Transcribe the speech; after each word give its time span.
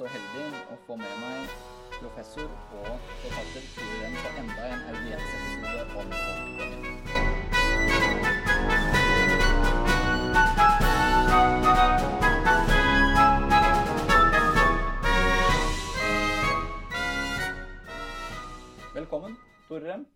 så 0.00 0.06
heldig 0.08 0.44
å 0.72 0.76
få 0.86 0.94
med 0.96 1.16
meg 1.20 1.50
professor 1.98 2.46
og 2.72 3.08
forfatter 3.20 3.64
Tore 3.74 3.96
Rem 4.00 4.14
på 4.16 4.30
enda 4.40 4.68
en 4.72 4.84
audiensepisode 4.94 5.82
om 6.00 6.06
Velkommen, 18.94 19.36
Tore 19.68 19.84
Rem. 19.84 20.06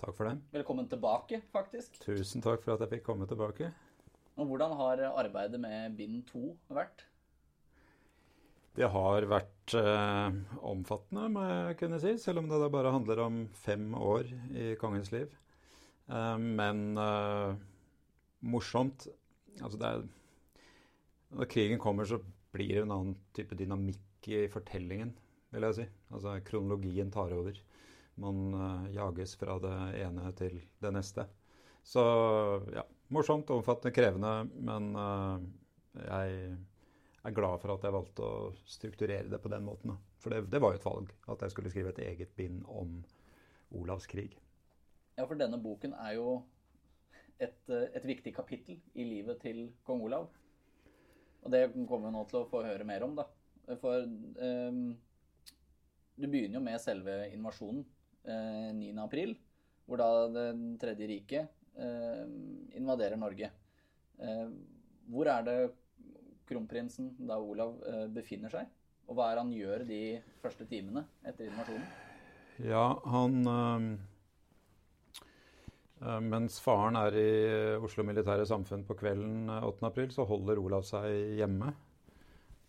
Takk 0.00 0.16
for 0.16 0.30
det. 0.30 0.38
Velkommen 0.54 0.88
tilbake, 0.88 1.42
faktisk. 1.52 2.00
Tusen 2.06 2.40
takk 2.46 2.64
for 2.64 2.78
at 2.78 2.86
jeg 2.86 2.94
fikk 2.94 3.04
komme 3.10 3.28
tilbake. 3.28 3.68
Og 4.40 4.48
hvordan 4.48 4.72
har 4.80 5.04
arbeidet 5.12 5.60
med 5.60 5.92
bind 6.00 6.24
to 6.32 6.54
vært? 6.72 7.04
Det 8.76 8.88
har 8.92 9.24
vært 9.30 9.72
eh, 9.78 10.34
omfattende, 10.68 11.30
må 11.32 11.44
jeg 11.48 11.76
kunne 11.80 12.00
si, 12.02 12.12
selv 12.20 12.42
om 12.42 12.50
det 12.50 12.58
da 12.60 12.68
bare 12.72 12.92
handler 12.92 13.22
om 13.24 13.38
fem 13.56 13.86
år 13.96 14.28
i 14.52 14.66
kongens 14.80 15.08
liv. 15.14 15.30
Eh, 16.12 16.36
men 16.36 16.82
eh, 17.00 17.56
morsomt 18.46 19.08
Altså, 19.56 19.78
det 19.80 19.88
er 19.88 20.02
Når 21.38 21.48
krigen 21.48 21.80
kommer, 21.80 22.04
så 22.04 22.18
blir 22.52 22.74
det 22.74 22.82
en 22.84 22.92
annen 22.92 23.16
type 23.32 23.56
dynamikk 23.56 24.28
i 24.28 24.42
fortellingen, 24.52 25.14
vil 25.54 25.64
jeg 25.64 25.78
si. 25.78 25.86
Altså, 26.12 26.36
kronologien 26.44 27.08
tar 27.12 27.32
over. 27.32 27.56
Man 28.20 28.52
eh, 28.52 28.92
jages 28.98 29.32
fra 29.40 29.56
det 29.64 29.74
ene 30.02 30.28
til 30.36 30.60
det 30.84 30.92
neste. 30.92 31.24
Så 31.86 32.04
ja, 32.76 32.84
morsomt, 33.14 33.50
omfattende, 33.56 33.96
krevende, 33.96 34.36
men 34.68 34.92
eh, 35.00 35.46
jeg 36.04 36.56
er 37.26 37.34
glad 37.34 37.60
for 37.62 37.74
at 37.74 37.84
jeg 37.86 37.94
valgte 37.94 38.24
å 38.24 38.50
strukturere 38.68 39.30
det 39.30 39.40
på 39.42 39.50
den 39.52 39.64
måten. 39.66 39.94
For 40.22 40.32
det, 40.32 40.46
det 40.52 40.60
var 40.62 40.74
jo 40.74 40.80
et 40.80 40.88
valg, 40.88 41.14
at 41.32 41.42
jeg 41.44 41.54
skulle 41.54 41.72
skrive 41.72 41.94
et 41.94 42.02
eget 42.06 42.34
bind 42.38 42.64
om 42.70 43.00
Olavs 43.76 44.06
krig. 44.10 44.36
Ja, 45.16 45.24
for 45.24 45.38
denne 45.38 45.58
boken 45.62 45.96
er 45.96 46.16
jo 46.18 46.28
et, 47.42 47.58
et 47.68 48.04
viktig 48.06 48.34
kapittel 48.36 48.78
i 48.94 49.06
livet 49.08 49.40
til 49.42 49.66
kong 49.86 50.04
Olav. 50.06 50.28
Og 51.46 51.52
det 51.52 51.66
kommer 51.74 52.08
vi 52.08 52.14
nå 52.14 52.22
til 52.30 52.40
å 52.42 52.48
få 52.50 52.62
høre 52.66 52.86
mer 52.86 53.04
om, 53.06 53.16
da. 53.18 53.26
For 53.80 54.02
eh, 54.02 54.80
du 56.16 56.26
begynner 56.26 56.58
jo 56.58 56.64
med 56.64 56.82
selve 56.82 57.16
invasjonen 57.34 57.82
eh, 58.28 58.70
9. 58.76 58.92
april, 59.02 59.34
hvor 59.86 60.00
da 60.00 60.26
Det 60.32 60.46
tredje 60.82 61.08
riket 61.10 61.50
eh, 61.78 62.22
invaderer 62.78 63.18
Norge. 63.20 63.50
Eh, 64.18 64.48
hvor 65.10 65.30
er 65.30 65.44
det 65.46 65.58
kronprinsen, 66.48 67.12
da 67.28 67.38
Olav, 67.42 67.76
eh, 67.86 68.06
befinner 68.12 68.52
seg? 68.52 68.68
Og 69.06 69.18
hva 69.18 69.30
er 69.30 69.40
han 69.40 69.52
gjør 69.54 69.84
de 69.86 70.02
første 70.42 70.66
timene 70.70 71.04
etter 71.26 71.46
invasjonen? 71.46 71.86
Ja, 72.66 72.86
han 73.12 73.34
øh, 73.52 73.84
Mens 76.24 76.58
faren 76.64 76.96
er 76.98 77.16
i 77.20 77.28
Oslo 77.84 78.04
Militære 78.06 78.46
Samfunn 78.48 78.86
på 78.88 78.96
kvelden 78.98 79.50
øh, 79.52 79.68
8. 79.68 79.86
april, 79.90 80.10
så 80.14 80.26
holder 80.28 80.62
Olav 80.62 80.86
seg 80.88 81.36
hjemme. 81.38 81.70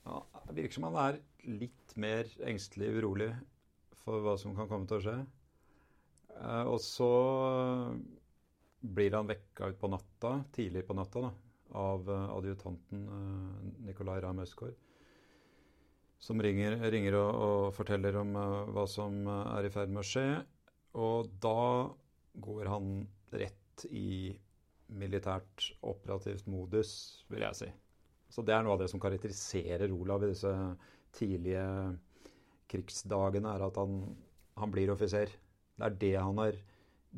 Ja, 0.07 0.21
det 0.47 0.59
virker 0.61 0.77
som 0.77 0.87
han 0.89 1.01
er 1.05 1.19
litt 1.47 1.97
mer 1.99 2.29
engstelig 2.47 2.93
urolig 2.99 3.31
for 4.03 4.23
hva 4.23 4.37
som 4.39 4.55
kan 4.55 4.69
komme 4.69 4.87
til 4.87 4.99
å 4.99 5.03
skje. 5.03 5.17
Og 6.69 6.77
så 6.83 7.09
blir 8.79 9.15
han 9.17 9.27
vekka 9.27 9.71
ut 9.71 9.79
på 9.81 9.89
natta, 9.89 10.43
tidlig 10.53 10.83
på 10.87 10.95
natta, 10.95 11.23
da, 11.25 11.31
av 11.75 12.07
øh, 12.09 12.27
adjutanten 12.37 13.07
Nicolay 13.07 13.87
Nicolai 13.87 14.19
Ramm 14.23 14.43
Østgaard 14.43 14.77
som 16.19 16.41
ringer, 16.41 16.77
ringer 16.91 17.15
og, 17.19 17.29
og 17.47 17.75
forteller 17.77 18.15
om 18.17 18.33
uh, 18.37 18.65
hva 18.73 18.87
som 18.89 19.27
er 19.29 19.67
i 19.67 19.73
ferd 19.73 19.91
med 19.93 20.01
å 20.01 20.07
skje. 20.07 20.27
Og 20.97 21.29
da 21.43 21.93
går 22.41 22.69
han 22.71 23.03
rett 23.37 23.85
i 23.91 24.33
militært 24.97 25.71
operativt 25.85 26.47
modus, 26.49 26.91
vil 27.29 27.45
jeg 27.45 27.59
si. 27.59 27.69
Så 28.31 28.43
det 28.43 28.55
er 28.55 28.63
noe 28.65 28.75
av 28.75 28.81
det 28.81 28.89
som 28.91 29.01
karakteriserer 29.03 29.93
Olav 29.93 30.23
i 30.25 30.31
disse 30.31 30.51
tidlige 31.15 31.65
krigsdagene, 32.71 33.53
er 33.53 33.67
at 33.67 33.77
han, 33.79 34.01
han 34.59 34.73
blir 34.73 34.91
offiser. 34.93 35.31
Det 35.77 35.85
er 35.85 35.99
det 36.01 36.15
han 36.17 36.41
har 36.41 36.57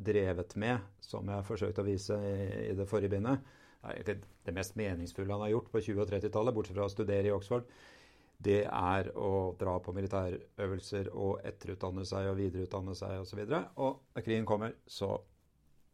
drevet 0.10 0.54
med, 0.60 0.84
som 1.02 1.28
jeg 1.28 1.40
har 1.40 1.48
forsøkt 1.48 1.82
å 1.82 1.88
vise 1.88 2.16
i, 2.16 2.36
i 2.70 2.76
det 2.78 2.88
forrige 2.90 3.16
bindet. 3.16 3.42
Det 3.80 4.54
mest 4.56 4.76
meningsfulle 4.76 5.32
han 5.32 5.46
har 5.46 5.54
gjort 5.54 5.72
på 5.72 5.80
20- 5.80 6.04
og 6.04 6.10
30-tallet, 6.10 6.56
bortsett 6.56 6.76
fra 6.76 6.90
å 6.90 6.92
studere 6.92 7.30
i 7.30 7.36
Oxford 7.36 7.70
det 8.40 8.62
er 8.64 9.10
å 9.20 9.52
dra 9.60 9.74
på 9.84 9.94
militærøvelser 9.96 11.10
og 11.12 11.42
etterutdanne 11.48 12.06
seg 12.08 12.30
og 12.32 12.38
videreutdanne 12.40 12.96
seg 12.96 13.18
osv. 13.20 13.42
Og, 13.44 13.50
så 13.52 13.60
og 13.84 14.16
når 14.16 14.26
krigen 14.26 14.48
kommer, 14.48 14.78
så 14.88 15.12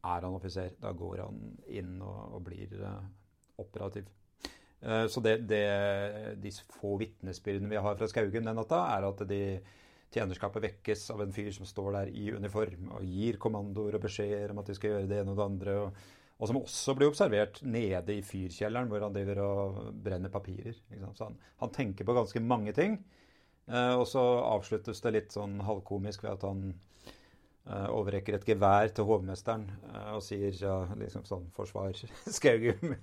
er 0.05 0.27
han 0.27 0.37
offiser. 0.37 0.75
Da 0.81 0.91
går 0.93 1.23
han 1.23 1.39
inn 1.73 1.95
og, 2.05 2.35
og 2.37 2.43
blir 2.45 2.75
uh, 2.83 2.99
operativ. 3.63 4.11
Uh, 4.85 5.07
så 5.09 5.23
det, 5.25 5.39
det, 5.49 5.63
de 6.43 6.53
få 6.75 6.93
vitnesbyrdene 7.01 7.71
vi 7.71 7.81
har 7.81 7.97
fra 7.97 8.11
Skaugen 8.11 8.45
den 8.45 8.61
natta, 8.61 8.83
er 8.93 9.09
at 9.09 9.25
de 9.25 9.41
tjenerskapet 10.13 10.67
vekkes 10.67 11.09
av 11.15 11.25
en 11.25 11.33
fyr 11.33 11.49
som 11.55 11.65
står 11.65 11.95
der 11.97 12.13
i 12.13 12.29
uniform 12.31 12.93
og 12.99 13.09
gir 13.09 13.41
kommandoer 13.41 13.97
og 13.97 14.05
beskjeder 14.05 14.53
om 14.53 14.61
at 14.61 14.69
de 14.69 14.77
skal 14.77 14.93
gjøre 14.93 15.09
det 15.09 15.23
ene 15.23 15.33
og 15.33 15.41
det 15.41 15.49
andre. 15.49 15.79
og 15.81 16.13
og 16.35 16.49
som 16.49 16.59
også 16.59 16.95
blir 16.97 17.07
observert 17.07 17.61
nede 17.63 18.17
i 18.17 18.23
fyrkjelleren, 18.25 18.89
hvor 18.91 19.05
han 19.05 19.13
driver 19.15 19.39
og 19.43 19.77
brenner 20.03 20.31
papirer. 20.33 20.75
Så 21.15 21.29
han, 21.29 21.37
han, 21.61 21.71
tenker 21.71 22.07
på 22.07 22.15
ganske 22.17 22.41
mange 22.43 22.73
ting. 22.75 22.97
Eh, 23.71 23.93
og 23.95 24.03
så 24.09 24.23
avsluttes 24.43 24.99
det 25.05 25.13
litt 25.15 25.35
sånn 25.35 25.61
halvkomisk 25.63 26.25
ved 26.25 26.35
at 26.35 26.43
han 26.43 26.65
overrekker 27.89 28.35
et 28.37 28.43
gevær 28.45 28.91
til 28.93 29.07
hovmesteren 29.09 29.63
eh, 29.89 30.11
og 30.13 30.21
sier 30.21 30.53
ja, 30.59 30.75
liksom 30.99 31.23
sånn 31.25 31.47
forsvar 31.55 31.97
Skaugum. 32.37 32.93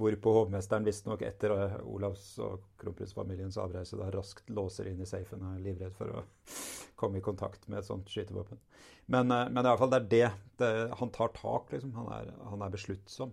Hvorpå 0.00 0.32
hovmesteren 0.34 0.86
visstnok 0.86 1.22
etter 1.26 1.54
Olavs 1.84 2.32
og 2.42 2.64
kronprinsfamiliens 2.82 3.58
avreise 3.62 3.98
da 4.00 4.08
raskt 4.10 4.50
låser 4.50 4.90
inn 4.90 5.02
i 5.02 5.08
safen 5.08 5.44
og 5.44 5.54
er 5.54 5.66
livredd 5.68 5.94
for 5.94 6.10
å 6.10 6.24
komme 7.00 7.20
i 7.20 7.24
kontakt 7.24 7.68
med 7.70 7.80
et 7.80 7.88
sånt 7.88 8.10
skytevåpen. 8.10 8.58
Men, 9.10 9.30
men 9.30 9.68
fall 9.78 9.90
det 9.94 10.02
er 10.02 10.10
det. 10.10 10.26
det 10.60 10.72
han 11.00 11.14
tar 11.14 11.32
tak, 11.34 11.70
liksom. 11.72 11.94
Han 11.96 12.10
er, 12.14 12.28
han 12.50 12.62
er 12.62 12.74
besluttsom, 12.74 13.32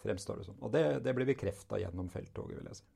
fremstår 0.00 0.40
det 0.40 0.46
som. 0.48 0.56
Og 0.64 0.72
det, 0.74 0.84
det 1.04 1.14
blir 1.14 1.28
bekrefta 1.28 1.78
gjennom 1.82 2.08
felttoget, 2.10 2.56
vil 2.58 2.70
jeg 2.72 2.80
si. 2.80 2.88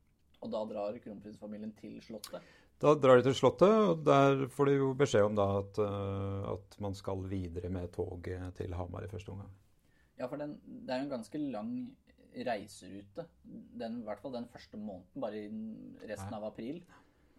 Og 0.44 0.50
da 0.53 0.62
drar 0.69 0.97
kronprinsfamilien 1.05 1.72
til 1.78 2.00
Slottet? 2.05 2.44
Da 2.83 2.95
drar 2.99 3.21
de 3.21 3.29
til 3.29 3.37
Slottet, 3.39 3.71
og 3.71 4.01
der 4.07 4.47
får 4.53 4.69
de 4.69 4.79
jo 4.79 4.89
beskjed 4.99 5.29
om 5.29 5.37
da 5.39 5.47
at, 5.61 5.79
uh, 5.79 6.41
at 6.57 6.79
man 6.83 6.97
skal 6.99 7.23
videre 7.31 7.71
med 7.73 7.93
toget 7.95 8.57
til 8.59 8.75
Hamar 8.77 9.07
i 9.07 9.11
første 9.12 9.31
omgang. 9.33 9.53
Ja, 10.19 10.27
for 10.27 10.41
den, 10.41 10.57
det 10.67 10.95
er 10.95 11.01
jo 11.01 11.07
en 11.07 11.15
ganske 11.15 11.39
lang 11.39 11.71
reiserute. 12.35 13.27
Den, 13.79 14.01
I 14.03 14.09
hvert 14.09 14.21
fall 14.23 14.35
den 14.35 14.51
første 14.51 14.79
måneden, 14.79 15.23
bare 15.23 15.45
i 15.47 16.11
resten 16.11 16.35
av 16.35 16.47
april. 16.51 16.83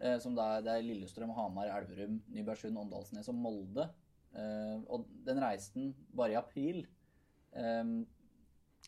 Eh, 0.00 0.18
som 0.20 0.34
da, 0.36 0.58
det 0.64 0.72
er 0.72 0.84
Lillestrøm, 0.84 1.32
Hamar, 1.36 1.70
Elverum, 1.78 2.18
Nybergsund, 2.32 2.76
Åndalsnes 2.80 3.30
og 3.32 3.38
Molde. 3.38 3.88
Eh, 4.36 4.76
og 4.92 5.06
den 5.24 5.40
reisen 5.40 5.94
bare 6.16 6.34
i 6.34 6.40
april 6.40 6.82
eh, 7.56 7.84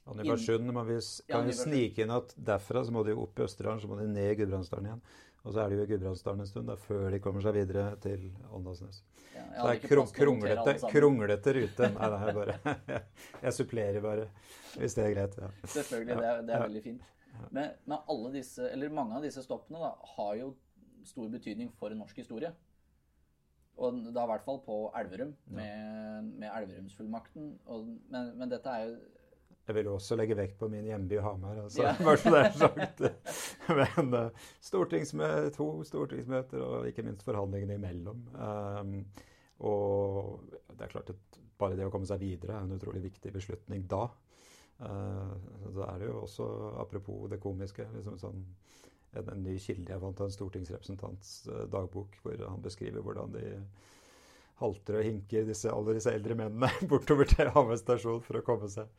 og 0.08 0.16
Nybergsund 0.16 0.68
må 0.72 0.82
vi, 0.88 0.98
kan 1.28 1.46
vi 1.46 1.54
snike 1.56 2.04
inn 2.04 2.12
at 2.12 2.34
derfra 2.36 2.82
så 2.84 2.92
må 2.94 3.02
de 3.06 3.16
opp 3.18 3.38
i 3.38 3.44
Østerdalen, 3.44 3.80
så 3.82 3.90
må 3.90 3.98
de 3.98 4.06
ned 4.10 4.32
i 4.32 4.36
Gudbrandsdalen 4.38 4.88
igjen. 4.88 5.02
Og 5.46 5.54
så 5.54 5.62
er 5.62 5.70
de 5.70 5.78
jo 5.78 5.84
i 5.86 5.90
Gudbrandsdalen 5.92 6.42
en 6.42 6.48
stund 6.50 6.68
da, 6.68 6.74
før 6.82 7.06
de 7.14 7.20
kommer 7.22 7.44
seg 7.44 7.54
videre 7.56 7.92
til 8.02 8.24
Åndalsnes. 8.54 9.02
Ja, 9.34 9.44
så 9.54 9.68
det 9.68 9.74
er 9.76 9.82
kron 9.84 10.10
kronglete, 10.14 10.74
kronglete 10.90 11.54
rute. 11.56 11.90
Nei, 11.94 12.08
det 12.12 12.18
er 12.18 12.38
bare 12.40 12.98
Jeg 13.46 13.54
supplerer 13.54 14.00
bare, 14.04 14.26
hvis 14.74 14.98
det 14.98 15.04
er 15.04 15.14
greit. 15.14 15.38
Ja. 15.38 15.50
Selvfølgelig, 15.76 16.16
det 16.18 16.30
er, 16.32 16.42
det 16.48 16.56
er 16.56 16.64
veldig 16.66 16.84
fint. 16.88 17.06
Men, 17.54 17.76
men, 17.84 17.98
alle 18.10 18.32
disse, 18.34 18.66
eller 18.72 18.94
mange 18.94 19.14
av 19.14 19.26
disse 19.26 19.44
stoppene 19.44 19.80
da, 19.82 19.92
har 20.16 20.32
jo 20.40 20.48
stor 21.06 21.28
betydning 21.30 21.70
for 21.78 21.94
norsk 21.94 22.18
historie. 22.18 22.50
Og 23.78 24.00
da 24.10 24.24
i 24.24 24.30
hvert 24.32 24.42
fall 24.42 24.58
på 24.64 24.80
Elverum, 24.98 25.36
med, 25.54 26.32
med 26.40 26.50
Elverumsfullmakten. 26.50 27.52
Men, 28.10 28.32
men 28.40 28.50
dette 28.50 28.74
er 28.74 28.88
jo 28.88 28.96
jeg 29.68 29.76
vil 29.76 29.88
også 29.92 30.16
legge 30.16 30.36
vekt 30.38 30.56
på 30.60 30.68
min 30.72 30.86
hjemby 30.88 31.18
Hamar. 31.20 31.58
Altså, 31.66 31.82
ja. 31.84 31.94
bare 32.06 32.20
så 32.22 32.30
det 32.32 32.44
er 32.44 32.54
sagt. 32.56 33.02
Men 33.68 34.14
uh, 34.16 34.46
stortingsmøte, 34.64 35.50
to 35.58 35.66
stortingsmøter 35.84 36.62
og 36.64 36.88
ikke 36.88 37.04
minst 37.04 37.26
forhandlingene 37.26 37.76
imellom. 37.76 38.22
Um, 38.32 38.94
og 39.68 40.40
det 40.72 40.86
er 40.86 40.94
klart 40.94 41.12
at 41.12 41.40
bare 41.58 41.76
det 41.76 41.84
å 41.84 41.92
komme 41.92 42.08
seg 42.08 42.22
videre 42.22 42.56
er 42.56 42.64
en 42.64 42.78
utrolig 42.78 43.02
viktig 43.10 43.34
beslutning 43.34 43.84
da. 43.90 44.06
Uh, 44.80 45.36
så 45.74 45.84
er 45.90 46.00
det 46.00 46.08
jo 46.08 46.22
også, 46.22 46.48
apropos 46.80 47.28
det 47.28 47.42
komiske, 47.42 47.88
liksom 47.92 48.16
sånn, 48.20 48.40
en, 49.18 49.30
en 49.34 49.44
ny 49.44 49.58
kilde 49.60 49.92
jeg 49.92 50.00
fant 50.00 50.22
av 50.22 50.30
en 50.30 50.36
stortingsrepresentants 50.38 51.34
uh, 51.50 51.64
dagbok, 51.68 52.16
hvor 52.22 52.40
han 52.46 52.64
beskriver 52.64 53.04
hvordan 53.04 53.36
de 53.36 53.44
halter 54.58 54.98
og 54.98 55.06
hinker 55.06 55.46
disse, 55.48 55.70
alle 55.72 55.96
disse 55.96 56.12
eldre 56.14 56.36
mennene 56.38 56.70
bortover 56.90 57.28
til 57.30 57.50
Hamar 57.54 57.78
stasjon 57.80 58.22
for 58.24 58.40
å 58.40 58.44
komme 58.46 58.70
seg, 58.72 58.90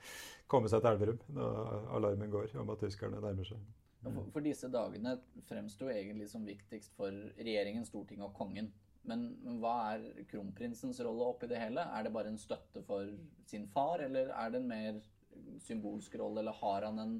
komme 0.52 0.72
seg 0.72 0.84
til 0.84 0.94
Elverum 0.94 1.22
når 1.36 1.88
alarmen 2.00 2.34
går 2.34 2.56
om 2.62 2.74
at 2.74 2.84
tyskerne 2.86 3.22
nærmer 3.24 3.48
seg. 3.48 3.64
For, 4.00 4.30
for 4.32 4.46
disse 4.46 4.70
dagene 4.72 5.18
fremsto 5.50 5.90
egentlig 5.92 6.30
som 6.32 6.46
viktigst 6.48 6.94
for 6.96 7.12
regjeringen, 7.40 7.84
Stortinget 7.88 8.30
og 8.30 8.38
kongen. 8.38 8.72
Men 9.08 9.26
hva 9.60 9.76
er 9.94 10.06
kronprinsens 10.30 11.00
rolle 11.04 11.28
oppi 11.34 11.50
det 11.52 11.60
hele? 11.60 11.84
Er 11.96 12.06
det 12.06 12.14
bare 12.16 12.32
en 12.32 12.40
støtte 12.40 12.84
for 12.88 13.10
sin 13.50 13.68
far, 13.72 14.04
eller 14.06 14.32
er 14.36 14.54
det 14.54 14.62
en 14.62 14.70
mer 14.70 15.00
symbolsk 15.64 16.16
rolle, 16.20 16.44
eller 16.44 16.56
har 16.62 16.88
han 16.88 17.04
en 17.04 17.20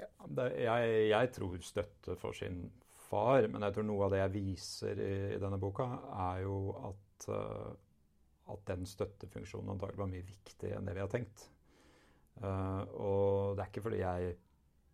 ja, 0.00 0.08
det, 0.26 0.46
jeg, 0.64 0.94
jeg, 1.12 1.30
tror 1.36 1.58
støtte 1.62 2.16
for 2.18 2.34
sin 2.34 2.64
far, 3.08 3.46
men 3.50 3.62
jeg 3.66 3.76
tror 3.76 3.86
noe 3.86 4.06
av 4.06 4.14
det 4.14 4.22
jeg 4.22 4.34
viser 4.34 5.02
i, 5.02 5.12
i 5.36 5.40
denne 5.42 5.60
boka, 5.62 5.86
er 6.30 6.42
jo 6.46 6.56
at, 6.88 7.01
uh, 7.30 7.72
at 8.52 8.64
den 8.68 8.86
støttefunksjonen 8.88 9.74
antagelig 9.74 10.02
var 10.02 10.10
mye 10.10 10.26
viktigere 10.26 10.78
enn 10.78 10.88
det 10.88 10.96
vi 10.96 11.04
har 11.04 11.12
tenkt. 11.12 11.44
Uh, 12.42 12.82
og 12.96 13.56
det 13.56 13.64
er 13.64 13.70
ikke 13.70 13.84
fordi 13.84 14.00
jeg 14.02 14.34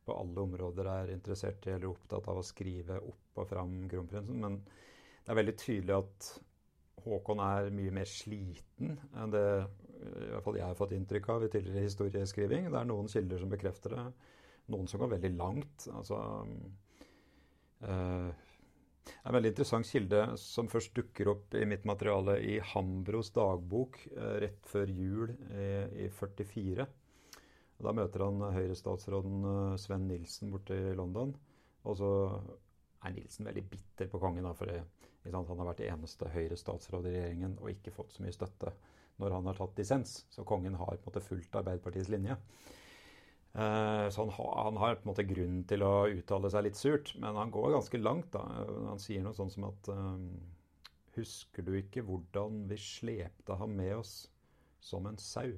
på 0.09 0.17
alle 0.17 0.45
områder 0.45 0.89
er 0.91 1.15
interessert 1.15 1.67
i 1.69 1.75
eller 1.75 1.91
opptatt 1.91 2.29
av 2.33 2.41
å 2.41 2.47
skrive 2.47 3.01
opp 3.01 3.43
og 3.43 3.49
fram 3.51 3.81
kronprinsen, 3.91 4.39
men 4.41 4.61
det 4.65 5.33
er 5.33 5.41
veldig 5.43 5.57
tydelig 5.61 5.99
at 5.99 6.31
Håkon 7.05 7.41
er 7.45 7.69
mye 7.73 7.93
mer 7.95 8.09
sliten 8.11 8.97
enn 9.17 9.33
det 9.33 9.45
i 9.99 10.31
hvert 10.33 10.45
fall 10.45 10.59
jeg 10.59 10.67
har 10.67 10.79
fått 10.79 10.95
inntrykk 10.97 11.29
av 11.35 11.45
i 11.45 11.51
tidligere 11.53 11.87
historieskriving. 11.87 12.69
Det 12.71 12.79
er 12.81 12.89
noen 12.89 13.09
kilder 13.11 13.41
som 13.43 13.51
bekrefter 13.51 13.95
det. 13.95 14.05
Noen 14.73 14.91
som 14.91 15.03
går 15.03 15.11
veldig 15.17 15.31
langt. 15.35 15.89
Altså 15.91 16.19
en 19.25 19.35
veldig 19.35 19.53
interessant 19.53 19.89
kilde 19.89 20.23
som 20.41 20.71
først 20.71 20.95
dukker 20.97 21.31
opp 21.33 21.57
i 21.59 21.65
mitt 21.69 21.85
materiale 21.89 22.39
i 22.45 22.59
Hambros 22.73 23.33
dagbok 23.37 24.01
uh, 24.17 24.39
rett 24.45 24.71
før 24.71 24.93
jul 24.93 25.33
i, 25.33 25.69
i 26.07 26.09
44. 26.15 26.87
Da 27.79 27.95
møter 27.95 28.25
han 28.27 28.43
Høyre-statsråden 28.57 29.45
uh, 29.47 29.77
Sven 29.81 30.09
Nilsen 30.11 30.53
borte 30.55 30.77
i 30.77 30.97
London. 30.99 31.35
Og 31.87 31.99
så 32.01 32.13
er 33.07 33.15
Nilsen 33.15 33.47
veldig 33.49 33.65
bitter 33.71 34.11
på 34.11 34.21
kongen. 34.23 34.47
Da, 34.47 34.55
for 34.59 34.73
han 34.73 35.63
har 35.63 35.71
vært 35.73 35.85
eneste 35.87 36.31
Høyre-statsråd 36.33 37.07
i 37.09 37.15
regjeringen 37.17 37.59
og 37.61 37.73
ikke 37.73 37.95
fått 37.95 38.17
så 38.17 38.25
mye 38.25 38.35
støtte 38.35 38.75
når 39.19 39.35
han 39.35 39.49
har 39.51 39.59
tatt 39.59 39.79
dissens. 39.79 40.21
Så 40.31 40.45
kongen 40.47 40.77
har 40.79 40.95
på 40.95 41.01
en 41.01 41.09
måte 41.11 41.25
fulgt 41.25 41.57
Arbeiderpartiets 41.59 42.11
linje. 42.13 42.39
Uh, 43.57 44.07
så 44.13 44.23
han, 44.23 44.33
han, 44.37 44.77
har 44.77 44.99
på 44.99 45.07
en 45.07 45.11
måte 45.11 45.25
grunn 45.27 45.63
til 45.67 45.83
å 45.83 45.93
uttale 46.13 46.51
seg 46.53 46.67
litt 46.67 46.79
surt, 46.79 47.15
men 47.19 47.39
han 47.39 47.51
går 47.55 47.73
ganske 47.75 48.01
langt. 48.01 48.31
da. 48.35 48.45
Han 48.91 49.01
sier 49.03 49.25
noe 49.25 49.37
sånn 49.37 49.53
som 49.53 49.71
at 49.71 49.93
uh, 49.93 50.17
Husker 51.19 51.65
du 51.67 51.73
ikke 51.75 52.05
hvordan 52.07 52.61
vi 52.71 52.77
slepte 52.79 53.57
ham 53.59 53.73
med 53.75 53.97
oss 53.97 54.13
som 54.85 55.09
en 55.11 55.17
sau? 55.19 55.57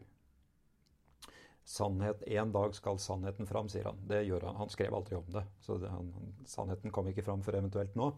Sannhet, 1.69 2.23
En 2.27 2.55
dag 2.55 2.73
skal 2.75 2.99
sannheten 2.99 3.47
fram, 3.47 3.69
sier 3.69 3.91
han. 3.91 4.01
Det 4.09 4.23
gjør 4.25 4.49
Han 4.49 4.57
Han 4.63 4.73
skrev 4.73 4.95
aldri 4.97 5.19
om 5.19 5.29
det. 5.31 5.45
Så 5.61 5.77
det, 5.79 5.91
han, 5.93 6.09
sannheten 6.49 6.91
kom 6.91 7.11
ikke 7.11 7.27
fram 7.27 7.45
før 7.45 7.61
eventuelt 7.61 7.95
nå. 7.99 8.09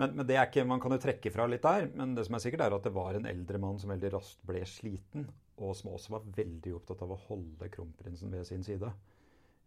Men, 0.00 0.16
men, 0.16 0.24
det 0.26 0.38
er 0.38 0.48
ikke, 0.48 0.64
man 0.64 0.80
kan 0.80 0.94
jo 0.96 1.02
trekke 1.02 1.30
fra 1.34 1.46
litt 1.50 1.62
der. 1.66 1.90
Men 1.94 2.16
det 2.16 2.24
som 2.26 2.38
er 2.38 2.44
sikkert 2.46 2.64
er 2.66 2.78
at 2.78 2.88
det 2.88 2.94
var 2.96 3.18
en 3.18 3.28
eldre 3.28 3.60
mann 3.60 3.78
som 3.78 3.92
veldig 3.92 4.14
raskt 4.16 4.40
ble 4.48 4.64
sliten, 4.66 5.28
og 5.60 5.74
som 5.76 5.92
også 5.92 6.14
var 6.16 6.28
veldig 6.36 6.74
opptatt 6.78 7.02
av 7.04 7.12
å 7.14 7.20
holde 7.28 7.68
kronprinsen 7.72 8.32
ved 8.32 8.46
sin 8.48 8.64
side. 8.66 8.88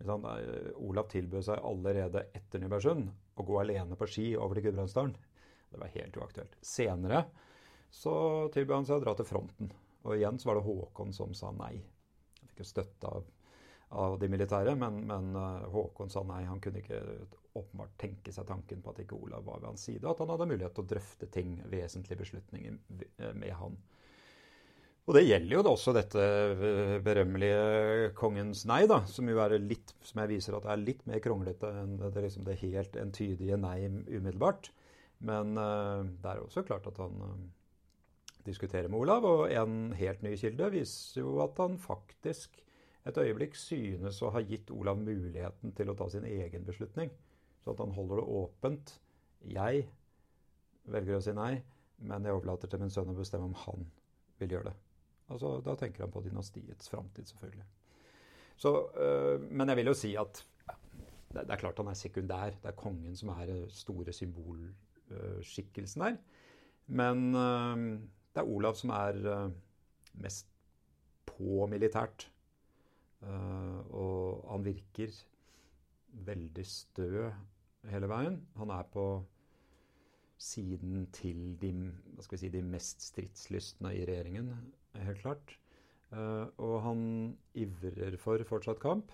Olav 0.04 1.08
tilbød 1.12 1.46
seg 1.48 1.62
allerede 1.64 2.26
etter 2.36 2.60
Nybergsund 2.60 3.08
å 3.40 3.46
gå 3.48 3.60
alene 3.62 3.96
på 4.00 4.08
ski 4.10 4.28
over 4.36 4.58
til 4.58 4.68
Gudbrandsdalen. 4.70 5.16
Det 5.72 5.80
var 5.80 5.94
helt 5.94 6.18
uaktuelt. 6.20 6.58
Senere 6.62 7.24
så 7.92 8.16
tilbød 8.54 8.76
han 8.76 8.88
seg 8.90 9.00
å 9.00 9.06
dra 9.06 9.16
til 9.16 9.28
fronten. 9.30 9.72
Og 10.06 10.18
igjen 10.18 10.38
så 10.40 10.50
var 10.50 10.60
det 10.60 10.68
Håkon 10.68 11.14
som 11.16 11.34
sa 11.34 11.50
nei 11.56 11.80
Han 11.80 12.52
fikk 12.52 12.62
jo 12.62 12.68
støtte 12.70 13.10
av, 13.10 13.30
av 13.98 14.18
de 14.22 14.30
militære, 14.30 14.76
men, 14.78 15.00
men, 15.10 15.31
eh, 15.40 15.66
Håkon 15.74 16.12
sa 16.14 16.24
nei. 16.28 16.44
Han 16.46 16.62
kunne 16.62 16.84
ikke 16.84 17.02
åpenbart 17.56 17.96
tenke 17.98 18.34
seg 18.36 18.48
tanken 18.50 18.84
på 18.84 18.92
at 18.92 19.02
ikke 19.02 19.18
Olav 19.18 19.48
var 19.48 19.62
ved 19.62 19.72
hans 19.72 19.88
side, 19.88 20.04
og 20.04 20.12
at 20.14 20.24
han 20.24 20.34
hadde 20.34 20.50
mulighet 20.52 20.76
til 20.78 20.86
å 20.86 20.92
drøfte 20.92 21.30
ting, 21.31 21.56
vesentlige 21.72 22.22
beslutninger, 22.22 22.78
eh, 23.18 23.34
med 23.34 23.56
han. 23.62 23.80
Og 25.06 25.13
det 25.13 25.28
gjelder 25.28 25.54
jo 25.54 25.63
også 25.69 25.94
dette 25.94 26.22
eh, 26.22 26.96
berømmelige 27.06 28.13
kongens 28.18 28.63
nei, 28.66 28.86
da, 28.90 29.04
som 29.06 29.28
jo 29.30 29.38
er 29.44 29.54
litt, 29.62 29.94
som 30.02 30.24
jeg 30.24 30.31
viser 30.34 30.57
at 30.57 30.66
er 30.66 30.81
litt 30.81 31.04
mer 31.06 31.22
kronglete 31.22 31.69
enn 31.84 32.00
det, 32.02 32.24
liksom 32.25 32.48
det 32.48 32.57
helt 32.63 32.98
entydige 32.98 33.60
nei 33.62 33.78
umiddelbart. 33.86 34.72
Men 35.25 35.54
uh, 35.62 36.02
det 36.22 36.31
er 36.31 36.42
også 36.42 36.66
klart 36.68 36.90
at 36.90 36.98
han 37.00 37.22
uh, 37.22 37.36
diskuterer 38.48 38.90
med 38.90 39.06
Olav. 39.06 39.28
Og 39.30 39.54
en 39.54 39.94
helt 39.98 40.25
ny 40.25 40.34
kilde 40.42 40.72
viser 40.74 41.22
jo 41.22 41.38
at 41.46 41.62
han 41.62 41.78
faktisk 41.81 42.57
et 43.06 43.19
øyeblikk 43.22 43.56
synes 43.57 44.19
å 44.25 44.31
ha 44.34 44.42
gitt 44.42 44.74
Olav 44.74 44.98
muligheten 44.98 45.75
til 45.78 45.92
å 45.92 45.96
ta 45.98 46.10
sin 46.10 46.25
egen 46.25 46.66
beslutning. 46.66 47.13
Så 47.62 47.74
at 47.74 47.84
han 47.84 47.94
holder 47.94 48.22
det 48.22 48.42
åpent. 48.42 48.96
Jeg 49.54 49.86
velger 50.90 51.19
å 51.19 51.22
si 51.24 51.38
nei, 51.38 51.54
men 52.02 52.25
jeg 52.25 52.38
overlater 52.38 52.69
til 52.69 52.81
min 52.81 52.94
sønn 52.94 53.13
å 53.13 53.18
bestemme 53.18 53.52
om 53.52 53.57
han 53.68 53.86
vil 54.42 54.57
gjøre 54.57 54.72
det. 54.72 54.85
Altså, 55.30 55.62
Da 55.66 55.75
tenker 55.75 56.04
han 56.06 56.12
på 56.12 56.22
dynastiets 56.22 56.89
framtid, 56.89 57.25
selvfølgelig. 57.25 57.66
Så, 58.57 58.88
øh, 58.95 59.42
men 59.51 59.69
jeg 59.69 59.77
vil 59.77 59.86
jo 59.86 59.94
si 59.94 60.16
at 60.16 60.45
det, 61.33 61.42
det, 61.42 61.51
er 61.51 61.56
klart 61.60 61.77
han 61.77 61.88
er 61.88 61.94
sekundær. 61.94 62.56
Det 62.62 62.69
er 62.72 62.72
kongen 62.80 63.16
som 63.16 63.30
er 63.30 63.45
den 63.45 63.69
store 63.69 64.13
symbolskikkelsen 64.13 66.01
der. 66.01 66.18
Men 66.88 67.36
øh, 67.36 68.00
det 68.36 68.42
er 68.42 68.48
Olav 68.48 68.75
som 68.75 68.89
er 68.89 69.16
øh, 69.16 69.51
mest 70.13 70.48
på 71.25 71.66
militært. 71.66 72.31
Uh, 73.25 73.80
og 73.95 74.45
han 74.51 74.66
virker 74.66 75.13
veldig 76.25 76.66
stø 76.68 77.30
hele 77.89 78.10
veien. 78.12 78.42
Han 78.60 78.69
er 78.69 78.83
på 78.94 79.06
siden 80.38 81.07
til 81.16 81.56
de, 81.62 81.71
si, 82.38 82.50
de 82.50 82.62
mest 82.62 83.01
stridslystne 83.01 83.95
i 83.95 84.04
regjeringen, 84.06 84.51
helt 85.03 85.21
klart. 85.21 85.57
Uh, 86.13 86.47
og 86.62 86.75
han 86.86 87.01
ivrer 87.57 88.18
for 88.21 88.44
fortsatt 88.47 88.80
kamp. 88.80 89.12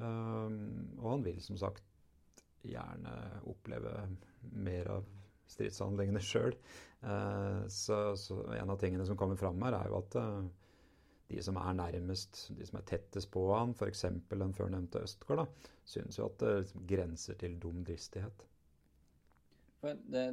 og 0.00 1.06
han 1.10 1.24
vil 1.26 1.42
som 1.44 1.58
sagt 1.60 1.84
gjerne 2.64 3.10
oppleve 3.50 3.92
mer 4.56 4.88
av 4.96 5.08
stridshandlingene 5.50 6.22
sjøl. 6.30 6.56
Eh, 7.00 7.66
så, 7.68 8.00
så, 8.16 8.40
en 8.54 8.70
av 8.70 8.80
tingene 8.80 9.06
som 9.06 9.18
kommer 9.18 9.38
fram 9.40 9.60
her, 9.64 9.76
er 9.78 9.90
jo 9.90 9.98
at 10.00 10.16
eh, 10.20 10.38
de 11.30 11.42
som 11.46 11.58
er 11.60 11.76
nærmest, 11.78 12.42
de 12.58 12.66
som 12.66 12.80
er 12.80 12.86
tettest 12.90 13.30
på 13.32 13.46
han, 13.54 13.74
f.eks. 13.76 14.06
den 14.28 14.56
førnevnte 14.56 15.04
Østgård, 15.06 15.44
da, 15.44 15.74
syns 15.86 16.18
jo 16.18 16.28
at 16.28 16.38
det 16.42 16.54
liksom 16.64 16.86
grenser 16.90 17.38
til 17.40 17.58
dum 17.62 17.84
dristighet. 17.86 18.46
Det, 19.80 20.24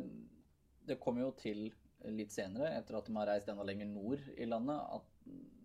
det 0.89 0.97
kommer 0.99 1.23
jo 1.23 1.35
til 1.39 1.69
litt 2.13 2.33
senere, 2.33 2.71
etter 2.77 2.97
at 2.99 3.07
de 3.07 3.15
har 3.17 3.29
reist 3.31 3.49
enda 3.51 3.65
lenger 3.67 3.89
nord 3.91 4.23
i 4.37 4.47
landet, 4.47 4.81
at 4.97 5.07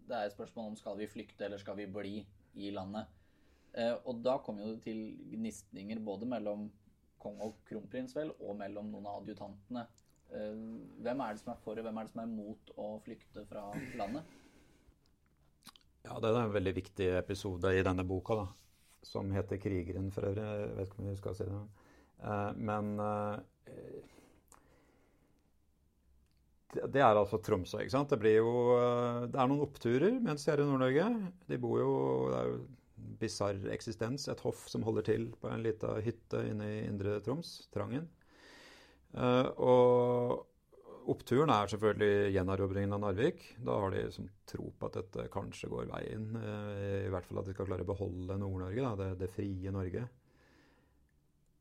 det 0.08 0.18
er 0.18 0.28
et 0.28 0.34
spørsmål 0.34 0.72
om 0.72 0.78
skal 0.78 0.98
vi 0.98 1.10
flykte 1.10 1.46
eller 1.46 1.60
skal 1.60 1.78
vi 1.78 1.88
bli 1.90 2.14
i 2.60 2.70
landet. 2.74 3.10
Eh, 3.72 3.94
og 4.04 4.20
da 4.24 4.36
kommer 4.44 4.66
jo 4.66 4.74
det 4.74 4.84
til 4.84 5.02
gnisninger 5.32 6.00
både 6.04 6.28
mellom 6.28 6.66
kong 7.22 7.38
og 7.44 7.60
kronprins, 7.68 8.14
vel, 8.16 8.32
og 8.42 8.58
mellom 8.58 8.90
noen 8.92 9.08
av 9.08 9.22
adjutantene. 9.22 9.86
Eh, 10.32 10.64
hvem 11.04 11.22
er 11.24 11.34
det 11.34 11.42
som 11.44 11.54
er 11.54 11.60
for, 11.64 11.78
og 11.78 11.86
hvem 11.86 12.00
er 12.00 12.08
det 12.08 12.14
som 12.14 12.24
er 12.24 12.32
mot 12.32 12.72
å 12.76 12.88
flykte 13.04 13.46
fra 13.48 13.68
landet? 14.00 14.38
Ja, 16.02 16.18
det 16.18 16.32
er 16.32 16.40
en 16.42 16.56
veldig 16.56 16.74
viktig 16.80 17.08
episode 17.14 17.70
i 17.78 17.84
denne 17.86 18.04
boka, 18.04 18.40
da, 18.42 18.46
som 19.06 19.30
heter 19.30 19.56
'Krigeren', 19.56 20.10
for 20.10 20.26
øvrig. 20.26 20.42
Jeg 20.42 20.76
vet 20.76 20.88
ikke 20.88 21.02
om 21.02 21.08
vi 21.08 21.16
skal 21.16 21.34
si 21.38 21.44
det. 21.44 21.62
Men 22.56 22.98
eh, 23.00 23.38
det 26.72 27.02
er 27.02 27.18
altså 27.18 27.40
Tromsø. 27.44 27.82
ikke 27.82 27.92
sant? 27.92 28.12
Det 28.12 28.36
jo 28.36 28.52
Det 29.28 29.38
er 29.38 29.50
noen 29.50 29.64
oppturer 29.64 30.14
mens 30.24 30.46
de 30.46 30.52
er 30.52 30.62
i 30.62 30.68
Nord-Norge. 30.68 31.08
De 31.50 31.58
bor 31.60 31.80
jo 31.80 31.92
Det 32.30 32.38
er 32.38 32.48
jo 32.52 32.62
bisarr 33.22 33.58
eksistens. 33.74 34.28
Et 34.30 34.44
hoff 34.46 34.64
som 34.70 34.84
holder 34.86 35.06
til 35.08 35.28
på 35.40 35.50
en 35.50 35.62
lita 35.64 35.96
hytte 36.04 36.42
inne 36.48 36.68
i 36.68 36.80
Indre 36.86 37.18
Troms, 37.24 37.68
Trangen. 37.74 38.08
Uh, 39.12 39.48
og 39.60 41.12
oppturen 41.12 41.50
er 41.52 41.68
selvfølgelig 41.68 42.32
gjenerobringen 42.36 42.94
av 42.96 43.02
Narvik. 43.02 43.42
Da 43.60 43.76
har 43.82 43.92
de 43.92 44.06
liksom 44.06 44.30
tro 44.48 44.70
på 44.78 44.88
at 44.88 44.98
dette 45.00 45.28
kanskje 45.34 45.70
går 45.72 45.90
veien. 45.90 46.30
Uh, 46.38 47.02
I 47.08 47.12
hvert 47.12 47.28
fall 47.28 47.42
at 47.42 47.50
de 47.50 47.56
skal 47.56 47.68
klare 47.68 47.86
å 47.86 47.92
beholde 47.92 48.38
Nord-Norge, 48.40 48.94
det, 49.02 49.10
det, 49.24 49.30
frie 49.34 49.74
Norge. 49.74 50.06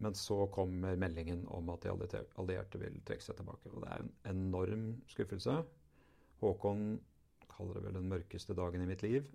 Men 0.01 0.17
så 0.17 0.47
kommer 0.53 0.97
meldingen 0.97 1.43
om 1.53 1.69
at 1.73 1.85
de 1.85 2.23
allierte 2.41 2.79
vil 2.81 2.97
trekke 3.05 3.25
seg 3.25 3.37
tilbake. 3.37 3.69
Og 3.69 3.83
det 3.83 3.91
er 3.91 4.01
en 4.01 4.13
enorm 4.33 4.85
skuffelse. 5.11 5.59
Håkon 6.41 6.95
kaller 7.51 7.77
det 7.77 7.85
vel 7.85 7.99
den 7.99 8.09
mørkeste 8.09 8.57
dagen 8.57 8.81
i 8.81 8.89
mitt 8.89 9.03
liv. 9.05 9.27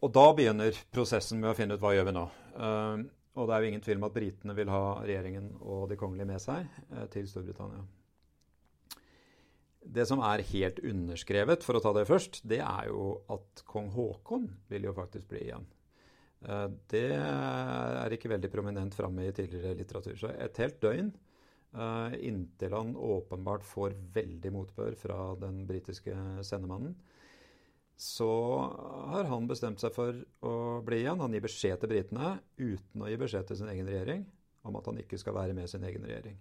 Og 0.00 0.12
da 0.16 0.26
begynner 0.36 0.76
prosessen 0.92 1.40
med 1.40 1.52
å 1.52 1.56
finne 1.56 1.76
ut 1.76 1.82
hva 1.82 1.94
gjør 1.94 2.08
vi 2.08 2.16
nå. 2.16 2.26
Uh, 2.56 3.06
og 3.40 3.48
det 3.48 3.56
er 3.56 3.62
jo 3.62 3.70
ingen 3.70 3.82
tvil 3.84 4.00
om 4.00 4.06
at 4.08 4.16
britene 4.16 4.56
vil 4.56 4.72
ha 4.72 4.84
regjeringen 5.04 5.50
og 5.60 5.88
de 5.90 5.98
kongelige 6.00 6.28
med 6.28 6.42
seg 6.42 6.68
uh, 6.92 7.04
til 7.12 7.28
Storbritannia. 7.28 7.82
Det 9.80 10.04
som 10.08 10.20
er 10.24 10.44
helt 10.50 10.80
underskrevet, 10.84 11.64
for 11.64 11.76
å 11.78 11.80
ta 11.80 11.92
det 11.96 12.08
først, 12.08 12.42
det 12.48 12.60
er 12.60 12.90
jo 12.90 13.14
at 13.32 13.62
kong 13.68 13.88
Haakon 13.94 14.50
vil 14.68 14.88
jo 14.90 14.96
faktisk 14.96 15.30
bli 15.32 15.46
igjen. 15.46 15.64
Eh, 16.40 16.66
det 16.92 17.08
er 17.12 18.14
ikke 18.16 18.32
veldig 18.32 18.50
prominent 18.52 18.96
framme 18.96 19.26
i 19.26 19.34
tidligere 19.36 19.76
litteratur. 19.78 20.16
Så 20.16 20.32
et 20.32 20.60
helt 20.62 20.80
døgn 20.82 21.10
eh, 21.10 22.18
inntil 22.30 22.76
han 22.76 22.94
åpenbart 22.96 23.66
får 23.68 23.96
veldig 24.14 24.52
motbør 24.54 24.96
fra 25.00 25.20
den 25.40 25.64
britiske 25.68 26.16
sendemannen, 26.46 26.96
så 28.00 28.30
har 29.12 29.26
han 29.28 29.48
bestemt 29.48 29.82
seg 29.82 29.92
for 29.92 30.16
å 30.48 30.52
bli 30.84 31.02
igjen. 31.02 31.20
Han 31.20 31.34
gir 31.36 31.44
beskjed 31.44 31.82
til 31.82 31.90
britene 31.92 32.38
uten 32.56 33.02
å 33.04 33.10
gi 33.10 33.18
beskjed 33.20 33.50
til 33.50 33.60
sin 33.60 33.68
egen 33.68 33.90
regjering 33.90 34.24
om 34.64 34.78
at 34.80 34.88
han 34.88 35.00
ikke 35.02 35.18
skal 35.20 35.36
være 35.36 35.56
med 35.56 35.68
sin 35.68 35.84
egen 35.84 36.06
regjering. 36.08 36.38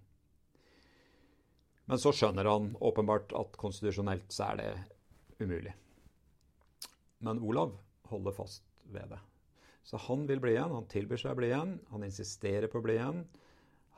Men 1.90 2.00
så 2.00 2.14
skjønner 2.16 2.48
han 2.48 2.72
åpenbart 2.86 3.34
at 3.36 3.60
konstitusjonelt 3.60 4.32
så 4.32 4.54
er 4.54 4.62
det 4.62 4.70
umulig. 5.44 5.74
Men 7.28 7.42
Olav 7.44 7.74
holder 8.08 8.36
fast 8.40 8.64
ved 8.88 9.12
det. 9.12 9.20
Så 9.84 10.00
han 10.06 10.26
vil 10.30 10.42
bli 10.44 10.54
igjen. 10.56 10.74
Han 10.76 10.90
tilbyr 10.92 11.22
seg 11.22 11.34
å 11.34 11.40
bli 11.40 11.50
igjen. 11.52 11.78
Han 11.94 12.06
insisterer 12.06 12.70
på 12.72 12.82
å 12.82 12.86
bli 12.86 12.98
igjen. 13.00 13.24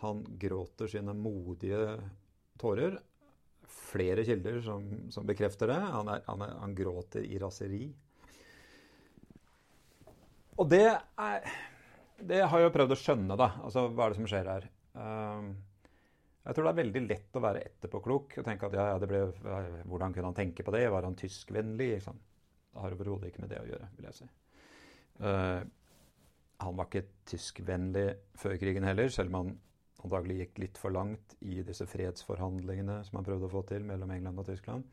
Han 0.01 0.23
gråter 0.41 0.89
sine 0.89 1.13
modige 1.17 1.97
tårer 2.61 2.99
flere 3.71 4.25
kilder 4.25 4.61
som, 4.61 4.85
som 5.11 5.27
bekrefter 5.27 5.71
det. 5.71 5.79
Han, 5.79 6.09
er, 6.11 6.23
han, 6.27 6.45
er, 6.45 6.55
han, 6.61 6.75
gråter 6.75 7.25
i 7.25 7.39
raseri. 7.41 7.83
Og 10.59 10.69
det 10.69 10.87
er 10.91 11.51
Det 12.21 12.43
har 12.45 12.59
jeg 12.59 12.67
jo 12.67 12.73
prøvd 12.75 12.93
å 12.93 13.01
skjønne, 13.01 13.35
da. 13.39 13.47
Altså, 13.65 13.87
hva 13.89 14.05
er 14.05 14.13
det 14.13 14.19
som 14.19 14.27
skjer 14.29 14.49
her? 14.51 14.65
Um, 14.93 15.47
jeg 16.45 16.57
tror 16.57 16.67
det 16.67 16.71
er 16.71 16.81
veldig 16.81 17.01
lett 17.07 17.37
å 17.37 17.41
være 17.41 17.63
etterpåklok 17.65 18.35
og 18.37 18.45
tenke 18.45 18.67
at 18.67 18.75
ja, 18.77 18.99
det 19.01 19.09
ble, 19.09 19.23
hvordan 19.89 20.13
kunne 20.13 20.29
han 20.29 20.37
tenke 20.37 20.65
på 20.65 20.73
det? 20.75 20.83
Var 20.93 21.07
han 21.07 21.17
tyskvennlig? 21.17 21.87
Liksom? 21.95 22.19
Det 22.71 22.83
har 22.83 22.93
overhodet 22.93 23.31
ikke 23.31 23.43
med 23.43 23.53
det 23.53 23.61
å 23.61 23.67
gjøre, 23.71 23.89
vil 23.97 24.07
jeg 24.09 24.19
si. 24.19 24.29
Uh, 25.21 25.61
han 26.61 26.77
var 26.77 26.87
ikke 26.87 27.07
tyskvennlig 27.29 28.07
før 28.37 28.57
krigen 28.61 28.85
heller, 28.85 29.09
selv 29.13 29.31
om 29.31 29.37
han 29.39 29.55
antagelig 30.01 30.37
gikk 30.39 30.61
litt 30.63 30.79
for 30.81 30.93
langt 30.93 31.35
i 31.45 31.59
disse 31.65 31.85
fredsforhandlingene 31.89 32.99
som 33.05 33.19
han 33.19 33.25
prøvde 33.25 33.47
å 33.49 33.53
få 33.53 33.61
til 33.69 33.85
mellom 33.85 34.13
England 34.13 34.41
og 34.41 34.47
Tyskland. 34.49 34.85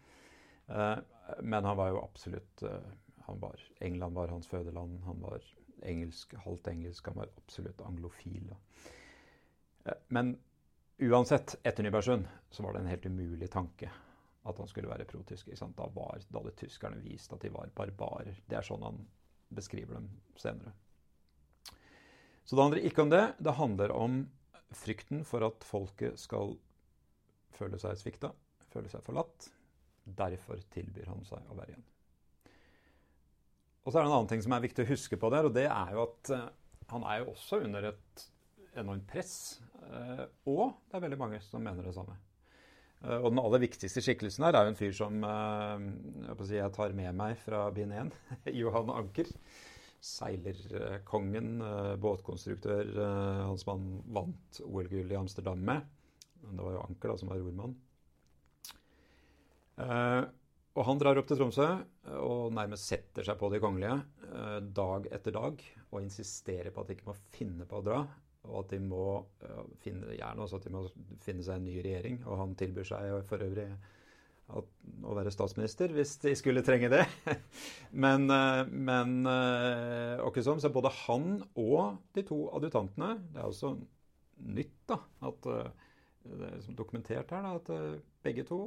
Uh, 0.68 1.00
men 1.40 1.64
han 1.64 1.78
var 1.80 1.92
jo 1.94 2.02
absolutt 2.02 2.64
uh, 2.64 2.90
var, 3.40 3.61
England 3.85 4.16
var 4.16 4.32
hans 4.32 4.49
fødeland. 4.49 5.00
Han 5.04 5.20
var 5.25 5.44
engelsk, 5.88 6.35
halvt 6.44 6.68
engelsk. 6.73 7.08
Han 7.08 7.20
var 7.20 7.32
absolutt 7.37 7.80
anglofil. 7.85 8.52
Men 10.08 10.35
uansett, 11.04 11.58
etter 11.62 11.85
Nybergsund 11.85 12.25
så 12.50 12.64
var 12.64 12.73
det 12.73 12.80
en 12.80 12.90
helt 12.92 13.06
umulig 13.06 13.50
tanke 13.52 13.90
at 14.49 14.58
han 14.58 14.68
skulle 14.68 14.88
være 14.88 15.04
protysk. 15.04 15.50
Da, 15.76 15.87
var, 15.94 16.20
da 16.28 16.40
hadde 16.40 16.56
tyskerne 16.56 17.00
vist 17.04 17.32
at 17.32 17.44
de 17.44 17.52
var 17.52 17.68
barbarer. 17.76 18.40
Det 18.49 18.56
er 18.56 18.64
sånn 18.64 18.85
han 18.87 19.02
beskriver 19.54 19.98
dem 19.98 20.08
senere. 20.38 20.72
Så 22.44 22.56
det 22.56 22.64
handler 22.64 22.86
ikke 22.88 23.04
om 23.04 23.12
det. 23.12 23.24
Det 23.44 23.56
handler 23.58 23.92
om 23.92 24.18
frykten 24.76 25.24
for 25.28 25.44
at 25.46 25.64
folket 25.68 26.20
skal 26.20 26.54
føle 27.56 27.80
seg 27.80 27.98
svikta, 28.00 28.32
føle 28.72 28.90
seg 28.92 29.04
forlatt. 29.04 29.50
Derfor 30.08 30.60
tilbyr 30.72 31.10
han 31.10 31.24
seg 31.28 31.44
å 31.48 31.56
være 31.58 31.74
igjen. 31.74 31.86
Og 33.84 33.92
så 33.92 33.98
er 33.98 34.04
det 34.04 34.08
en 34.10 34.16
annen 34.18 34.30
ting 34.30 34.44
som 34.44 34.52
er 34.52 34.64
viktig 34.64 34.84
å 34.84 34.90
huske 34.90 35.16
på 35.20 35.30
der, 35.32 35.48
og 35.48 35.54
det 35.56 35.66
er 35.68 35.92
jo 35.96 36.02
at 36.04 36.32
uh, 36.36 36.48
han 36.92 37.04
er 37.08 37.22
jo 37.22 37.30
også 37.32 37.60
under 37.64 37.90
et 37.90 38.24
enormt 38.80 39.06
press. 39.08 39.34
Uh, 39.80 40.24
og 40.48 40.74
det 40.88 40.98
er 40.98 41.04
veldig 41.06 41.20
mange 41.20 41.40
som 41.44 41.64
mener 41.64 41.88
det 41.88 41.94
samme. 41.96 42.16
Uh, 42.98 43.20
og 43.20 43.30
den 43.30 43.40
aller 43.42 43.62
viktigste 43.62 44.02
skikkelsen 44.02 44.46
her 44.46 44.58
er 44.58 44.66
jo 44.66 44.72
en 44.72 44.78
fyr 44.78 44.94
som 44.96 45.22
jeg, 45.22 46.38
si, 46.42 46.56
jeg 46.58 46.74
tar 46.74 46.96
med 46.98 47.14
meg 47.18 47.38
fra 47.44 47.68
bind 47.74 47.94
1, 47.94 48.14
Johan 48.60 48.90
Anker 48.94 49.30
seilerkongen, 50.04 51.60
eh, 51.60 51.94
båtkonstruktør, 52.00 52.90
hans 53.48 53.64
han 53.66 53.86
vant 54.14 54.60
OL-gull 54.64 55.12
i 55.12 55.18
Amsterdam 55.18 55.62
med. 55.64 55.86
Det 56.38 56.62
var 56.62 56.76
jo 56.76 56.84
Anker 56.84 57.12
da, 57.12 57.16
som 57.18 57.32
var 57.32 57.40
rormann. 57.42 57.74
Eh, 59.78 60.22
og 60.78 60.86
han 60.86 61.00
drar 61.00 61.18
opp 61.18 61.26
til 61.26 61.40
Tromsø 61.40 61.66
og 62.22 62.52
nærmest 62.54 62.86
setter 62.86 63.26
seg 63.26 63.38
på 63.40 63.48
de 63.50 63.58
kongelige 63.62 63.96
dag 64.76 65.08
etter 65.10 65.34
dag 65.34 65.62
og 65.88 66.02
insisterer 66.04 66.70
på 66.70 66.84
at 66.84 66.90
de 66.90 66.94
ikke 66.94 67.08
må 67.08 67.16
finne 67.34 67.66
på 67.66 67.80
å 67.80 67.82
dra. 67.82 68.02
Og 68.48 68.64
at 68.64 68.72
de 68.72 68.80
må 68.82 69.04
finne 69.84 70.16
gjerne 70.16 70.44
også 70.44 70.58
at 70.58 70.66
de 70.66 70.72
må 70.74 70.84
finne 71.24 71.44
seg 71.44 71.60
en 71.60 71.68
ny 71.68 71.78
regjering. 71.84 72.20
Og 72.26 72.40
han 72.40 72.56
tilbyr 72.58 72.88
seg 72.88 73.14
for 73.28 73.44
øvrig 73.44 73.68
å 74.48 75.14
være 75.16 75.32
statsminister 75.32 75.92
hvis 75.92 76.14
de 76.22 76.32
skulle 76.38 76.64
trenge 76.64 76.90
det. 76.92 77.04
men, 78.04 78.24
eh, 78.32 78.62
men 78.72 79.28
Åkesson, 80.24 80.58
eh, 80.58 80.64
så 80.64 80.72
både 80.72 80.92
han 81.04 81.30
og 81.60 81.98
de 82.16 82.24
to 82.26 82.46
adjutantene 82.56 83.14
Det 83.34 83.42
er 83.42 83.48
også 83.50 83.74
nytt 84.56 84.80
da, 84.88 85.00
at 85.28 85.48
eh, 85.52 85.86
det 86.28 86.50
er 86.50 86.76
dokumentert 86.76 87.32
her 87.32 87.44
da, 87.44 87.54
at 87.56 87.70
begge 88.24 88.44
to, 88.48 88.62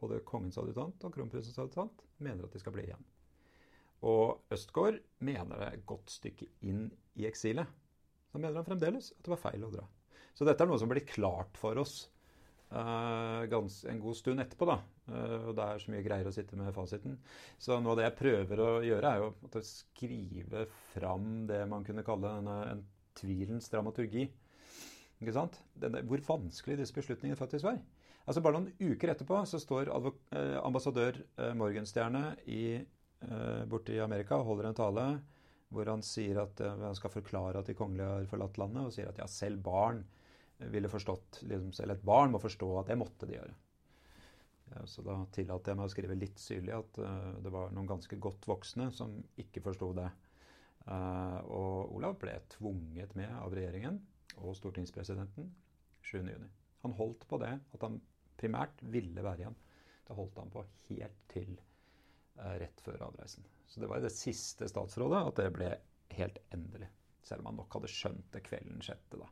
både 0.00 0.22
kongens 0.26 0.58
adjutant 0.60 1.04
og 1.06 1.14
kronprinsens 1.14 1.58
adjutant, 1.60 2.04
mener 2.20 2.44
at 2.44 2.52
de 2.52 2.60
skal 2.60 2.74
bli 2.74 2.84
igjen. 2.88 3.06
Og 4.04 4.52
Østgaard 4.52 4.98
mener 5.24 5.60
det 5.60 5.66
er 5.66 5.76
et 5.78 5.86
godt 5.88 6.12
stykke 6.12 6.48
inn 6.68 6.86
i 7.20 7.26
eksilet. 7.28 7.68
Så 8.30 8.38
mener 8.38 8.60
han 8.60 8.68
fremdeles 8.68 9.10
at 9.16 9.24
det 9.26 9.32
var 9.34 9.42
feil 9.42 9.66
å 9.66 9.72
dra. 9.74 9.84
Så 10.36 10.46
dette 10.46 10.62
er 10.62 10.70
noe 10.70 10.80
som 10.80 10.90
blir 10.90 11.06
klart 11.08 11.58
for 11.58 11.78
oss 11.82 12.04
uh, 12.70 13.46
gans, 13.50 13.84
en 13.90 14.00
god 14.00 14.16
stund 14.16 14.42
etterpå. 14.42 14.68
da, 14.70 14.78
uh, 15.10 15.50
Det 15.56 15.66
er 15.66 15.82
så 15.82 15.94
mye 15.94 16.04
greier 16.06 16.28
å 16.28 16.34
sitte 16.34 16.58
med 16.58 16.74
fasiten. 16.74 17.18
Så 17.58 17.78
noe 17.80 17.94
av 17.94 18.00
det 18.00 18.06
jeg 18.08 18.18
prøver 18.20 18.62
å 18.64 18.68
gjøre, 18.86 19.10
er 19.10 19.24
jo 19.24 19.32
å 19.60 19.64
skrive 19.66 20.66
fram 20.92 21.46
det 21.50 21.64
man 21.70 21.86
kunne 21.86 22.06
kalle 22.06 22.36
en, 22.38 22.52
en 22.76 22.84
tvilens 23.18 23.68
dramaturgi. 23.72 24.28
Ikke 25.20 25.36
sant? 25.36 25.58
Denne, 25.76 26.04
hvor 26.08 26.22
vanskelig 26.24 26.78
disse 26.80 26.96
beslutningene 26.96 27.38
faktisk 27.38 27.66
var. 27.68 27.82
Altså 28.24 28.42
Bare 28.44 28.60
noen 28.60 28.70
uker 28.78 29.12
etterpå 29.12 29.42
så 29.48 29.58
står 29.60 29.90
uh, 29.90 30.14
ambassadør 30.62 31.18
Morgenstjerne 31.58 32.36
i, 32.46 32.78
borte 33.68 33.92
i 33.92 34.00
Amerika 34.00 34.38
og 34.38 34.46
holder 34.46 34.70
en 34.70 34.76
tale 34.78 35.02
hvor 35.70 35.88
han 35.90 36.02
sier 36.02 36.40
at 36.42 36.60
han 36.66 36.96
skal 36.98 37.12
forklare 37.14 37.60
at 37.60 37.68
de 37.70 37.76
kongelige 37.78 38.08
har 38.10 38.30
forlatt 38.30 38.58
landet, 38.58 38.88
og 38.88 38.94
sier 38.94 39.10
at 39.10 39.20
ja, 39.22 39.26
selv 39.30 39.62
barn 39.64 40.02
ville 40.68 40.90
forstått, 40.92 41.42
liksom, 41.48 41.72
Selv 41.72 41.94
et 41.94 42.02
barn 42.04 42.34
må 42.34 42.40
forstå 42.42 42.68
at 42.80 42.90
det 42.90 42.98
måtte 43.00 43.28
de 43.28 43.38
gjøre. 43.38 43.54
Ja, 44.70 44.82
så 44.86 45.02
da 45.02 45.16
tillater 45.34 45.72
jeg 45.72 45.80
meg 45.80 45.88
å 45.88 45.92
skrive 45.92 46.18
litt 46.18 46.38
syrlig 46.38 46.74
at 46.76 46.98
uh, 47.02 47.38
det 47.42 47.50
var 47.50 47.72
noen 47.74 47.88
ganske 47.90 48.18
godt 48.22 48.46
voksne 48.46 48.90
som 48.94 49.16
ikke 49.40 49.62
forsto 49.64 49.90
det. 49.96 50.06
Uh, 50.86 51.40
og 51.50 51.96
Olav 51.96 52.18
ble 52.20 52.36
tvunget 52.54 53.16
med 53.18 53.32
av 53.40 53.54
regjeringen 53.54 53.98
og 54.38 54.54
stortingspresidenten 54.58 55.50
7.6. 56.06 56.46
Han 56.84 56.94
holdt 56.96 57.26
på 57.28 57.40
det 57.42 57.56
at 57.58 57.82
han 57.84 57.98
primært 58.40 58.78
ville 58.92 59.24
være 59.24 59.44
igjen. 59.44 59.58
Det 60.06 60.16
holdt 60.16 60.38
han 60.40 60.54
på 60.54 60.64
helt 60.88 61.18
til 61.32 61.58
rett 62.60 62.80
før 62.84 63.06
avreisen. 63.08 63.44
Så 63.68 63.82
det 63.82 63.88
var 63.90 64.00
i 64.00 64.06
det 64.06 64.14
siste 64.14 64.68
statsrådet 64.70 65.20
at 65.28 65.42
det 65.42 65.50
ble 65.54 65.74
helt 66.16 66.40
endelig. 66.54 66.88
Selv 67.22 67.44
om 67.44 67.52
han 67.52 67.60
nok 67.60 67.76
hadde 67.76 67.92
skjønt 67.92 68.32
det 68.34 68.42
kvelden 68.46 68.82
sjette. 68.84 69.20
da 69.20 69.28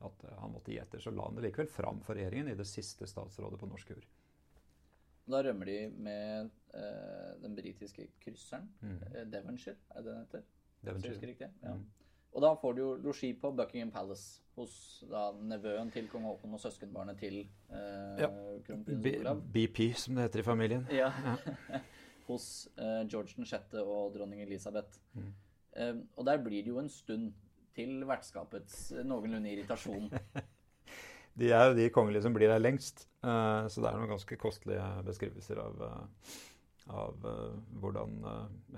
at 0.00 0.24
eh, 0.24 0.38
han 0.38 0.52
måtte 0.52 0.72
gi 0.72 0.80
etter. 0.80 1.02
Så 1.02 1.12
la 1.14 1.28
han 1.28 1.36
det 1.36 1.46
likevel 1.48 1.68
fram 1.70 2.00
for 2.04 2.18
regjeringen 2.18 2.52
i 2.52 2.58
det 2.58 2.66
siste 2.68 3.08
statsrådet 3.10 3.60
på 3.60 3.68
norsk 3.70 3.94
jord. 3.94 4.08
Da 5.30 5.42
rømmer 5.46 5.68
de 5.68 5.78
med 6.08 6.50
eh, 6.74 7.32
den 7.42 7.54
britiske 7.54 8.08
krysseren. 8.22 8.68
Mm. 8.80 8.98
Eh, 9.10 9.24
Devonshire, 9.30 9.78
er 9.94 10.04
det 10.04 10.10
den 10.10 10.22
heter? 10.24 10.46
Devonshire. 10.80 11.32
Riktig, 11.32 11.50
ja. 11.62 11.74
Mm. 11.76 11.88
Og 12.30 12.44
da 12.44 12.52
får 12.62 12.74
du 12.76 12.80
jo 12.80 12.90
losji 13.02 13.32
på 13.34 13.50
Buckingham 13.58 13.90
Palace 13.90 14.42
hos 14.54 14.72
da, 15.10 15.30
nevøen 15.34 15.88
til 15.90 16.06
kong 16.12 16.28
Haakon 16.28 16.52
og 16.54 16.60
søskenbarnet 16.62 17.18
til 17.18 17.40
eh, 17.42 18.20
ja. 18.22 18.28
kronprins 18.66 19.08
Olav. 19.18 19.40
BP, 19.50 19.80
som 19.98 20.14
det 20.14 20.28
heter 20.28 20.44
i 20.44 20.46
familien. 20.46 20.86
Ja. 20.94 21.10
hos 22.30 22.68
eh, 22.78 23.02
George 23.10 23.36
6. 23.36 23.78
og 23.82 24.14
dronning 24.14 24.42
Elisabeth. 24.44 25.00
Mm. 25.14 25.30
Eh, 25.76 25.96
og 26.16 26.26
der 26.28 26.42
blir 26.42 26.64
det 26.64 26.72
jo 26.72 26.80
en 26.82 26.90
stund 26.92 27.30
til 27.76 28.04
vertskapets 28.06 28.90
noenlunde 29.06 29.52
irritasjon. 29.52 30.10
de 31.40 31.50
er 31.54 31.68
jo 31.68 31.76
de 31.78 31.90
kongelige 31.94 32.24
som 32.26 32.34
blir 32.34 32.52
her 32.52 32.62
lengst, 32.62 33.06
uh, 33.22 33.66
så 33.70 33.78
det 33.78 33.90
er 33.90 33.98
noen 34.00 34.10
ganske 34.10 34.38
kostelige 34.40 34.86
beskrivelser 35.06 35.60
av, 35.62 35.84
uh, 35.86 36.32
av 36.90 37.28
uh, 37.28 37.54
hvordan 37.80 38.18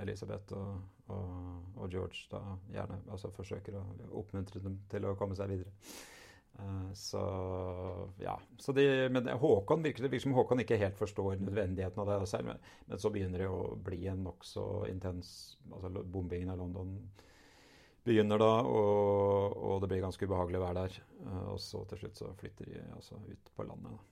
Elisabeth 0.05 0.53
og, 0.59 0.83
og, 1.09 1.31
og, 1.79 1.87
George 1.89 2.29
da 2.31 2.43
gjerne 2.75 3.01
altså 3.09 3.33
forsøker 3.33 3.81
å 3.81 3.87
oppmuntre 4.21 4.61
dem 4.63 4.77
til 4.93 5.09
å 5.09 5.17
komme 5.19 5.39
seg 5.39 5.55
videre. 5.57 5.73
Så 6.95 7.23
ja. 8.21 8.37
Så 8.59 8.75
de, 8.77 8.85
men 9.11 9.29
Håkon 9.29 9.83
virker, 9.83 10.05
det 10.05 10.13
virker 10.13 10.29
som 10.29 10.37
Håkon 10.37 10.63
ikke 10.63 10.79
helt 10.81 10.99
forstår 10.99 11.41
nødvendigheten 11.41 12.03
av 12.03 12.11
det 12.11 12.31
selv, 12.31 12.53
men, 12.53 12.63
men 12.87 13.01
så 13.03 13.11
begynner 13.11 13.45
det 13.45 13.51
å 13.51 13.75
bli 13.81 14.05
en 14.13 14.23
nokså 14.27 14.67
intens 14.91 15.57
altså 15.73 16.05
Bombingen 16.05 16.53
av 16.53 16.61
London 16.61 16.97
begynner 18.05 18.41
da, 18.41 18.53
og, 18.67 19.57
og, 19.57 19.77
det 19.83 19.91
blir 19.93 20.03
ganske 20.03 20.27
ubehagelig 20.27 20.59
å 20.59 20.65
være 20.65 20.87
der. 20.87 20.97
Eh, 21.23 21.45
og 21.55 21.61
så 21.63 21.85
til 21.91 22.03
slutt 22.03 22.19
så 22.19 22.33
flytter 22.39 22.71
de 22.71 22.81
altså 22.97 23.19
ut 23.29 23.53
på 23.57 23.67
landet. 23.69 23.95
da. 23.95 24.09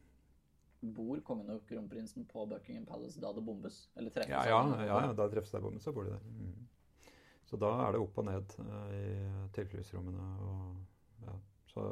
Bor 0.96 1.20
kongen 1.26 1.50
og 1.52 1.64
kronprinsen 1.68 2.24
på 2.30 2.46
Buckingham 2.48 2.86
Palace 2.88 3.20
da 3.20 3.34
det 3.36 3.44
bombes? 3.44 3.82
Eller 4.00 4.14
treffes 4.14 4.32
ja, 4.32 4.46
ja, 4.48 4.60
ja, 4.86 5.00
ja, 5.08 5.16
da 5.16 5.26
treffes 5.28 5.52
det 5.52 5.62
bombes, 5.64 5.84
så 5.84 5.92
bor 5.96 6.06
de 6.06 6.14
der. 6.14 6.22
Mm. 6.38 6.68
Så 7.50 7.58
da 7.60 7.72
er 7.84 7.96
det 7.96 8.00
opp 8.00 8.18
og 8.22 8.28
ned 8.28 8.54
uh, 8.62 8.92
i 8.94 9.04
tilfluktsrommene. 9.56 10.28
Ja. 11.26 11.34
Så 11.70 11.84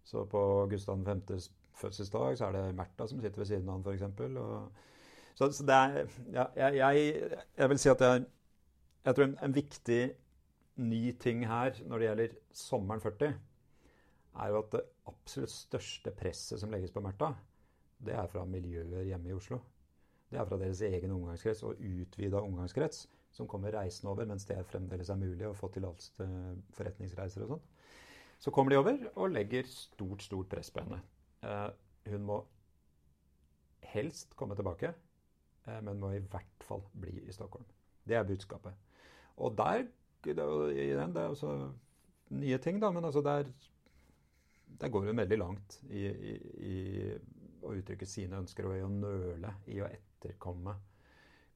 Så 0.04 0.24
på 0.28 0.66
Gustav 0.70 1.00
5.s 1.06 1.50
fødselsdag 1.74 2.38
så 2.38 2.48
er 2.48 2.52
det 2.52 2.74
Märtha 2.76 3.06
som 3.06 3.20
sitter 3.20 3.40
ved 3.40 3.46
siden 3.46 3.68
av 3.68 3.80
han, 3.80 3.86
f.eks. 3.86 4.76
Så, 5.34 5.50
så 5.52 5.66
det 5.66 5.74
er 5.74 5.96
ja, 6.32 6.44
jeg, 6.56 6.76
jeg, 6.76 7.14
jeg, 7.58 7.68
vil 7.70 7.80
si 7.82 7.90
at 7.90 8.04
er 8.06 8.20
jeg 9.04 9.16
tror 9.16 9.24
en, 9.24 9.38
en 9.42 9.54
viktig 9.54 10.02
ny 10.76 11.02
ting 11.20 11.42
her 11.48 11.80
når 11.86 11.98
det 11.98 12.06
gjelder 12.06 12.36
sommeren 12.52 13.02
40, 13.02 13.34
er 14.34 14.48
jo 14.50 14.58
at 14.58 14.70
det 14.72 14.84
absolutt 15.10 15.52
største 15.52 16.10
presset 16.10 16.60
som 16.60 16.70
legges 16.72 16.94
på 16.94 17.02
Märtha, 17.04 17.32
det 18.04 18.14
er 18.14 18.30
fra 18.30 18.44
miljøet 18.44 19.06
hjemme 19.06 19.30
i 19.30 19.36
Oslo. 19.36 19.60
Det 20.30 20.40
er 20.40 20.48
fra 20.48 20.58
deres 20.58 20.80
egen 20.82 21.12
omgangskrets 21.14 21.62
og 21.62 21.78
utvida 21.78 22.40
omgangskrets, 22.42 23.04
som 23.34 23.48
kommer 23.50 23.74
reisende 23.74 24.12
over 24.12 24.28
mens 24.30 24.46
det 24.46 24.60
fremdeles 24.70 25.10
er 25.10 25.18
mulig 25.18 25.48
å 25.48 25.56
få 25.58 25.70
tillatelse 25.74 26.14
til 26.18 26.60
forretningsreiser 26.76 27.44
og 27.44 27.54
sånn. 27.54 27.64
Så 28.44 28.52
kommer 28.54 28.74
de 28.74 28.78
over 28.78 29.00
og 29.14 29.32
legger 29.32 29.66
stort, 29.70 30.22
stort 30.22 30.50
press 30.52 30.70
på 30.70 30.84
henne. 30.84 31.00
Eh, 31.42 31.68
hun 32.12 32.26
må 32.28 32.38
helst 33.94 34.34
komme 34.38 34.56
tilbake, 34.58 34.92
eh, 35.66 35.80
men 35.80 36.00
må 36.00 36.12
i 36.14 36.22
hvert 36.22 36.66
fall 36.66 36.84
bli 36.92 37.24
i 37.24 37.34
Stockholm. 37.34 37.66
Det 38.04 38.18
er 38.18 38.26
budskapet. 38.28 38.74
Og 39.36 39.56
der 39.58 39.86
det 40.24 40.38
er 40.38 41.28
også 41.28 41.50
nye 42.30 42.58
ting, 42.58 42.80
da, 42.80 42.90
men 42.90 43.04
altså 43.04 43.20
der, 43.20 43.44
der 44.80 44.88
går 44.88 45.04
hun 45.04 45.16
veldig 45.16 45.38
langt 45.38 45.80
i, 45.90 46.06
i, 46.06 46.34
i, 46.64 46.76
å 47.64 47.74
uttrykke 47.76 48.06
sine 48.08 48.40
ønsker 48.40 48.68
og 48.68 48.78
i 48.78 48.84
å 48.84 48.88
nøle 48.88 49.52
i 49.68 49.80
å 49.82 49.88
etterkomme 49.88 50.74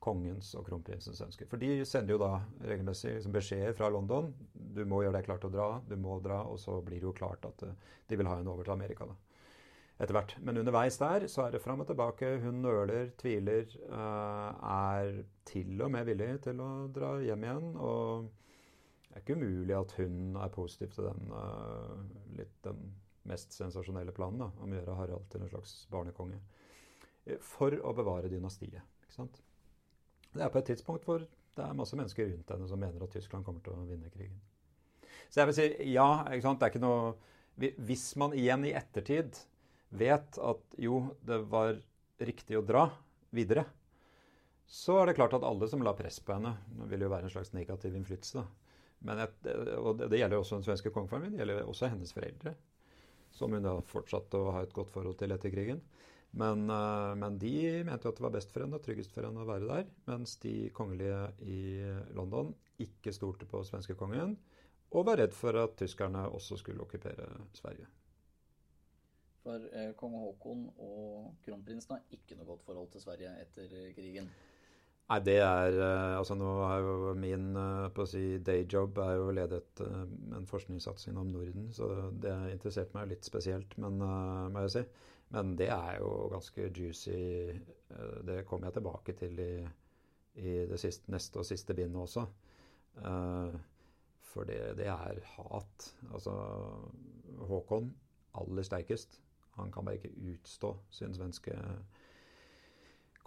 kongens 0.03 0.55
og 0.59 0.67
kronprinsens 0.69 1.21
ønsker. 1.25 1.49
For 1.51 1.61
de 1.61 1.85
sender 1.89 2.15
jo 2.15 2.21
da 2.23 2.33
regelmessig 2.63 3.17
liksom 3.17 3.35
beskjeder 3.35 3.77
fra 3.79 3.91
London. 3.93 4.31
Du 4.53 4.85
må 4.89 5.03
gjøre 5.03 5.19
deg 5.19 5.27
klar 5.27 5.41
til 5.43 5.51
å 5.51 5.57
dra, 5.57 5.71
du 5.89 5.97
må 6.01 6.21
dra, 6.25 6.45
og 6.47 6.61
så 6.63 6.79
blir 6.85 7.01
det 7.01 7.09
jo 7.09 7.17
klart 7.17 7.49
at 7.49 7.65
uh, 7.67 7.97
de 8.09 8.21
vil 8.21 8.31
ha 8.31 8.39
henne 8.39 8.53
over 8.53 8.69
til 8.69 8.77
Amerika. 8.77 9.09
da 9.09 9.19
etter 9.99 10.15
hvert. 10.15 10.37
Men 10.47 10.61
underveis 10.61 10.99
der 11.01 11.27
så 11.31 11.45
er 11.45 11.55
det 11.55 11.63
fram 11.65 11.83
og 11.83 11.89
tilbake. 11.89 12.37
Hun 12.45 12.61
nøler, 12.63 13.11
tviler, 13.19 13.67
uh, 13.91 14.55
er 14.63 15.25
til 15.49 15.83
og 15.83 15.91
med 15.91 16.07
villig 16.07 16.37
til 16.47 16.63
å 16.63 16.71
dra 16.95 17.17
hjem 17.25 17.47
igjen. 17.47 17.73
Og 17.83 18.29
det 19.09 19.17
er 19.17 19.25
ikke 19.25 19.39
umulig 19.41 19.75
at 19.75 19.97
hun 19.99 20.39
er 20.39 20.55
positiv 20.55 20.95
til 20.95 21.09
den, 21.11 21.35
uh, 21.35 21.99
litt 22.39 22.55
den 22.67 22.93
mest 23.29 23.53
sensasjonelle 23.57 24.15
planen 24.17 24.47
da, 24.47 24.53
om 24.63 24.73
å 24.73 24.79
gjøre 24.79 24.97
Harald 25.01 25.27
til 25.33 25.43
en 25.45 25.51
slags 25.51 25.75
barnekonge. 25.93 26.39
Eh, 27.27 27.43
for 27.43 27.75
å 27.75 27.95
bevare 27.97 28.31
dynastiet. 28.33 28.81
ikke 29.03 29.17
sant? 29.17 29.43
Det 30.35 30.45
er 30.45 30.53
på 30.53 30.61
et 30.61 30.71
tidspunkt 30.73 31.07
hvor 31.09 31.23
det 31.23 31.65
er 31.65 31.79
masse 31.79 31.97
mennesker 31.99 32.29
rundt 32.29 32.53
henne 32.55 32.69
som 32.71 32.81
mener 32.81 33.03
at 33.03 33.15
Tyskland 33.15 33.47
kommer 33.47 33.63
til 33.65 33.75
å 33.75 33.87
vinne 33.89 34.11
krigen. 34.13 34.39
Så 35.29 35.43
jeg 35.43 35.51
vil 35.51 35.57
si 35.57 35.69
ja. 35.93 36.09
ikke 36.31 36.47
sant? 36.47 36.61
Det 36.61 36.69
er 36.69 36.75
ikke 36.75 36.85
noe 36.85 37.73
Hvis 37.89 38.13
man 38.21 38.37
igjen 38.39 38.65
i 38.69 38.75
ettertid 38.79 39.41
vet 39.89 40.39
at 40.39 40.79
jo, 40.79 41.01
det 41.27 41.41
var 41.51 41.81
riktig 42.23 42.59
å 42.59 42.65
dra 42.65 42.85
videre, 43.35 43.65
så 44.69 44.99
er 45.01 45.09
det 45.09 45.17
klart 45.17 45.35
at 45.35 45.47
alle 45.49 45.67
som 45.71 45.83
la 45.83 45.95
press 45.97 46.21
på 46.21 46.35
henne, 46.37 46.53
vil 46.91 47.07
jo 47.07 47.11
være 47.11 47.27
en 47.27 47.33
slags 47.33 47.55
negativ 47.57 47.97
innflytelse. 47.97 48.45
et, 49.09 49.49
og 49.79 50.03
det, 50.03 50.19
gjelder 50.21 50.37
også 50.37 50.59
den 50.59 50.67
svenske 50.67 50.93
kongefamilien. 50.93 51.39
Det 51.39 51.41
gjelder 51.41 51.71
også 51.71 51.89
hennes 51.89 52.13
foreldre, 52.13 52.53
som 53.33 53.57
hun 53.57 53.65
da 53.65 53.79
fortsatte 53.81 54.37
å 54.37 54.53
ha 54.53 54.63
et 54.63 54.75
godt 54.77 54.93
forhold 54.93 55.17
til 55.19 55.33
etter 55.33 55.55
krigen. 55.55 55.81
Men, 56.37 56.67
uh, 56.69 57.15
men, 57.17 57.39
de 57.41 57.55
mente 57.89 58.05
jo 58.05 58.13
at 58.13 58.19
det 58.21 58.27
var 58.27 58.35
best 58.35 58.53
for 58.53 58.65
henne 58.65 58.77
og 58.77 58.85
tryggest 58.85 59.15
for 59.15 59.25
henne 59.25 59.43
å 59.43 59.49
være 59.49 59.71
der. 59.71 59.89
Mens 60.11 60.37
de 60.43 60.69
kongelige 60.77 61.23
i 61.49 61.63
London 62.17 62.53
ikke 62.83 63.15
stolte 63.17 63.49
på 63.49 63.65
svenskekongen 63.67 64.37
og 64.89 65.07
var 65.09 65.21
redd 65.21 65.35
for 65.37 65.57
at 65.61 65.77
tyskerne 65.81 66.29
også 66.33 66.57
skulle 66.61 66.85
okkupere 66.85 67.27
Sverige. 67.57 67.89
For 69.45 69.65
eh, 69.73 69.91
kong 69.97 70.15
Haakon 70.19 70.69
og 70.85 71.35
kronprinsen 71.45 71.97
har 71.97 72.15
ikke 72.15 72.37
noe 72.37 72.49
godt 72.49 72.65
forhold 72.67 72.89
til 72.93 73.05
Sverige 73.05 73.35
etter 73.43 73.75
krigen. 73.97 74.31
Nei, 75.09 75.19
det 75.25 75.39
er 75.41 75.73
eh, 75.73 76.17
Altså 76.19 76.37
nå 76.37 76.49
er 76.67 76.83
jo 76.85 77.13
min 77.17 77.51
eh, 77.57 77.85
på 77.97 78.05
å 78.05 78.09
si, 78.09 78.25
dayjob 78.45 78.99
er 79.05 79.15
jo 79.17 79.31
ledet 79.37 79.85
en 79.85 80.49
forskningssatsing 80.49 81.21
om 81.21 81.31
Norden, 81.33 81.71
så 81.73 82.11
det 82.13 82.35
interesserte 82.53 82.97
meg 82.97 83.13
litt 83.15 83.29
spesielt, 83.29 83.77
men, 83.81 84.03
må 84.53 84.67
jeg 84.67 84.75
si. 84.79 84.85
Men 85.35 85.55
det 85.61 85.69
er 85.75 85.99
jo 86.01 86.29
ganske 86.33 86.71
juicy. 86.73 87.53
Uh, 87.93 88.19
det 88.27 88.45
kommer 88.49 88.69
jeg 88.69 88.79
tilbake 88.79 89.15
til 89.19 89.41
i, 89.45 89.53
i 90.41 90.55
det 90.71 90.81
siste, 90.81 91.11
neste 91.13 91.43
og 91.43 91.49
siste 91.49 91.77
bindet 91.77 92.03
også. 92.03 92.27
for 94.29 94.45
det, 94.45 94.77
det, 94.77 94.87
er 94.87 95.21
hat. 95.37 95.95
Altså 96.13 96.33
Håkon 97.47 97.93
aller 98.35 98.63
sterkest. 98.63 99.21
Han 99.59 99.73
kan 99.73 99.85
bare 99.85 99.99
ikke 99.99 100.33
utstå 100.33 100.77
sin 100.91 101.15
svenske 101.15 101.55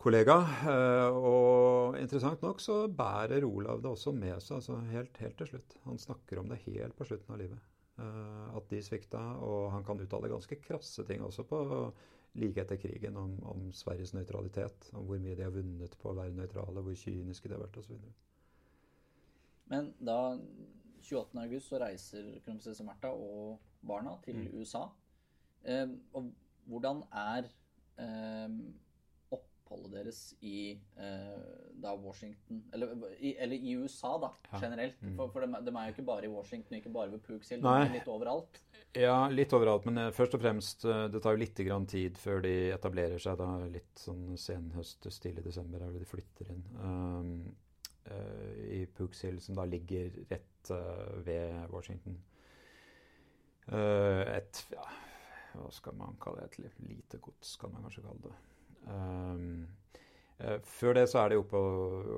kollega. 0.02 0.38
Eh, 0.72 1.18
og 1.18 1.98
interessant 2.02 2.44
nok 2.46 2.62
så 2.64 2.86
bærer 2.88 3.46
Olav 3.48 3.82
det 3.84 3.92
også 3.92 4.14
med 4.16 4.40
seg 4.42 4.60
altså 4.60 4.80
helt, 4.94 5.18
helt, 5.22 5.38
til 5.42 5.54
slutt. 5.54 5.78
Han 5.86 6.02
snakker 6.02 6.42
om 6.42 6.50
det 6.52 6.64
helt 6.66 6.98
på 6.98 7.08
slutten 7.10 7.36
av 7.36 7.42
livet. 7.44 7.71
Eh, 8.02 8.56
at 8.58 8.70
de 8.70 8.82
svikta. 8.84 9.22
Og 9.46 9.70
han 9.76 9.86
kan 9.86 10.02
uttale 10.02 10.32
ganske 10.32 10.58
krasse 10.64 11.06
ting 11.08 11.24
også 11.26 11.46
på 11.48 11.62
like 12.40 12.64
etter 12.64 12.80
krigen 12.80 13.18
om, 13.20 13.36
om 13.44 13.72
Sveriges 13.76 14.14
nøytralitet. 14.16 14.90
Om 14.96 15.06
hvor 15.08 15.22
mye 15.22 15.36
de 15.38 15.46
har 15.46 15.56
vunnet 15.56 15.98
på 16.00 16.12
å 16.12 16.18
være 16.18 16.36
nøytrale, 16.36 16.84
hvor 16.86 16.98
kyniske 16.98 17.50
de 17.50 17.58
har 17.58 17.64
vært 17.66 17.80
osv. 17.82 17.98
Men 19.72 19.92
da 20.04 20.20
28.8 21.02 21.60
så 21.64 21.80
reiser 21.82 22.30
kronprinsesse 22.46 22.86
Märtha 22.88 23.12
og 23.16 23.60
barna 23.88 24.18
til 24.26 24.38
Mm. 24.38 24.60
USA. 24.60 24.86
Eh, 25.64 25.88
og 26.14 26.32
hvordan 26.66 27.04
er 27.12 27.50
eh, 27.98 28.50
oppholdet 29.72 29.94
deres 29.96 30.20
i 30.44 30.72
eh, 31.00 31.38
da 31.82 31.94
Washington 31.96 32.64
eller 32.74 32.92
i, 33.20 33.36
eller 33.38 33.56
i 33.56 33.76
USA, 33.78 34.18
da, 34.20 34.32
Ja. 34.52 34.60
generelt? 34.62 35.02
Mm. 35.02 35.16
For, 35.16 35.32
for 35.32 35.46
de, 35.46 35.62
de 35.66 35.72
er 35.76 35.88
jo 35.88 35.96
ikke 35.96 36.06
bare 36.06 36.26
i 36.26 36.32
Washington, 36.32 36.78
ikke 36.78 36.92
bare 36.94 37.12
ved 37.12 37.24
Pooks 37.24 37.50
Hill, 37.50 37.62
Nei. 37.64 37.80
men 37.86 37.96
litt 37.96 38.08
overalt. 38.12 38.62
Ja, 38.98 39.28
litt 39.32 39.54
overalt. 39.56 39.86
Men 39.88 39.98
eh, 39.98 40.12
først 40.12 40.36
og 40.36 40.44
fremst, 40.44 40.86
eh, 40.86 41.06
det 41.12 41.22
tar 41.24 41.38
jo 41.38 41.42
litt 41.44 41.64
grann 41.66 41.88
tid 41.88 42.18
før 42.20 42.42
de 42.44 42.54
etablerer 42.76 43.22
seg. 43.22 43.38
da 43.40 43.50
Litt 43.72 44.04
sånn 44.04 44.36
senhøst, 44.38 45.08
stille 45.16 45.44
desember 45.46 45.84
er 45.86 45.94
det 45.94 46.04
de 46.04 46.10
flytter 46.10 46.52
inn. 46.52 46.66
Um, 46.82 47.32
uh, 48.10 48.52
I 48.68 48.84
Pooks 48.98 49.24
Hill, 49.24 49.40
som 49.42 49.56
da 49.56 49.66
ligger 49.70 50.12
rett 50.32 50.74
uh, 50.76 51.16
ved 51.24 51.72
Washington. 51.72 52.20
Uh, 53.72 54.26
et 54.34 54.66
ja, 54.74 54.84
Hva 55.54 55.70
skal 55.72 55.96
man 55.96 56.18
kalle 56.20 56.42
det? 56.42 56.50
Et 56.66 56.90
lite 56.90 57.20
gods, 57.24 57.56
kan 57.62 57.72
man 57.72 57.86
kanskje 57.86 58.04
kalle 58.04 58.26
det. 58.26 58.34
Um, 58.88 59.68
eh, 60.40 60.58
før 60.66 60.98
det 60.98 61.06
så 61.12 61.22
er 61.22 61.34
de 61.34 61.40
oppe, 61.42 61.62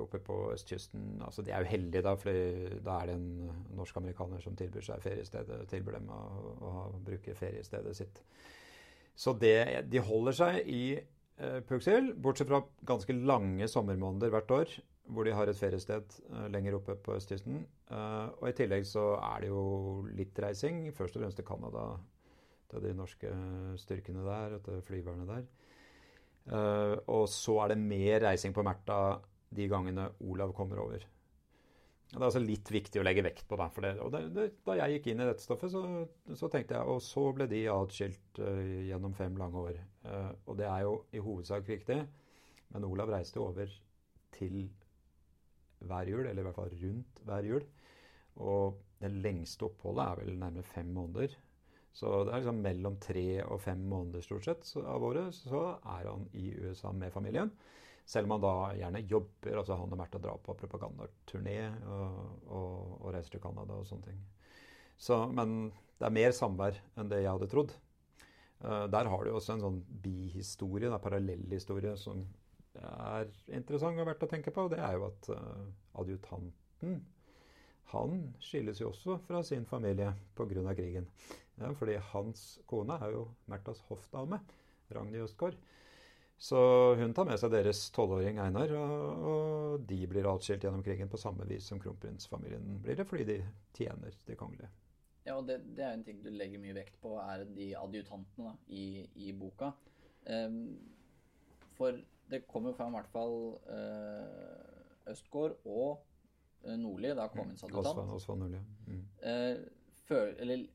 oppe 0.04 0.20
på 0.24 0.38
østkysten. 0.54 1.22
altså 1.24 1.42
De 1.42 1.52
er 1.52 1.64
jo 1.64 1.72
heldige, 1.74 2.02
da, 2.06 2.14
for 2.18 2.30
da 2.86 2.98
er 3.00 3.10
det 3.10 3.16
en 3.18 3.30
norsk-amerikaner 3.76 4.40
som 4.44 4.56
tilbyr 4.56 4.86
seg 4.86 5.02
feriestedet, 5.04 5.64
tilbyr 5.70 5.98
dem 5.98 6.12
å, 6.14 6.22
å 6.60 6.74
bruke 7.04 7.36
feriestedet 7.38 7.96
sitt. 7.96 8.22
Så 9.14 9.34
det, 9.38 9.84
de 9.90 10.02
holder 10.02 10.34
seg 10.34 10.64
i 10.66 10.84
eh, 10.96 11.60
Puxhill, 11.68 12.12
bortsett 12.18 12.50
fra 12.50 12.64
ganske 12.86 13.14
lange 13.14 13.68
sommermåneder 13.70 14.32
hvert 14.34 14.54
år, 14.56 14.74
hvor 15.14 15.26
de 15.26 15.34
har 15.36 15.50
et 15.50 15.58
feriested 15.58 16.16
eh, 16.32 16.48
lenger 16.50 16.78
oppe 16.80 16.96
på 16.98 17.14
østkysten. 17.18 17.62
Eh, 17.90 18.26
og 18.40 18.48
i 18.48 18.56
tillegg 18.58 18.88
så 18.88 19.12
er 19.20 19.44
det 19.44 19.52
jo 19.52 19.62
litt 20.16 20.38
reising, 20.42 20.88
først 20.96 21.18
og 21.18 21.24
fremst 21.24 21.38
til 21.40 21.46
Canada, 21.46 21.86
til 22.72 22.82
de 22.88 22.94
norske 22.96 23.30
styrkene 23.78 24.24
der, 24.26 24.58
og 24.58 24.66
til 24.66 24.82
flyverne 24.82 25.28
der. 25.28 25.46
Eh, 26.44 26.94
og 27.08 27.24
så 27.32 27.56
er 27.64 27.72
det 27.72 27.80
mer 27.80 28.20
reising 28.26 28.54
på 28.56 28.64
Märtha 28.66 29.18
de 29.54 29.68
gangene 29.70 30.10
Olav 30.26 30.52
kommer 30.56 30.82
over. 30.82 31.04
Det 32.14 32.20
er 32.20 32.26
altså 32.28 32.42
litt 32.42 32.70
viktig 32.70 33.00
å 33.00 33.04
legge 33.06 33.24
vekt 33.26 33.46
på. 33.50 33.56
Da, 33.58 33.66
for 33.74 33.86
det, 33.86 33.94
og 34.02 34.12
det, 34.14 34.20
det, 34.36 34.44
da 34.66 34.76
jeg 34.78 34.98
gikk 34.98 35.08
inn 35.10 35.22
i 35.24 35.26
dette 35.26 35.42
stoffet, 35.42 35.72
så, 35.72 35.82
så 36.38 36.50
tenkte 36.52 36.76
jeg 36.76 36.92
Og 36.92 37.00
så 37.02 37.24
ble 37.34 37.48
de 37.50 37.64
atskilt 37.72 38.38
uh, 38.38 38.60
gjennom 38.86 39.16
fem 39.18 39.34
lange 39.40 39.64
år. 39.70 39.80
Uh, 40.04 40.30
og 40.44 40.58
det 40.60 40.68
er 40.70 40.84
jo 40.84 40.92
i 41.10 41.22
hovedsak 41.24 41.66
viktig. 41.66 41.96
Men 42.74 42.86
Olav 42.86 43.10
reiste 43.10 43.42
over 43.42 43.72
til 44.36 44.60
hver 45.84 46.12
jul, 46.12 46.22
eller 46.28 46.44
i 46.44 46.46
hvert 46.46 46.60
fall 46.60 46.76
rundt 46.84 47.24
hver 47.26 47.50
jul. 47.50 47.66
Og 48.46 48.78
det 49.02 49.10
lengste 49.24 49.66
oppholdet 49.66 50.04
er 50.06 50.22
vel 50.22 50.38
nærmere 50.38 50.70
fem 50.70 50.94
måneder. 50.94 51.34
Så 51.94 52.10
det 52.26 52.32
er 52.32 52.42
liksom 52.42 52.58
mellom 52.62 52.96
tre 53.02 53.28
og 53.44 53.60
fem 53.62 53.82
måneder 53.86 54.24
stort 54.24 54.48
sett 54.48 54.66
av 54.82 55.04
året 55.06 55.34
så 55.36 55.62
er 55.78 56.08
han 56.10 56.26
i 56.34 56.48
USA 56.58 56.90
med 56.92 57.14
familien. 57.14 57.52
Selv 58.04 58.26
om 58.26 58.34
han 58.34 58.42
da 58.42 58.54
gjerne 58.76 59.04
jobber. 59.08 59.60
altså 59.60 59.78
Han 59.78 59.94
og 59.94 60.00
Märtha 60.00 60.20
drar 60.20 60.40
på 60.42 60.56
propagandaturné 60.58 61.58
og, 61.86 62.18
og, 62.50 62.98
og 62.98 63.14
reiser 63.14 63.36
til 63.36 63.44
Canada 63.46 63.78
og 63.78 63.86
sånne 63.88 64.10
ting. 64.10 64.18
Så, 64.98 65.20
men 65.30 65.70
det 65.98 66.08
er 66.08 66.18
mer 66.18 66.34
samvær 66.36 66.82
enn 66.98 67.10
det 67.10 67.22
jeg 67.22 67.30
hadde 67.30 67.50
trodd. 67.52 67.72
Uh, 68.64 68.84
der 68.90 69.08
har 69.10 69.24
du 69.24 69.30
også 69.32 69.54
en 69.54 69.64
sånn 69.64 69.80
bihistorie, 70.04 70.90
en 70.90 71.00
parallellhistorie, 71.02 71.94
som 72.00 72.26
er 72.74 73.30
interessant 73.54 74.02
og 74.02 74.10
verdt 74.10 74.26
å 74.26 74.30
tenke 74.34 74.52
på. 74.54 74.66
og 74.66 74.74
Det 74.74 74.82
er 74.82 74.98
jo 74.98 75.08
at 75.08 75.30
uh, 75.30 75.66
adjutanten 76.02 77.02
han 77.94 78.20
skilles 78.42 78.80
jo 78.80 78.90
også 78.90 79.18
fra 79.26 79.42
sin 79.46 79.66
familie 79.68 80.12
pga. 80.34 80.74
krigen. 80.74 81.06
Ja, 81.60 81.70
fordi 81.78 81.96
hans 82.10 82.44
kone 82.66 82.98
er 82.98 83.14
jo 83.14 83.28
Märthas 83.50 83.80
hoffdame, 83.88 84.40
Ragnhild 84.90 85.28
Østgaard. 85.28 85.58
Så 86.36 86.58
hun 86.98 87.14
tar 87.14 87.28
med 87.28 87.38
seg 87.38 87.52
deres 87.54 87.86
tolvåring 87.94 88.40
Einar, 88.42 88.72
og, 88.74 89.26
og 89.30 89.84
de 89.88 90.00
blir 90.10 90.26
atskilt 90.28 90.64
gjennom 90.66 90.82
krigen 90.84 91.08
på 91.08 91.20
samme 91.20 91.46
vis 91.48 91.68
som 91.70 91.78
kronprinsfamilien 91.80 92.80
blir 92.82 92.98
det, 92.98 93.06
fordi 93.08 93.26
de 93.28 93.36
tjener 93.76 94.16
de 94.26 94.36
kongelige. 94.38 94.70
Ja, 95.24 95.38
og 95.38 95.46
det, 95.48 95.60
det 95.76 95.84
er 95.86 95.94
en 95.96 96.02
ting 96.04 96.18
du 96.20 96.28
legger 96.34 96.60
mye 96.60 96.74
vekt 96.76 96.98
på, 97.00 97.14
er 97.22 97.46
de 97.56 97.70
adjutantene 97.78 98.50
da, 98.50 98.56
i, 98.68 99.06
i 99.14 99.30
boka. 99.32 99.70
Um, 100.26 100.74
for 101.78 101.96
det 102.30 102.42
kommer 102.50 102.74
fram 102.76 102.92
i 102.92 102.98
hvert 102.98 103.12
fall 103.12 103.38
uh, 103.70 105.12
Østgård 105.12 105.56
og 105.64 106.02
eh, 106.64 106.76
Nordli, 106.80 107.10
da 107.16 107.26
kongens 107.32 107.64
adjutant, 107.64 107.88
Osvald, 107.92 108.12
Osvald 108.18 108.40
Nordli. 108.42 108.60
Mm. 108.88 109.00
Uh, 109.20 109.96
føl- 110.08 110.36
eller 110.40 110.66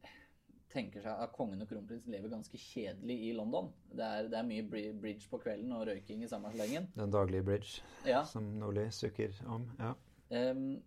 tenker 0.70 1.02
seg 1.02 1.22
at 1.24 1.32
kongen 1.34 1.64
og 1.64 1.70
kronprinsen 1.70 2.14
lever 2.14 2.30
ganske 2.32 2.60
kjedelig 2.62 3.16
i 3.30 3.32
London. 3.38 3.72
Det 3.90 4.06
er, 4.06 4.28
det 4.30 4.38
er 4.38 4.46
mye 4.46 4.66
bridge 4.70 5.30
på 5.32 5.40
kvelden 5.42 5.74
og 5.74 5.88
røyking 5.90 6.24
i 6.24 6.30
samme 6.30 6.52
slengen. 6.54 6.90
Den 6.98 7.14
daglige 7.14 7.46
bridge 7.48 7.82
Ja. 8.06 8.24
som 8.26 8.44
Nordli 8.60 8.86
sukker 8.94 9.34
om. 9.50 9.66
Ja. 9.80 9.96
Um, 10.30 10.82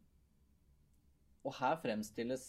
og 1.43 1.57
her 1.59 1.81
fremstilles 1.83 2.45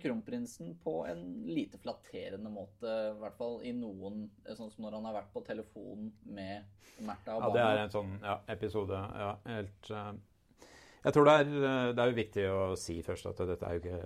kronprinsen 0.00 0.72
på 0.82 1.04
en 1.06 1.44
lite 1.46 1.78
flatterende 1.78 2.50
måte, 2.50 2.88
i 2.88 3.18
hvert 3.20 3.36
fall 3.38 3.60
i 3.62 3.70
noen 3.76 4.24
Sånn 4.56 4.72
som 4.72 4.86
når 4.86 4.96
han 4.98 5.08
har 5.10 5.18
vært 5.20 5.32
på 5.34 5.42
telefonen 5.46 6.08
med 6.24 6.64
Märtha 7.04 7.36
og 7.36 7.44
ja, 7.44 7.50
det 7.54 7.64
er 7.66 7.82
en 7.84 7.92
sånn 7.92 8.14
ja, 8.22 8.38
episode. 8.54 8.98
Ja, 9.20 9.34
helt 9.50 9.90
eh, 9.90 10.10
Jeg 11.04 11.12
tror 11.12 11.26
det 11.28 11.32
er, 11.36 11.48
eh, 11.68 11.90
det 11.92 12.00
er 12.00 12.10
jo 12.10 12.16
viktig 12.16 12.44
å 12.48 12.60
si 12.80 12.94
først 13.04 13.26
at 13.28 13.42
dette 13.44 13.68
er 13.68 13.76
jo 13.76 13.82
ikke, 13.82 13.98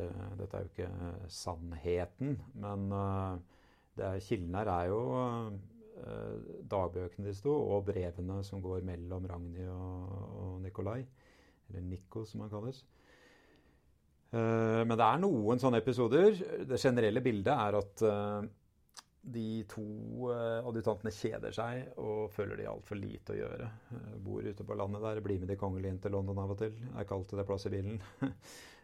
er 0.49 0.65
jo 0.65 0.71
ikke 0.73 0.89
sannheten. 1.31 2.35
Men 2.59 2.89
eh, 2.91 4.03
er, 4.03 4.19
kilden 4.27 4.57
her 4.59 4.71
er 4.73 4.89
jo 4.91 5.01
eh, 5.15 6.49
dagbøkene 6.75 7.29
de 7.29 7.37
sto, 7.39 7.55
og 7.55 7.87
brevene 7.87 8.41
som 8.47 8.63
går 8.65 8.83
mellom 8.89 9.31
Ragnhild 9.31 9.71
og, 9.71 10.15
og 10.43 10.61
Nikolai. 10.65 11.01
Eller 11.69 11.87
Nico, 11.87 12.25
som 12.27 12.43
han 12.43 12.51
kalles. 12.51 12.83
Men 14.29 14.93
det 14.93 15.05
er 15.05 15.21
noen 15.23 15.61
sånne 15.61 15.79
episoder. 15.81 16.35
Det 16.69 16.77
generelle 16.81 17.23
bildet 17.25 17.49
er 17.49 17.77
at 17.79 18.03
de 19.23 19.65
to 19.69 19.83
uh, 20.31 20.65
adjutantene 20.69 21.13
kjeder 21.13 21.55
seg 21.55 21.99
og 22.01 22.31
føler 22.33 22.59
de 22.59 22.67
har 22.69 22.77
altfor 22.77 22.99
lite 23.01 23.35
å 23.35 23.39
gjøre. 23.39 23.69
Eh, 23.93 24.17
bor 24.25 24.47
ute 24.47 24.65
på 24.65 24.77
landet 24.79 25.05
der, 25.05 25.21
blir 25.25 25.41
med 25.43 25.51
de 25.51 25.59
kongelige 25.61 25.93
inn 25.93 26.01
til 26.03 26.15
London 26.15 26.41
av 26.43 26.55
og 26.55 26.61
til. 26.63 26.77
Er 26.95 27.05
ikke 27.05 27.19
alltid 27.19 27.41
det 27.41 27.47
plass 27.51 27.69
i 27.69 27.75
bilen. 27.77 28.03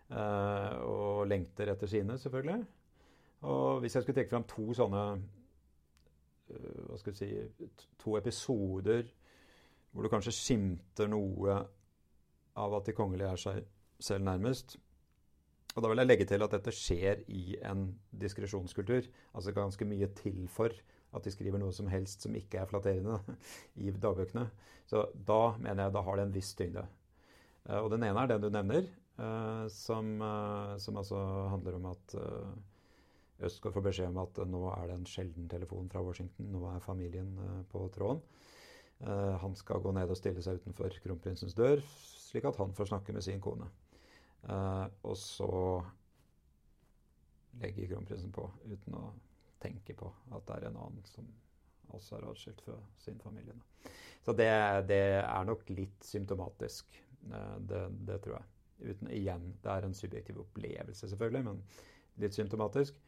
Eh, 0.04 0.74
og 0.84 1.22
lengter 1.24 1.70
etter 1.72 1.88
sine, 1.88 2.18
selvfølgelig. 2.20 2.58
Og 3.48 3.78
hvis 3.80 3.94
jeg 3.96 4.04
skulle 4.04 4.18
trekke 4.18 4.30
fram 4.34 4.44
to 4.44 4.74
sånne 4.76 5.04
eh, 6.52 6.82
hva 6.90 6.98
skal 7.00 7.14
vi 7.14 7.22
si, 7.22 7.70
to 8.02 8.12
episoder 8.20 9.08
hvor 9.88 10.04
du 10.04 10.10
kanskje 10.12 10.34
skimter 10.36 11.08
noe 11.08 11.56
av 12.60 12.76
at 12.76 12.90
de 12.90 12.94
kongelige 13.00 13.32
er 13.32 13.40
seg 13.40 13.64
selv 14.04 14.28
nærmest, 14.28 14.76
og 15.74 15.82
da 15.82 15.90
vil 15.90 16.02
jeg 16.02 16.06
legge 16.06 16.26
til 16.30 16.44
at 16.44 16.52
dette 16.54 16.72
skjer 16.74 17.22
i 17.34 17.56
en 17.66 17.88
diskresjonskultur. 18.14 19.08
Altså 19.34 19.54
ganske 19.54 19.86
mye 19.90 20.06
til 20.14 20.44
for 20.52 20.74
at 21.14 21.26
de 21.26 21.32
skriver 21.34 21.58
noe 21.62 21.74
som 21.74 21.88
helst 21.90 22.22
som 22.24 22.34
ikke 22.38 22.60
er 22.62 22.70
flatterende 22.70 23.18
i 23.82 23.90
dagbøkene. 23.90 24.46
Så 24.90 25.08
da 25.14 25.56
mener 25.58 25.86
jeg 25.86 25.96
da 25.96 26.04
har 26.06 26.18
det 26.18 26.28
en 26.28 26.36
viss 26.36 26.52
tyngde. 26.58 26.86
Eh, 27.66 27.80
Og 27.80 27.90
den 27.94 28.06
ene 28.06 28.22
er 28.22 28.30
den 28.30 28.44
du 28.44 28.50
nevner, 28.54 28.86
eh, 29.18 29.66
som, 29.72 30.14
eh, 30.22 30.76
som 30.78 31.02
altså 31.02 31.18
handler 31.54 31.80
om 31.80 31.90
at 31.90 32.16
Østgaard 33.44 33.74
får 33.74 33.82
beskjed 33.88 34.12
om 34.12 34.20
at 34.22 34.38
nå 34.46 34.62
er 34.76 34.86
det 34.88 34.94
en 34.94 35.08
sjelden 35.10 35.48
telefon 35.50 35.88
fra 35.90 36.04
Washington. 36.06 36.52
Nå 36.54 36.68
er 36.70 36.84
familien 36.84 37.32
på 37.72 37.82
tråden. 37.92 38.22
Han 39.42 39.56
skal 39.58 39.82
gå 39.82 39.90
ned 39.92 40.08
og 40.08 40.16
stille 40.16 40.40
seg 40.40 40.62
utenfor 40.62 40.94
kronprinsens 41.02 41.56
dør, 41.58 41.82
slik 42.30 42.46
at 42.46 42.60
han 42.62 42.72
får 42.78 42.92
snakke 42.92 43.12
med 43.12 43.26
sin 43.26 43.42
kone. 43.42 43.66
Eh, 44.48 44.86
og 45.02 45.16
så 45.16 45.50
legger 47.62 47.94
kronprinsen 47.94 48.32
på 48.34 48.48
uten 48.66 48.98
å 48.98 49.06
tenke 49.62 49.94
på 49.96 50.10
at 50.34 50.44
det 50.48 50.56
er 50.56 50.68
en 50.68 50.80
annen 50.82 51.06
som 51.08 51.28
også 51.94 52.18
er 52.18 52.26
atskilt 52.28 52.60
fra 52.66 52.76
sin 53.00 53.20
familie. 53.22 53.54
da. 53.54 53.92
Så 54.24 54.32
det, 54.36 54.50
det 54.88 55.00
er 55.20 55.46
nok 55.46 55.68
litt 55.70 56.04
symptomatisk. 56.04 56.90
Uh, 57.30 57.56
det, 57.60 57.86
det 58.08 58.18
tror 58.24 58.38
jeg. 58.38 58.50
Uten, 58.84 59.10
igjen, 59.14 59.44
det 59.62 59.70
er 59.70 59.86
en 59.86 59.96
subjektiv 59.96 60.40
opplevelse, 60.42 61.08
selvfølgelig, 61.08 61.44
men 61.46 61.60
litt 62.20 62.36
symptomatisk. 62.36 62.98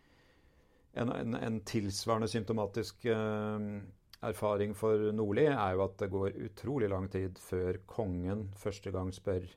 En, 0.96 1.11
en, 1.12 1.37
en 1.37 1.59
tilsvarende 1.68 2.29
symptomatisk 2.31 3.09
uh, 3.11 3.81
erfaring 4.25 4.77
for 4.77 5.11
Nordli 5.12 5.49
er 5.51 5.75
jo 5.77 5.85
at 5.85 5.99
det 6.01 6.12
går 6.12 6.38
utrolig 6.46 6.88
lang 6.92 7.11
tid 7.12 7.40
før 7.42 7.81
kongen 7.90 8.46
første 8.57 8.92
gang 8.94 9.11
spør 9.12 9.49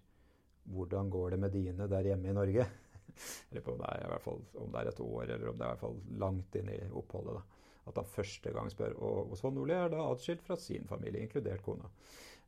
hvordan 0.70 1.10
går 1.10 1.34
det 1.34 1.40
med 1.44 1.54
dine 1.56 1.88
der 1.92 2.12
hjemme 2.12 2.30
i 2.30 2.38
Norge? 2.38 2.66
Eller 3.50 3.64
på 3.66 3.74
om 3.74 3.82
det 3.82 3.90
er, 3.90 4.18
fall, 4.24 4.42
om 4.62 4.72
det 4.72 4.82
er 4.82 4.92
et 4.92 5.02
år, 5.04 5.24
eller 5.24 5.50
om 5.50 5.58
det 5.58 5.66
er 5.66 5.68
i 5.68 5.74
hvert 5.74 5.82
fall 5.82 5.98
langt 6.22 6.56
inn 6.56 6.70
i 6.72 6.78
oppholdet. 6.96 7.36
da. 7.36 7.74
At 7.90 7.98
han 8.00 8.08
første 8.08 8.54
gang 8.56 8.70
spør. 8.72 8.94
Og 9.04 9.34
Osvald 9.34 9.58
Nordli 9.58 9.76
er 9.76 9.92
da 9.92 10.06
atskilt 10.06 10.46
fra 10.46 10.56
sin 10.62 10.88
familie, 10.88 11.26
inkludert 11.26 11.66
kona, 11.66 11.90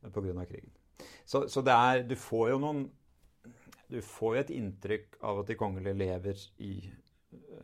pga. 0.00 0.46
krigen. 0.48 0.72
Så, 1.26 1.48
så 1.50 1.60
det 1.66 1.74
er 1.74 2.06
Du 2.08 2.14
får 2.16 2.54
jo 2.54 2.58
noen 2.62 2.86
du 3.92 3.98
får 4.00 4.36
jo 4.36 4.40
et 4.40 4.52
inntrykk 4.56 5.18
av 5.28 5.42
at 5.42 5.50
de 5.50 5.56
kongelige 5.60 5.98
lever 6.00 6.44
i 6.64 6.76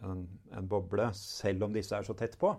en, 0.04 0.26
en 0.52 0.68
boble, 0.68 1.06
selv 1.16 1.64
om 1.64 1.72
disse 1.72 1.96
er 1.96 2.04
så 2.04 2.16
tett 2.18 2.36
på. 2.40 2.50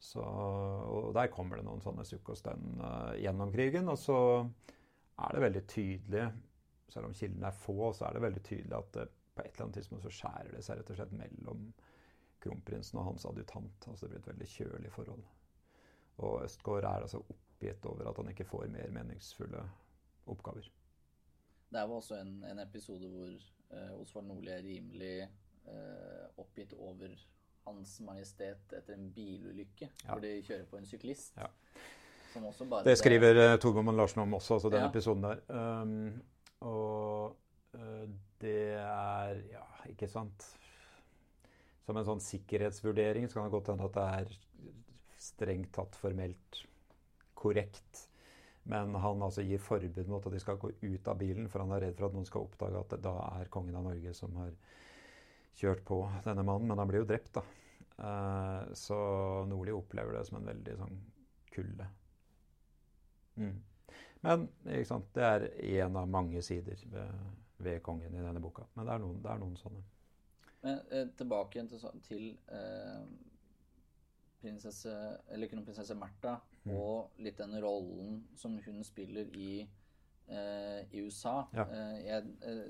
Så, 0.00 0.22
og 0.22 1.10
der 1.16 1.28
kommer 1.32 1.58
det 1.58 1.66
noen 1.66 1.82
sånne 1.84 2.06
sukk 2.08 2.30
og 2.32 2.38
stønn 2.38 2.78
uh, 2.80 3.12
gjennom 3.18 3.52
krigen. 3.52 3.90
Og 3.92 3.98
så 4.00 4.18
er 5.18 5.34
det 5.34 5.44
veldig 5.44 5.64
tydelig, 5.68 6.24
selv 6.88 7.08
om 7.08 7.16
kildene 7.16 7.50
er 7.50 7.56
få, 7.56 7.92
så 7.96 8.08
er 8.08 8.16
det 8.16 8.24
veldig 8.24 8.42
tydelig 8.46 8.76
at 8.78 9.00
uh, 9.02 9.10
på 9.34 9.44
et 9.44 9.52
eller 9.52 9.66
annet 9.66 9.78
tidspunkt 9.78 10.06
så 10.06 10.14
skjærer 10.14 10.54
det 10.54 10.64
seg 10.66 10.80
rett 10.80 10.92
og 10.94 10.98
slett 10.98 11.14
mellom 11.18 11.68
kronprinsen 12.42 12.98
og 12.98 13.10
hans 13.10 13.26
adjutant. 13.28 13.86
Altså 13.90 14.06
det 14.06 14.10
blir 14.12 14.22
et 14.22 14.30
veldig 14.32 14.48
kjølig 14.54 14.92
forhold. 14.94 15.24
Og 16.18 16.42
Østgaard 16.42 16.86
er 16.86 17.06
altså 17.06 17.22
oppgitt 17.22 17.86
over 17.86 18.10
at 18.10 18.18
han 18.18 18.32
ikke 18.32 18.46
får 18.48 18.66
mer 18.74 18.90
meningsfulle 18.94 19.62
oppgaver. 20.26 20.66
Det 21.68 21.78
er 21.78 21.86
jo 21.86 21.98
også 21.98 22.18
en, 22.18 22.32
en 22.48 22.62
episode 22.64 23.10
hvor 23.12 23.30
uh, 23.30 24.00
Osvald 24.00 24.26
Nordli 24.26 24.54
er 24.54 24.64
rimelig 24.66 25.28
oppgitt 26.40 26.70
over 26.72 27.12
hans 27.68 27.98
Majestet 28.04 28.72
etter 28.72 28.96
en 28.96 29.10
bilulykke 29.14 29.88
ja. 29.88 30.10
hvor 30.10 30.22
de 30.24 30.34
kjører 30.46 30.66
på 30.70 30.80
en 30.80 30.88
syklist. 30.88 31.36
Ja. 31.36 31.50
det 32.84 32.96
skriver 33.00 33.40
eh, 33.44 33.94
Larsen 33.96 34.22
om 34.22 34.34
også, 34.34 34.54
altså 34.54 34.70
den 34.72 34.84
ja. 34.84 34.88
episoden 34.88 35.22
der. 35.26 35.42
Um, 35.48 36.22
og 36.66 37.36
uh, 37.76 38.06
det 38.42 38.74
er 38.80 39.42
Ja, 39.52 39.64
ikke 39.90 40.08
sant 40.10 40.44
Som 41.86 41.98
en 41.98 42.06
sånn 42.06 42.22
sikkerhetsvurdering 42.22 43.28
så 43.28 43.38
kan 43.38 43.48
det 43.48 43.54
godt 43.54 43.70
hende 43.72 43.88
at 43.88 43.98
det 43.98 44.06
er 44.18 44.36
strengt 45.18 45.72
tatt 45.74 45.96
formelt 45.98 46.60
korrekt. 47.38 48.04
Men 48.70 48.92
han 48.94 49.22
altså 49.24 49.42
gir 49.42 49.62
forbud 49.62 50.10
mot 50.10 50.26
at 50.28 50.34
de 50.34 50.40
skal 50.42 50.58
gå 50.60 50.70
ut 50.82 51.08
av 51.10 51.18
bilen, 51.18 51.48
for 51.50 51.64
han 51.64 51.72
er 51.74 51.86
redd 51.86 51.96
for 51.98 52.06
at 52.08 52.14
noen 52.14 52.28
skal 52.28 52.44
oppdage 52.46 52.78
at 52.78 52.92
det 52.92 53.00
da 53.06 53.14
er 53.40 53.50
kongen 53.50 53.78
av 53.78 53.86
Norge 53.88 54.12
som 54.14 54.34
har 54.38 54.52
kjørt 55.58 55.82
på 55.88 56.02
denne 56.26 56.44
mannen. 56.46 56.68
Men 56.70 56.82
han 56.82 56.90
blir 56.90 57.02
jo 57.02 57.08
drept, 57.08 57.40
da. 57.40 57.44
Uh, 57.98 58.68
så 58.78 58.98
Nordli 59.50 59.74
opplever 59.74 60.14
det 60.14 60.26
som 60.28 60.38
en 60.38 60.50
veldig 60.52 60.76
sånn 60.78 61.00
kulde. 61.54 61.88
Mm. 63.38 63.56
Men 64.24 64.48
sant, 64.86 65.06
det 65.14 65.24
er 65.24 65.46
én 65.62 65.96
av 65.96 66.08
mange 66.10 66.42
sider 66.42 66.80
ved, 66.90 67.20
ved, 67.62 67.80
kongen 67.86 68.14
i 68.14 68.24
denne 68.24 68.42
boka. 68.42 68.66
Men 68.74 68.88
det 68.88 68.94
er 68.94 69.02
noen, 69.04 69.22
det 69.22 69.30
er 69.30 69.42
noen 69.42 69.56
sånne. 69.60 69.82
Men 70.64 70.80
eh, 70.90 71.06
tilbake 71.18 71.62
til, 71.70 71.84
til 72.08 72.24
eh, 72.50 73.04
prinsesse, 74.42 74.94
eller 75.30 75.50
kronprinsesse 75.50 75.94
Märtha 75.98 76.36
mm. 76.64 76.74
og 76.74 77.22
litt 77.22 77.38
den 77.38 77.56
rollen 77.62 78.20
som 78.38 78.58
hun 78.64 78.82
spiller 78.86 79.30
i, 79.38 79.52
eh, 80.26 80.80
i 80.90 81.02
USA. 81.04 81.40
Ja. 81.54 81.66
Eh, 81.66 81.96
jeg 82.06 82.34
eh, 82.46 82.64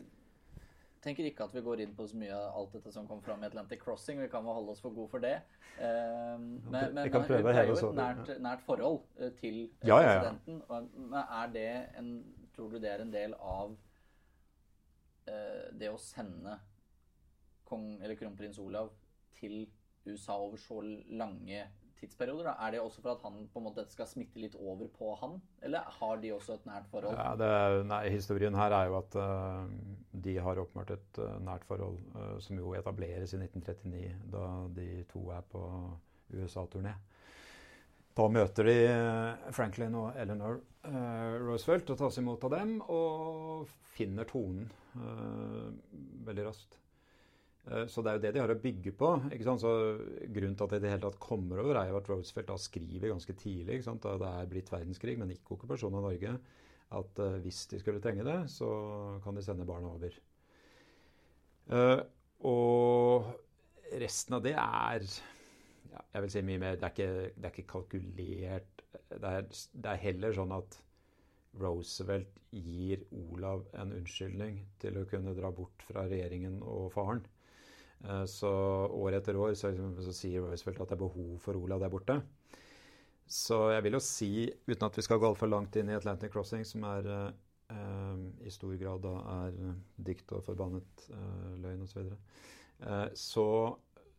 tenker 1.05 1.27
ikke 1.29 1.47
at 1.47 1.55
vi 1.55 1.63
går 1.65 1.83
inn 1.85 1.95
på 1.97 2.07
så 2.11 2.19
mye 2.19 2.35
av 2.35 2.57
alt 2.61 2.75
dette 2.77 2.93
som 2.95 3.07
kom 3.09 3.21
fram 3.25 3.43
i 3.43 3.49
Atlantic 3.49 3.81
Crossing. 3.83 4.21
Vi 4.23 4.31
kan 4.33 4.47
vel 4.47 4.57
holde 4.59 4.75
oss 4.75 4.83
for 4.85 4.95
gode 4.97 5.13
for 5.13 5.25
det. 5.25 5.37
Uh, 5.79 6.39
men, 6.39 6.73
men 6.73 7.03
det 7.05 7.55
er 7.55 7.69
jo 7.71 7.77
et 7.77 7.99
nært, 7.99 8.33
nært, 8.43 8.65
forhold 8.67 9.01
uh, 9.21 9.29
til 9.39 9.61
ja, 9.87 10.01
presidenten. 10.01 10.63
ja, 10.69 10.83
ja. 11.15 11.25
er 11.43 11.55
det 11.55 11.71
en 12.01 12.13
Tror 12.59 12.73
du 12.75 12.81
det 12.83 12.89
er 12.91 13.05
en 13.05 13.13
del 13.13 13.37
av 13.39 13.77
eh, 15.31 15.69
det 15.79 15.93
å 15.95 15.99
sende 16.03 16.57
kong, 17.69 18.01
eller 18.03 18.19
kronprins 18.19 18.59
Olav 18.59 18.89
til 19.39 19.61
USA 20.09 20.35
over 20.43 20.59
så 20.59 20.81
lange 20.83 21.61
tidsperioder? 22.01 22.47
Da? 22.51 22.55
Er 22.65 22.75
det 22.75 22.81
også 22.83 23.03
for 23.03 23.15
at 23.15 23.25
han 23.27 23.47
på 23.53 23.61
en 23.61 23.67
måte 23.69 23.85
skal 23.91 24.09
smitte 24.11 24.41
litt 24.41 24.57
over 24.59 24.89
på 24.95 25.13
han, 25.21 25.39
eller 25.65 25.87
har 25.99 26.23
de 26.23 26.33
også 26.35 26.59
et 26.59 26.69
nært 26.69 26.89
forhold? 26.93 27.19
Ja, 27.19 27.35
det, 27.39 27.51
nei, 27.91 28.03
Historien 28.15 28.57
her 28.59 28.75
er 28.77 28.91
jo 28.91 28.99
at 29.01 29.19
uh, 29.19 29.69
de 30.27 30.39
har 30.45 30.63
åpenbart 30.63 30.95
et 30.97 31.21
uh, 31.23 31.37
nært 31.45 31.67
forhold, 31.69 32.01
uh, 32.17 32.35
som 32.45 32.59
jo 32.61 32.75
etableres 32.79 33.35
i 33.35 33.43
1939, 33.43 34.17
da 34.33 34.47
de 34.79 34.89
to 35.13 35.29
er 35.35 35.47
på 35.53 35.63
USA-turné. 36.35 36.97
Da 38.19 38.27
møter 38.35 38.67
de 38.67 38.79
Franklin 39.55 39.95
og 39.95 40.17
Eleanor 40.19 40.57
Roosevelt 41.45 41.93
og 41.95 42.01
tas 42.01 42.19
imot 42.19 42.43
av 42.49 42.57
dem, 42.57 42.73
og 42.91 43.69
finner 43.95 44.27
tonen 44.27 44.67
veldig 46.27 46.49
raskt. 46.49 46.81
Eh, 47.69 47.87
så 47.91 48.03
det 48.03 48.11
er 48.11 48.19
jo 48.19 48.23
det 48.25 48.33
de 48.35 48.43
har 48.43 48.53
å 48.53 48.61
bygge 48.63 48.93
på. 48.97 49.11
ikke 49.33 49.47
sant? 49.47 49.63
Så 49.65 49.73
Grunnen 50.35 50.57
til 50.57 50.67
at 50.67 50.75
det 50.75 50.81
i 50.81 50.85
det 50.87 50.93
hele 50.95 51.05
tatt 51.05 51.21
kommer 51.23 51.63
over, 51.63 51.81
er 51.81 51.93
jo 51.93 51.99
at 52.01 52.09
Roosevelt 52.11 52.51
da 52.51 52.59
skriver 52.61 53.13
ganske 53.13 53.37
tidlig, 53.39 53.83
da 53.85 54.15
det 54.23 54.31
er 54.31 54.51
blitt 54.53 54.73
verdenskrig, 54.73 55.19
men 55.21 55.35
ikke 55.35 55.57
okkupasjon 55.57 55.99
av 55.99 56.07
Norge, 56.09 56.37
at 56.99 57.21
uh, 57.21 57.37
hvis 57.45 57.67
de 57.69 57.81
skulle 57.83 58.01
trenge 58.01 58.25
det, 58.25 58.39
så 58.49 58.69
kan 59.25 59.37
de 59.37 59.45
sende 59.45 59.67
barna 59.69 59.91
over. 59.93 60.15
Uh, 61.69 62.01
og 62.49 63.29
resten 64.01 64.39
av 64.39 64.45
det 64.45 64.55
er 64.57 65.05
ja, 65.05 66.01
jeg 66.15 66.23
vil 66.25 66.33
si 66.33 66.41
mye 66.45 66.61
mer 66.61 66.77
Det 66.77 66.87
er 66.87 66.95
ikke, 66.95 67.33
det 67.37 67.49
er 67.49 67.53
ikke 67.53 67.71
kalkulert. 67.73 68.85
Det 69.09 69.33
er, 69.33 69.49
det 69.49 69.91
er 69.93 70.01
heller 70.07 70.37
sånn 70.37 70.55
at 70.57 70.79
Roosevelt 71.61 72.41
gir 72.53 73.03
Olav 73.13 73.67
en 73.77 73.93
unnskyldning 73.97 74.63
til 74.81 74.97
å 75.01 75.07
kunne 75.09 75.35
dra 75.37 75.51
bort 75.53 75.85
fra 75.85 76.07
regjeringen 76.09 76.63
og 76.65 76.89
faren. 76.95 77.21
Eh, 78.05 78.25
så 78.31 78.51
år 78.95 79.19
etter 79.19 79.39
år 79.41 79.57
så, 79.59 79.73
så 80.05 80.15
sier 80.15 80.47
Roosevelt 80.47 80.85
at 80.85 80.93
det 80.93 80.99
er 80.99 81.03
behov 81.03 81.35
for 81.43 81.59
Olav 81.59 81.83
der 81.83 81.93
borte. 81.93 82.21
Så 83.29 83.59
jeg 83.75 83.85
vil 83.85 83.99
jo 83.99 84.05
si, 84.05 84.31
uten 84.69 84.87
at 84.87 84.97
vi 84.97 85.05
skal 85.05 85.21
gå 85.21 85.29
altfor 85.29 85.51
langt 85.51 85.77
inn 85.77 85.91
i 85.93 85.99
Atlantic 85.99 86.33
Crossing, 86.33 86.65
som 86.65 86.87
er 86.89 87.11
eh, 87.13 88.23
i 88.49 88.55
stor 88.55 88.73
grad 88.81 89.05
da 89.05 89.17
er 89.43 89.59
dikt 90.01 90.33
og 90.33 90.47
forbannet 90.47 91.11
eh, 91.13 91.53
løgn 91.61 91.85
osv., 91.85 92.09
så, 92.09 92.17
eh, 92.89 93.05
så 93.19 93.47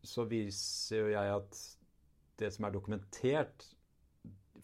så 0.05 0.23
viser 0.29 1.03
jo 1.03 1.11
jeg 1.11 1.33
at 1.33 1.59
det 2.39 2.51
som 2.55 2.65
er 2.65 2.75
dokumentert 2.75 3.65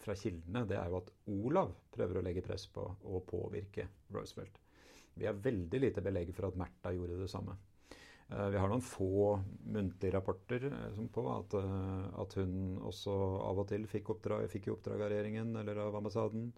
fra 0.00 0.14
kildene, 0.16 0.64
det 0.68 0.78
er 0.78 0.88
jo 0.90 1.00
at 1.00 1.10
Olav 1.32 1.74
prøver 1.92 2.20
å 2.20 2.24
legge 2.24 2.44
press 2.44 2.66
på 2.72 2.84
og 2.84 3.24
påvirke 3.28 3.88
Roosevelt. 4.14 4.60
Vi 5.16 5.26
har 5.28 5.36
veldig 5.40 5.80
lite 5.80 6.04
belegg 6.04 6.32
for 6.36 6.48
at 6.48 6.58
Märtha 6.60 6.92
gjorde 6.94 7.18
det 7.20 7.30
samme. 7.32 7.56
Eh, 8.28 8.48
vi 8.50 8.58
har 8.58 8.70
noen 8.70 8.82
få 8.82 9.36
muntlige 9.70 10.16
rapporter 10.16 10.66
eh, 10.66 10.98
på 11.14 11.26
at, 11.30 11.54
eh, 11.60 12.06
at, 12.22 12.34
hun 12.40 12.80
også 12.88 13.14
av 13.46 13.62
og 13.62 13.68
til 13.70 13.86
fikk, 13.90 14.10
oppdrag, 14.16 14.48
fikk 14.50 14.72
oppdrag 14.74 15.04
av 15.04 15.12
regjeringen 15.12 15.54
eller 15.62 15.78
av 15.84 15.98
ambassaden 16.00 16.50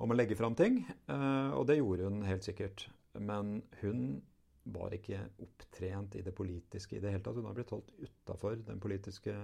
om 0.00 0.10
å 0.10 0.16
legge 0.16 0.38
fram 0.38 0.54
ting. 0.56 0.78
Og 1.12 1.66
det 1.68 1.74
gjorde 1.76 2.06
hun 2.08 2.22
helt 2.24 2.46
sikkert. 2.46 2.86
Men 3.20 3.58
hun 3.82 4.22
var 4.72 4.94
ikke 4.96 5.18
opptrent 5.44 6.16
i 6.16 6.22
det 6.24 6.32
politiske 6.32 6.96
i 6.96 7.02
det 7.04 7.12
hele 7.12 7.20
tatt. 7.26 7.36
Hun 7.36 7.50
har 7.50 7.58
blitt 7.58 7.74
holdt 7.74 7.92
utafor 8.00 8.56
den 8.64 8.80
politiske 8.80 9.34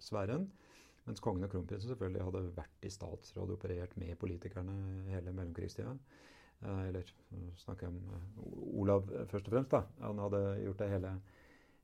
sfæren. 0.00 0.46
Mens 1.04 1.20
kongen 1.20 1.44
og 1.44 1.52
kronprinsen 1.52 1.92
selvfølgelig 1.92 2.24
hadde 2.30 2.42
vært 2.56 2.88
i 2.88 2.94
statsråd 2.94 3.52
og 3.52 3.58
operert 3.58 3.92
med 4.00 4.16
politikerne 4.16 4.78
hele 5.12 5.36
mellomkrigstida. 5.36 5.92
Eh, 6.64 6.88
eller 6.88 7.12
snakker 7.60 7.86
jeg 7.86 7.92
om 7.92 8.16
eh, 8.16 8.40
Olav 8.80 9.12
eh, 9.12 9.26
først 9.30 9.50
og 9.50 9.56
fremst. 9.56 9.74
da. 9.74 9.82
Han 10.06 10.22
hadde 10.24 10.42
gjort 10.64 10.82
det 10.82 10.90
hele, 10.94 11.12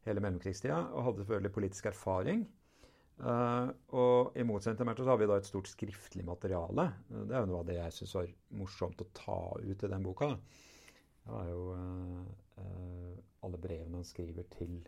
hele 0.08 0.24
mellomkrigstida 0.24 0.80
og 0.90 1.08
hadde 1.08 1.24
selvfølgelig 1.24 1.56
politisk 1.58 1.92
erfaring. 1.92 2.44
Og 3.22 4.34
i 4.40 4.42
motsetning 4.42 4.80
til 4.80 4.86
Mertha 4.88 5.04
så 5.04 5.12
har 5.12 5.18
vi 5.20 5.26
da 5.30 5.36
et 5.38 5.46
stort 5.46 5.68
skriftlig 5.70 6.24
materiale. 6.26 6.88
Det 7.12 7.36
er 7.36 7.44
jo 7.44 7.50
noe 7.50 7.60
av 7.60 7.68
det 7.68 7.76
jeg 7.76 7.94
syns 7.94 8.14
var 8.16 8.32
morsomt 8.58 9.04
å 9.04 9.06
ta 9.14 9.36
ut 9.60 9.84
i 9.84 9.90
den 9.92 10.02
boka. 10.02 10.30
Det 11.22 11.36
er 11.38 11.50
jo 11.52 11.60
alle 13.46 13.60
brevene 13.62 14.00
han 14.00 14.08
skriver 14.08 14.48
til 14.56 14.80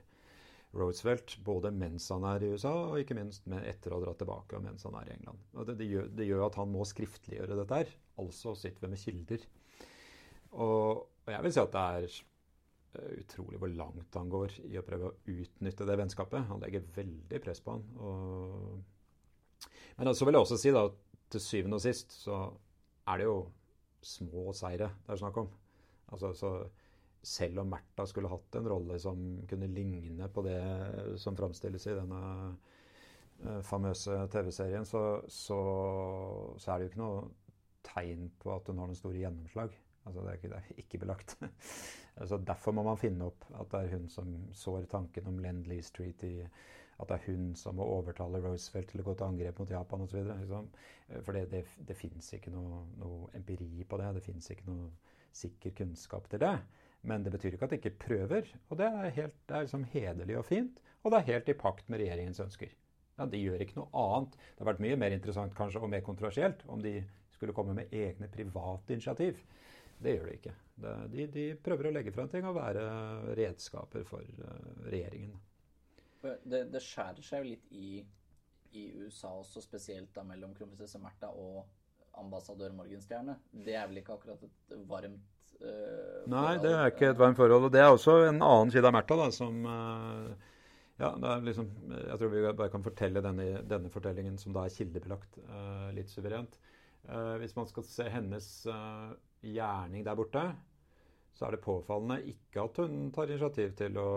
Roosevelt, 0.75 1.37
både 1.47 1.71
mens 1.77 2.09
han 2.11 2.27
er 2.27 2.43
i 2.43 2.51
USA, 2.57 2.73
og 2.89 2.99
ikke 3.05 3.15
minst 3.21 3.47
etter 3.61 3.95
å 3.95 4.01
dratt 4.03 4.19
tilbake 4.25 4.59
og 4.59 4.65
mens 4.65 4.89
han 4.89 4.97
er 4.99 5.13
i 5.13 5.15
England. 5.21 5.45
Det, 5.69 5.77
det, 5.79 5.91
gjør, 5.93 6.11
det 6.19 6.27
gjør 6.27 6.47
at 6.49 6.59
han 6.59 6.73
må 6.75 6.89
skriftliggjøre 6.91 7.61
dette 7.61 7.83
her. 7.85 7.95
Altså 8.25 8.57
sitter 8.59 8.89
vi 8.89 8.95
med 8.97 9.05
kilder. 9.05 9.47
Og, 10.55 11.05
og 11.27 11.33
jeg 11.33 11.45
vil 11.45 11.55
si 11.55 11.63
at 11.63 11.75
det 11.75 11.85
er 11.99 12.07
eh, 13.01 13.17
utrolig 13.25 13.61
hvor 13.63 13.73
langt 13.75 14.19
han 14.21 14.31
går 14.33 14.59
i 14.71 14.79
å 14.79 14.85
prøve 14.87 15.11
å 15.11 15.17
utnytte 15.35 15.89
det 15.89 15.99
vennskapet. 16.01 16.47
Han 16.51 16.63
legger 16.63 16.87
veldig 16.97 17.43
press 17.43 17.63
på 17.65 17.77
han. 17.77 17.89
Og... 17.99 19.67
Men 19.99 20.15
så 20.15 20.27
vil 20.27 20.37
jeg 20.37 20.47
også 20.47 20.61
si 20.61 20.75
da, 20.75 20.87
til 21.31 21.43
syvende 21.43 21.79
og 21.79 21.85
sist 21.85 22.15
så 22.17 22.47
er 23.11 23.21
det 23.21 23.29
jo 23.29 23.39
små 24.05 24.53
seire 24.57 24.91
det 25.05 25.15
er 25.15 25.21
snakk 25.21 25.39
om. 25.43 25.53
Altså, 26.13 26.33
så 26.37 26.51
selv 27.25 27.63
om 27.63 27.71
Märtha 27.73 28.07
skulle 28.07 28.29
hatt 28.29 28.59
en 28.59 28.69
rolle 28.69 28.99
som 29.01 29.21
kunne 29.49 29.71
ligne 29.73 30.29
på 30.29 30.45
det 30.45 30.61
som 31.21 31.37
framstilles 31.37 31.87
i 31.89 31.97
denne 31.97 32.21
uh, 33.45 33.61
famøse 33.65 34.19
TV-serien, 34.33 34.85
så, 34.85 35.23
så, 35.29 35.61
så, 36.59 36.71
er 36.71 36.79
det 36.79 36.87
jo 36.87 36.93
ikke 36.93 37.03
noe 37.03 37.25
tegn 37.85 38.29
på 38.41 38.53
at 38.55 38.69
hun 38.69 38.83
har 38.83 38.91
noen 38.91 39.01
store 39.01 39.23
gjennomslag. 39.23 39.73
Altså 40.05 40.21
det, 40.21 40.31
er 40.31 40.39
ikke, 40.39 40.49
det 40.53 40.61
er 40.61 40.83
ikke 40.85 41.01
belagt. 41.01 41.37
altså 42.21 42.39
derfor 42.39 42.77
må 42.77 42.85
man 42.87 43.01
finne 43.01 43.29
opp 43.31 43.47
at 43.57 43.71
det 43.73 43.81
er 43.81 43.97
hun 43.97 44.09
som 44.13 44.35
sår 44.53 44.89
tanken 44.93 45.31
om 45.31 45.41
Lend-Lease 45.41 45.95
Treaty. 45.97 46.35
At 47.01 47.11
det 47.11 47.17
er 47.17 47.33
hun 47.33 47.55
som 47.59 47.79
må 47.79 47.87
overtale 47.91 48.39
Roosevelt 48.45 48.93
til 48.93 49.03
å 49.03 49.07
gå 49.09 49.17
til 49.19 49.27
angrep 49.27 49.59
mot 49.59 49.71
Japan 49.71 50.05
osv. 50.05 50.21
Liksom. 50.29 50.69
For 51.27 51.35
det, 51.35 51.49
det, 51.51 51.65
det 51.89 51.97
fins 51.99 52.31
ikke 52.37 52.53
noe, 52.55 52.85
noe, 53.01 53.27
empiri 53.35 53.87
på 53.89 53.99
det. 53.99 54.13
Det 54.19 54.25
fins 54.29 54.51
ikke 54.55 54.69
noe 54.69 54.93
sikker 55.35 55.75
kunnskap 55.81 56.29
til 56.31 56.45
det. 56.45 56.55
Men 57.05 57.25
det 57.25 57.35
betyr 57.35 57.57
ikke 57.57 57.67
at 57.67 57.75
de 57.75 57.81
ikke 57.81 57.99
prøver. 58.07 58.49
Og 58.71 58.79
det 58.79 58.87
er, 58.87 59.11
helt, 59.19 59.37
det 59.49 59.57
er 59.57 59.67
liksom 59.67 59.89
hederlig 59.97 60.39
og 60.39 60.47
fint. 60.49 60.79
Og 61.03 61.13
det 61.13 61.21
er 61.21 61.31
helt 61.33 61.51
i 61.51 61.59
pakt 61.59 61.91
med 61.93 62.01
regjeringens 62.01 62.41
ønsker. 62.45 62.71
Ja, 63.19 63.27
De 63.31 63.39
gjør 63.39 63.63
ikke 63.63 63.77
noe 63.79 63.91
annet. 64.05 64.39
Det 64.55 64.63
har 64.63 64.71
vært 64.73 64.85
mye 64.85 64.97
mer 64.99 65.15
interessant 65.15 65.55
kanskje, 65.59 65.83
og 65.83 65.91
mer 65.93 66.03
kontroversielt 66.07 66.65
om 66.71 66.81
de 66.83 66.97
skulle 67.35 67.55
komme 67.55 67.75
med 67.77 67.93
egne 67.95 68.31
private 68.33 68.95
initiativ. 68.95 69.43
Det 70.03 70.17
gjør 70.17 70.29
de 70.29 70.37
ikke. 70.39 70.55
De, 71.13 71.27
de 71.31 71.45
prøver 71.63 71.89
å 71.89 71.95
legge 71.95 72.13
frem 72.15 72.29
ting 72.33 72.47
og 72.49 72.57
være 72.57 72.85
redskaper 73.39 74.07
for 74.09 74.27
uh, 74.43 74.87
regjeringen. 74.91 75.37
Det, 76.25 76.65
det, 76.73 76.81
skjærer 76.81 77.23
seg 77.23 77.43
jo 77.43 77.51
litt 77.53 77.73
i, 77.77 78.01
i 78.75 78.85
USA 79.05 79.35
også, 79.39 79.63
spesielt 79.63 80.11
da 80.17 80.25
mellom 80.27 80.55
kronprinsesse 80.57 80.99
Märtha 81.03 81.31
og 81.31 81.63
ambassadør 82.21 82.73
Morgenstjerne. 82.75 83.37
Det 83.53 83.77
er 83.77 83.87
vel 83.91 84.01
ikke 84.01 84.17
akkurat 84.17 84.43
et 84.47 84.75
varmt 84.89 85.55
uh, 85.61 86.25
Nei, 86.33 86.57
det 86.63 86.73
er 86.73 86.91
ikke 86.91 87.13
et 87.13 87.21
varmt 87.21 87.39
forhold. 87.39 87.69
Og 87.69 87.75
det 87.75 87.85
er 87.85 87.93
også 87.93 88.19
en 88.31 88.43
annen 88.43 88.75
side 88.75 88.89
av 88.89 88.97
Märtha 88.97 89.21
da, 89.21 89.31
som 89.35 89.63
uh, 89.69 90.53
ja, 91.01 91.11
liksom, 91.43 91.71
Jeg 91.91 92.19
tror 92.21 92.31
vi 92.33 92.45
bare 92.47 92.71
kan 92.73 92.85
fortelle 92.87 93.23
denne, 93.25 93.49
denne 93.69 93.91
fortellingen, 93.91 94.39
som 94.41 94.55
da 94.55 94.67
er 94.67 94.75
kildebelagt, 94.75 95.41
uh, 95.49 95.91
litt 95.95 96.11
suverent. 96.13 96.59
Uh, 97.05 97.37
hvis 97.43 97.55
man 97.57 97.69
skal 97.69 97.87
se 97.89 98.07
hennes 98.13 98.49
uh, 98.71 99.13
gjerning 99.45 100.05
der 100.07 100.17
borte, 100.19 100.45
så 101.35 101.47
er 101.47 101.57
det 101.57 101.65
påfallende 101.65 102.21
ikke 102.31 102.63
at 102.63 102.79
hun 102.81 103.11
tar 103.13 103.31
initiativ 103.31 103.75
til 103.79 103.99
å 104.01 104.09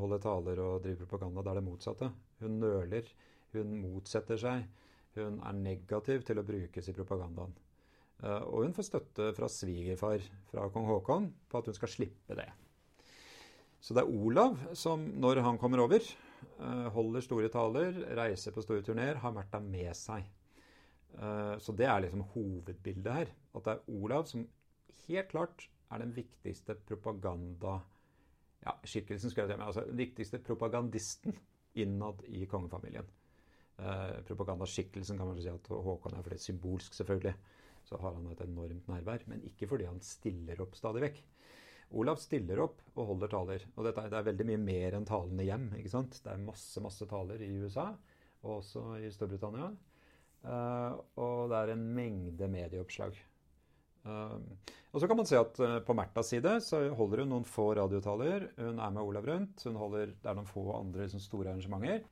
holde 0.00 0.18
taler 0.22 0.60
og 0.62 0.82
drive 0.84 1.04
propaganda. 1.04 1.44
Det 1.44 1.52
er 1.52 1.60
det 1.60 1.68
motsatte. 1.68 2.10
Hun 2.42 2.58
nøler. 2.60 3.12
Hun 3.54 3.76
motsetter 3.84 4.40
seg. 4.40 4.66
Hun 5.14 5.38
er 5.46 5.60
negativ 5.60 6.26
til 6.26 6.42
å 6.42 6.46
brukes 6.46 6.90
i 6.90 6.96
propagandaen. 6.96 7.54
og 8.24 8.64
hun 8.64 8.74
får 8.74 8.88
støtte 8.88 9.30
fra 9.36 9.48
svigerfar, 9.50 10.26
fra 10.50 10.66
kong 10.74 10.90
Haakon, 10.90 11.30
på 11.46 11.60
at 11.60 11.70
hun 11.70 11.78
skal 11.78 11.92
slippe 11.92 12.34
det. 12.38 12.50
Så 13.84 13.92
det 13.92 14.00
er 14.00 14.14
Olav 14.16 14.56
som, 14.72 15.02
når 15.20 15.42
han 15.44 15.58
kommer 15.60 15.82
over, 15.82 16.00
eh, 16.00 16.86
holder 16.94 17.24
store 17.24 17.50
taler, 17.52 17.98
reiser 18.16 18.54
på 18.54 18.62
store 18.64 18.80
turneer, 18.80 19.18
har 19.20 19.34
Märtha 19.34 19.60
med 19.60 19.92
seg. 19.98 20.24
Eh, 21.18 21.56
så 21.58 21.74
det 21.76 21.86
er 21.88 22.04
liksom 22.04 22.24
hovedbildet 22.34 23.18
her. 23.18 23.32
At 23.54 23.66
det 23.66 23.74
er 23.74 23.90
Olav 23.94 24.28
som 24.30 24.46
helt 25.06 25.32
klart 25.32 25.68
er 25.92 26.04
den 26.04 26.14
viktigste 26.16 26.76
propaganda... 26.88 27.80
Ja, 28.64 28.72
skikkelsen 28.88 29.28
skulle 29.30 29.44
jeg 29.50 29.58
si, 29.58 29.66
altså 29.66 29.84
den 29.84 29.98
viktigste 30.00 30.40
propagandisten 30.40 31.34
innad 31.82 32.22
i 32.32 32.46
kongefamilien. 32.48 33.10
Eh, 33.76 34.22
propagandaskikkelsen 34.28 35.18
kan 35.18 35.28
man 35.28 35.42
si 35.42 35.50
at 35.50 35.68
Håkon 35.68 36.16
er 36.16 36.24
fordi 36.24 36.38
symbolsk, 36.40 36.94
selvfølgelig. 36.96 37.34
Så 37.84 37.98
har 38.00 38.14
han 38.16 38.30
et 38.32 38.40
enormt 38.40 38.88
nærvær. 38.88 39.26
Men 39.28 39.44
ikke 39.44 39.68
fordi 39.68 39.88
han 39.90 40.00
stiller 40.00 40.62
opp 40.64 40.78
stadig 40.78 41.04
vekk. 41.04 41.22
Olav 42.00 42.16
stiller 42.18 42.62
opp 42.64 42.80
og 42.94 43.10
holder 43.12 43.30
taler. 43.30 43.66
Og 43.76 43.84
dette, 43.86 44.06
det 44.10 44.18
er 44.18 44.28
veldig 44.30 44.46
mye 44.48 44.62
mer 44.62 44.96
enn 44.96 45.06
talende 45.08 45.44
hjem. 45.46 45.68
ikke 45.78 45.92
sant? 45.92 46.16
Det 46.24 46.32
er 46.32 46.46
masse 46.46 46.80
masse 46.82 47.06
taler 47.10 47.42
i 47.44 47.50
USA, 47.60 47.90
og 48.42 48.56
også 48.62 48.86
i 49.04 49.10
Storbritannia. 49.12 49.68
Uh, 50.44 51.00
og 51.20 51.50
det 51.52 51.60
er 51.60 51.72
en 51.74 51.84
mengde 51.96 52.48
medieoppslag. 52.52 53.16
Uh, 54.04 54.36
og 54.92 55.00
så 55.00 55.08
kan 55.08 55.16
man 55.16 55.28
se 55.28 55.38
at 55.40 55.60
uh, 55.64 55.78
på 55.84 55.96
Märthas 55.96 56.34
side 56.34 56.58
så 56.60 56.82
holder 56.94 57.24
hun 57.24 57.32
noen 57.32 57.48
få 57.48 57.70
radiotaler. 57.78 58.50
Hun 58.60 58.78
er 58.78 58.94
med 58.94 59.02
Olav 59.02 59.28
rundt. 59.28 59.64
Hun 59.64 59.80
holder, 59.80 60.12
det 60.12 60.30
er 60.30 60.38
noen 60.38 60.50
få 60.50 60.66
andre 60.76 61.06
liksom, 61.06 61.22
store 61.24 61.52
arrangementer. 61.52 62.04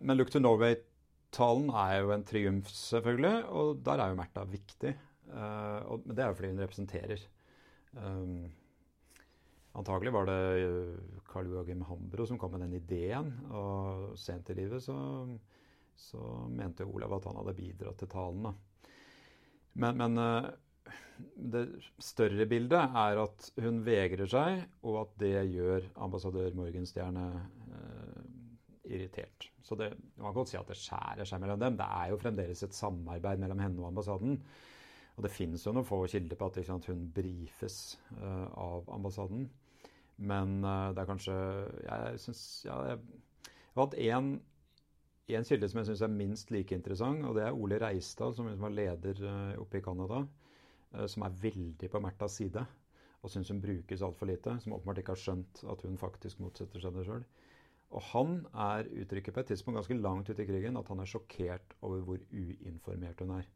men 0.00 0.16
Look 0.16 0.30
to 0.30 0.40
Norway-talen 0.42 1.70
er 1.70 2.00
jo 2.00 2.12
en 2.12 2.24
triumf, 2.28 2.68
selvfølgelig. 2.68 3.44
Og 3.48 3.84
der 3.86 4.02
er 4.02 4.12
jo 4.12 4.20
Märtha 4.20 4.44
viktig. 4.44 4.96
og, 5.32 6.02
men 6.04 6.16
det 6.16 6.24
er 6.24 6.28
jo 6.28 6.34
fordi 6.34 6.50
hun 6.52 6.60
representerer. 6.60 7.28
Um, 7.92 8.50
Antagelig 9.72 10.12
var 10.12 10.28
det 10.28 10.40
Carl 11.30 11.46
eh, 11.46 11.54
Joachim 11.54 11.84
Hambro 11.88 12.26
som 12.28 12.38
kom 12.38 12.52
med 12.52 12.66
den 12.66 12.76
ideen. 12.76 13.32
Og 13.50 14.12
sent 14.20 14.50
i 14.52 14.56
livet 14.58 14.84
så, 14.84 14.96
så 15.98 16.20
mente 16.50 16.86
Olav 16.86 17.18
at 17.18 17.28
han 17.30 17.38
hadde 17.40 17.56
bidratt 17.56 17.98
til 18.02 18.10
talen. 18.12 18.52
Men, 19.72 19.96
men, 20.00 20.18
eh, 20.20 20.50
det 21.36 21.62
større 22.02 22.46
bildet 22.50 22.96
er 22.98 23.20
at 23.22 23.48
hun 23.62 23.80
vegrer 23.86 24.28
seg, 24.30 24.64
og 24.88 25.00
at 25.04 25.14
det 25.22 25.36
gjør 25.52 25.86
ambassadør 26.04 26.56
Morgenstjerne 26.58 27.26
eh, 27.38 28.20
irritert. 28.92 29.48
Så 29.62 29.78
det, 29.78 29.92
man 30.16 30.30
kan 30.30 30.40
godt 30.40 30.52
si 30.52 30.58
at 30.60 30.68
det 30.68 30.78
skjærer 30.80 31.28
seg 31.28 31.42
mellom 31.42 31.60
dem. 31.62 31.78
Det 31.78 31.86
er 31.86 32.12
jo 32.12 32.20
fremdeles 32.20 32.64
et 32.66 32.76
samarbeid 32.76 33.40
mellom 33.42 33.62
henne 33.62 33.82
og 33.82 33.92
ambassaden. 33.92 34.38
Og 35.16 35.26
det 35.26 35.32
finnes 35.32 35.64
jo 35.66 35.74
noen 35.76 35.86
få 35.86 36.00
kilder 36.08 36.38
på 36.40 36.48
at 36.48 36.62
sant, 36.66 36.88
hun 36.90 37.04
brifes 37.14 37.98
eh, 38.16 38.46
av 38.48 38.88
ambassaden. 38.92 39.46
Men 40.22 40.62
eh, 40.64 40.88
det 40.94 41.02
er 41.02 41.08
kanskje 41.08 41.36
Jeg 41.86 42.22
syns 42.22 42.42
ja, 42.66 42.78
jeg, 42.92 43.52
hatt 43.76 43.96
én 43.96 44.34
en 45.30 45.46
kilde 45.46 45.68
som 45.70 45.80
jeg 45.80 45.90
syns 45.90 46.02
er 46.04 46.12
minst 46.12 46.50
like 46.50 46.74
interessant, 46.74 47.24
og 47.24 47.36
det 47.38 47.46
er 47.46 47.56
Ole 47.56 47.78
Reistad, 47.80 48.34
som 48.36 48.48
var 48.60 48.74
leder 48.74 49.22
uh, 49.22 49.60
oppe 49.62 49.78
i 49.78 49.84
Canada, 49.84 50.24
uh, 50.94 51.06
som 51.06 51.24
er 51.26 51.36
veldig 51.44 51.90
på 51.90 52.00
Märthas 52.02 52.40
side 52.40 52.64
og 53.22 53.30
syns 53.30 53.52
hun 53.52 53.62
brukes 53.62 54.02
altfor 54.02 54.26
lite. 54.26 54.56
Som 54.60 54.74
åpenbart 54.76 54.98
ikke 55.02 55.14
har 55.14 55.22
skjønt 55.22 55.62
at 55.70 55.82
hun 55.86 55.98
faktisk 56.00 56.42
motsetter 56.42 56.82
seg 56.82 56.96
det 56.96 57.06
sjøl. 57.06 57.24
Og 57.92 58.04
han 58.08 58.38
er 58.56 58.88
uttrykker 59.02 59.34
på 59.34 59.42
et 59.42 59.52
tidspunkt 59.52 59.78
ganske 59.78 59.98
langt 60.00 60.30
ute 60.30 60.42
i 60.42 60.48
krigen 60.48 60.78
at 60.80 60.88
han 60.88 61.02
er 61.02 61.10
sjokkert 61.10 61.76
over 61.84 62.02
hvor 62.06 62.22
uinformert 62.32 63.20
hun 63.22 63.36
er. 63.36 63.50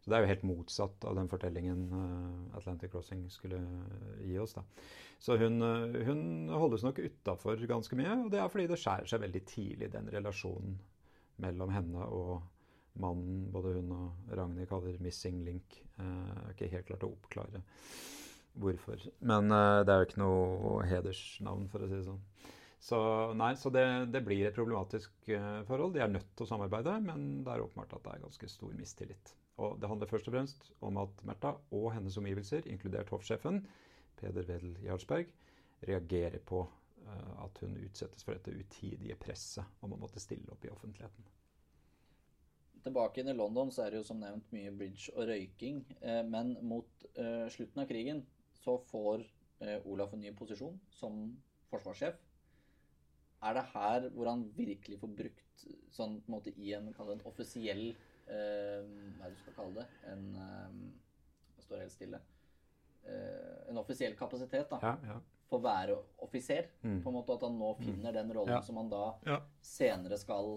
Så 0.00 0.10
det 0.10 0.16
er 0.16 0.24
jo 0.24 0.30
helt 0.30 0.46
motsatt 0.46 1.04
av 1.08 1.16
den 1.16 1.30
fortellingen 1.32 1.84
uh, 1.92 2.56
Atlantic 2.56 2.92
Crossing 2.92 3.26
skulle 3.32 3.60
gi 4.22 4.38
oss. 4.40 4.56
da. 4.56 4.64
Så 5.20 5.36
hun, 5.40 5.60
hun 6.06 6.24
holdes 6.52 6.84
nok 6.84 7.00
utafor 7.00 7.60
ganske 7.68 7.96
mye, 7.96 8.18
og 8.26 8.32
det 8.32 8.40
er 8.40 8.50
fordi 8.52 8.66
det 8.68 8.80
skjærer 8.80 9.08
seg 9.08 9.22
veldig 9.24 9.44
tidlig, 9.48 9.92
den 9.92 10.10
relasjonen 10.12 10.76
mellom 11.42 11.72
henne 11.74 12.06
og 12.06 12.42
mannen 13.00 13.48
både 13.52 13.74
hun 13.78 13.94
og 13.94 14.34
Ragnhild 14.38 14.68
kaller 14.70 14.98
'missing 15.02 15.42
link'. 15.46 15.80
Jeg 15.98 16.44
er 16.44 16.52
ikke 16.54 16.74
helt 16.76 16.86
klart 16.90 17.06
å 17.06 17.14
oppklare 17.14 17.62
hvorfor. 18.54 19.00
Men 19.20 19.50
uh, 19.50 19.82
det 19.82 19.92
er 19.92 20.00
jo 20.00 20.08
ikke 20.08 20.22
noe 20.22 20.84
hedersnavn, 20.86 21.68
for 21.72 21.82
å 21.82 21.88
si 21.90 21.98
det 21.98 22.06
sånn. 22.06 22.20
Så, 22.84 22.98
nei, 23.38 23.54
så 23.56 23.72
det, 23.72 23.84
det, 24.12 24.20
blir 24.26 24.44
et 24.46 24.56
problematisk 24.56 25.10
uh, 25.32 25.64
forhold. 25.66 25.94
De 25.96 26.04
er 26.04 26.12
nødt 26.12 26.28
til 26.36 26.46
å 26.46 26.50
samarbeide, 26.50 26.98
men 27.02 27.42
det 27.46 27.54
er 27.54 27.64
åpenbart 27.64 27.96
at 27.96 28.04
det 28.04 28.12
er 28.12 28.26
ganske 28.26 28.50
stor 28.52 28.76
mistillit. 28.78 29.34
Og 29.64 29.78
det 29.80 29.90
handler 29.90 30.10
først 30.10 30.28
og 30.28 30.36
fremst 30.36 30.70
om 30.84 30.98
at 31.02 31.24
Märtha 31.26 31.54
og 31.74 31.88
hennes 31.94 32.18
omgivelser, 32.20 32.66
inkludert 32.70 33.10
hoffsjefen 33.14 33.62
Peder 34.18 34.46
Wedel 34.48 34.74
Jarlsberg, 34.84 35.30
reagerer 35.84 36.42
på 36.46 36.64
at 37.54 37.62
hun 37.62 37.78
utsettes 37.80 38.26
for 38.26 38.36
dette 38.36 38.52
utidige 38.52 39.16
presset 39.20 39.84
om 39.84 39.94
å 39.94 40.00
måtte 40.00 40.22
stille 40.22 40.50
opp 40.52 40.66
i 40.66 40.72
offentligheten. 40.72 41.30
Tilbake 42.84 43.22
inn 43.22 43.32
i 43.32 43.36
London 43.36 43.70
så 43.72 43.86
er 43.86 43.94
det 43.94 44.02
jo 44.02 44.08
som 44.10 44.20
nevnt 44.20 44.50
mye 44.52 44.72
bridge 44.76 45.14
og 45.14 45.30
røyking. 45.30 45.80
Eh, 46.02 46.20
men 46.28 46.52
mot 46.66 47.06
eh, 47.14 47.46
slutten 47.52 47.80
av 47.80 47.88
krigen 47.88 48.20
så 48.60 48.76
får 48.90 49.24
eh, 49.64 49.78
Olaf 49.88 50.12
en 50.12 50.20
ny 50.20 50.34
posisjon 50.36 50.76
som 50.92 51.30
forsvarssjef. 51.70 52.18
Er 53.44 53.56
det 53.56 53.64
her 53.72 54.10
hvor 54.12 54.28
han 54.28 54.44
virkelig 54.56 55.00
får 55.00 55.16
brukt 55.16 55.64
sånn 55.94 56.18
på 56.20 56.28
en 56.28 56.36
måte 56.36 56.52
i 56.60 56.74
en, 56.76 56.90
en 56.92 57.24
offisiell 57.30 57.94
Eh, 58.24 58.84
hva 59.18 59.26
er 59.26 59.32
det 59.32 59.36
du 59.36 59.42
skal 59.42 59.56
kalle 59.58 59.82
det? 59.82 59.86
En 60.08 60.22
eh, 60.40 60.76
Jeg 61.58 61.66
står 61.66 61.82
helt 61.82 61.94
stille. 61.94 62.20
Eh, 63.04 63.56
en 63.70 63.80
offisiell 63.80 64.16
kapasitet, 64.16 64.70
da. 64.70 64.78
Ja, 64.82 64.94
ja. 65.12 65.18
Å 65.54 65.62
være 65.62 65.96
offiser. 66.26 66.70
Mm. 66.82 67.00
På 67.04 67.10
en 67.10 67.16
måte 67.18 67.36
At 67.36 67.44
han 67.46 67.58
nå 67.58 67.70
mm. 67.76 67.82
finner 67.84 68.12
den 68.16 68.32
rollen 68.36 68.56
ja. 68.56 68.62
som 68.64 68.76
han 68.80 68.90
da 68.92 69.04
senere 69.64 70.18
skal 70.20 70.56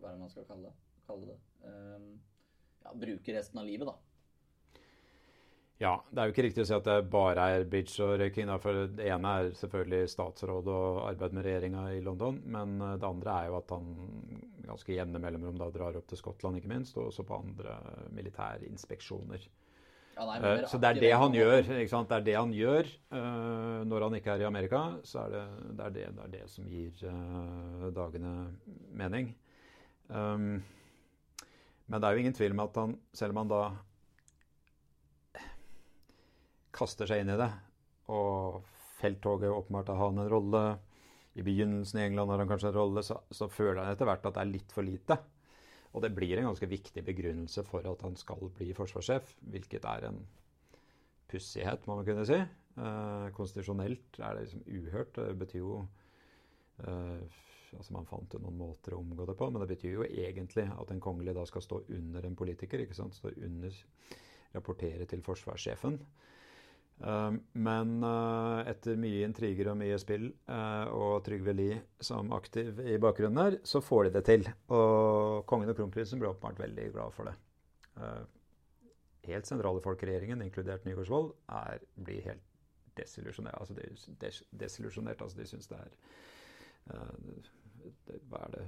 Hva 0.00 0.06
er 0.08 0.12
det 0.14 0.20
man 0.20 0.30
skal 0.32 0.46
kalle, 0.48 0.70
kalle 1.08 1.32
det? 1.32 1.38
bruke 2.96 3.34
resten 3.34 3.58
av 3.60 3.66
livet, 3.66 3.86
da. 3.86 3.94
Ja, 5.80 5.94
det 6.10 6.20
er 6.20 6.28
jo 6.28 6.34
ikke 6.34 6.42
riktig 6.44 6.60
å 6.60 6.68
si 6.68 6.74
at 6.76 6.84
det 6.84 7.08
bare 7.08 7.44
er 7.54 7.62
bridge 7.64 8.04
og 8.04 8.18
røyking. 8.20 8.50
For 8.60 8.82
det 8.98 9.06
ene 9.08 9.30
er 9.40 9.54
selvfølgelig 9.56 10.10
statsråd 10.12 10.66
og 10.68 10.98
arbeid 11.06 11.36
med 11.38 11.46
regjeringa 11.46 11.84
i 11.94 12.02
London. 12.04 12.42
Men 12.44 12.74
eh, 12.84 12.98
det 13.00 13.08
andre 13.08 13.36
er 13.38 13.48
jo 13.48 13.56
at 13.62 13.72
han 13.72 13.86
ganske 14.66 14.92
jevne 14.92 15.22
mellomrom 15.24 15.56
da 15.56 15.70
drar 15.72 15.96
opp 15.96 16.10
til 16.10 16.20
Skottland, 16.20 16.60
ikke 16.60 16.72
minst. 16.74 16.98
Og 17.00 17.08
også 17.08 17.24
på 17.24 17.38
andre 17.40 17.78
militærinspeksjoner. 18.12 19.48
Ja, 20.20 20.26
nei, 20.28 20.40
uh, 20.44 20.66
så 20.68 20.76
det 20.76 20.88
er 20.90 20.98
det 21.00 21.12
han 21.16 21.32
gjør. 21.32 21.62
ikke 21.64 21.92
sant? 21.94 22.10
Det 22.10 22.18
er 22.18 22.26
det 22.26 22.34
han 22.36 22.50
gjør 22.52 22.88
uh, 23.14 23.80
når 23.88 24.04
han 24.04 24.16
ikke 24.18 24.34
er 24.34 24.42
i 24.44 24.48
Amerika. 24.48 24.82
Så 25.08 25.22
er 25.22 25.32
det 25.32 25.44
det, 25.78 25.86
er 25.86 25.94
det, 25.94 26.02
det, 26.18 26.26
er 26.26 26.34
det 26.34 26.42
som 26.52 26.66
gir 26.68 27.06
uh, 27.08 27.86
dagene 27.96 28.34
mening. 29.00 29.32
Um, 30.12 30.60
men 31.88 31.96
det 31.96 32.06
er 32.06 32.12
jo 32.12 32.22
ingen 32.26 32.36
tvil 32.36 32.52
om 32.52 32.62
at 32.66 32.76
han, 32.82 32.92
selv 33.16 33.32
om 33.32 33.40
han 33.42 33.54
da 33.54 33.62
kaster 36.76 37.08
seg 37.08 37.24
inn 37.24 37.32
i 37.32 37.40
det. 37.40 37.50
Og 38.12 38.60
felttoget 39.00 39.50
åpenbart 39.50 39.88
har 39.94 40.04
han 40.04 40.20
en 40.20 40.30
rolle. 40.30 40.64
I 41.38 41.46
begynnelsen 41.46 42.02
i 42.02 42.04
England 42.10 42.34
har 42.34 42.42
han 42.42 42.50
kanskje 42.50 42.74
en 42.74 42.76
rolle. 42.76 43.06
Så, 43.06 43.16
så 43.32 43.48
føler 43.48 43.82
han 43.82 43.94
etter 43.94 44.08
hvert 44.08 44.28
at 44.28 44.36
det 44.36 44.44
er 44.44 44.52
litt 44.52 44.76
for 44.76 44.86
lite. 44.86 45.16
Og 45.90 46.04
det 46.04 46.12
blir 46.14 46.38
en 46.38 46.50
ganske 46.50 46.68
viktig 46.70 47.02
begrunnelse 47.06 47.64
for 47.66 47.86
at 47.90 48.02
han 48.06 48.16
skal 48.18 48.50
bli 48.54 48.70
forsvarssjef, 48.76 49.34
hvilket 49.52 49.86
er 49.90 50.06
en 50.10 50.20
pussighet, 51.30 51.86
må 51.86 51.98
man 51.98 52.06
kunne 52.06 52.26
si. 52.28 52.38
Eh, 52.78 53.28
konstitusjonelt 53.34 54.20
er 54.22 54.36
det 54.36 54.44
liksom 54.46 54.62
uhørt. 54.66 55.16
Det 55.18 55.38
betyr 55.40 55.62
jo 55.64 55.80
eh, 56.86 57.40
altså 57.76 57.94
Man 57.94 58.06
fant 58.06 58.34
jo 58.34 58.40
noen 58.42 58.58
måter 58.58 58.94
å 58.94 59.00
omgå 59.02 59.26
det 59.28 59.36
på, 59.38 59.46
men 59.50 59.62
det 59.62 59.70
betyr 59.70 59.92
jo 59.98 60.06
egentlig 60.06 60.66
at 60.70 60.90
en 60.90 61.02
kongelig 61.02 61.36
da 61.36 61.44
skal 61.46 61.62
stå 61.62 61.82
under 61.98 62.26
en 62.26 62.38
politiker. 62.38 62.82
ikke 62.82 62.98
sant? 62.98 63.18
Stå 63.18 63.34
under, 63.36 63.82
Rapportere 64.50 65.04
til 65.06 65.20
forsvarssjefen. 65.22 66.00
Uh, 67.00 67.32
men 67.56 67.94
uh, 68.04 68.60
etter 68.68 68.98
mye 69.00 69.24
intriger 69.24 69.70
og 69.72 69.78
mye 69.80 69.96
spill 70.00 70.26
uh, 70.50 70.84
og 70.92 71.22
Trygve 71.24 71.54
Lie 71.56 71.78
som 72.04 72.28
aktiv 72.36 72.82
i 72.84 72.98
bakgrunnen 73.00 73.40
her, 73.40 73.56
så 73.64 73.80
får 73.80 74.08
de 74.08 74.12
det 74.18 74.24
til. 74.28 74.44
Og 74.68 75.46
kongen 75.48 75.72
og 75.72 75.78
kronprinsen 75.78 76.20
ble 76.20 76.28
åpenbart 76.32 76.60
veldig 76.60 76.90
glad 76.92 77.16
for 77.16 77.30
det. 77.30 77.36
helt 79.28 79.46
sentrale 79.46 79.80
folk 79.84 80.02
i 80.02 80.06
regjeringen, 80.10 80.42
inkludert 80.42 80.84
Nygaardsvold, 80.84 81.32
blir 82.04 82.22
helt 82.24 82.46
desillusjonert. 82.96 83.60
Altså, 83.60 83.74
de, 83.74 83.82
des, 84.20 84.42
altså 85.20 85.36
de 85.38 85.46
syns 85.46 85.68
det 85.70 85.80
er 85.80 85.90
Hva 88.28 88.44
er 88.44 88.54
det 88.56 88.64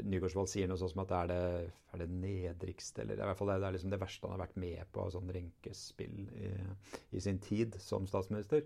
Nygaardsvold 0.00 0.48
sier 0.48 0.68
noe 0.70 0.80
sånt 0.80 0.94
som 0.94 1.02
at 1.02 1.10
det 1.10 1.18
er 1.18 1.30
det, 1.30 1.72
er 1.92 2.02
det 2.02 2.08
nedrigste 2.10 3.02
Eller 3.02 3.18
i 3.18 3.26
hvert 3.28 3.38
fall 3.38 3.50
det, 3.52 3.58
er 3.60 3.74
liksom 3.76 3.92
det 3.92 4.00
verste 4.00 4.28
han 4.28 4.36
har 4.36 4.44
vært 4.46 4.60
med 4.62 4.92
på 4.92 5.02
av 5.04 5.10
sånn 5.14 5.32
renkespill 5.36 6.22
i, 6.22 6.52
i, 7.12 7.20
sin 7.20 7.40
tid 7.42 7.76
som 7.82 8.06
statsminister. 8.08 8.64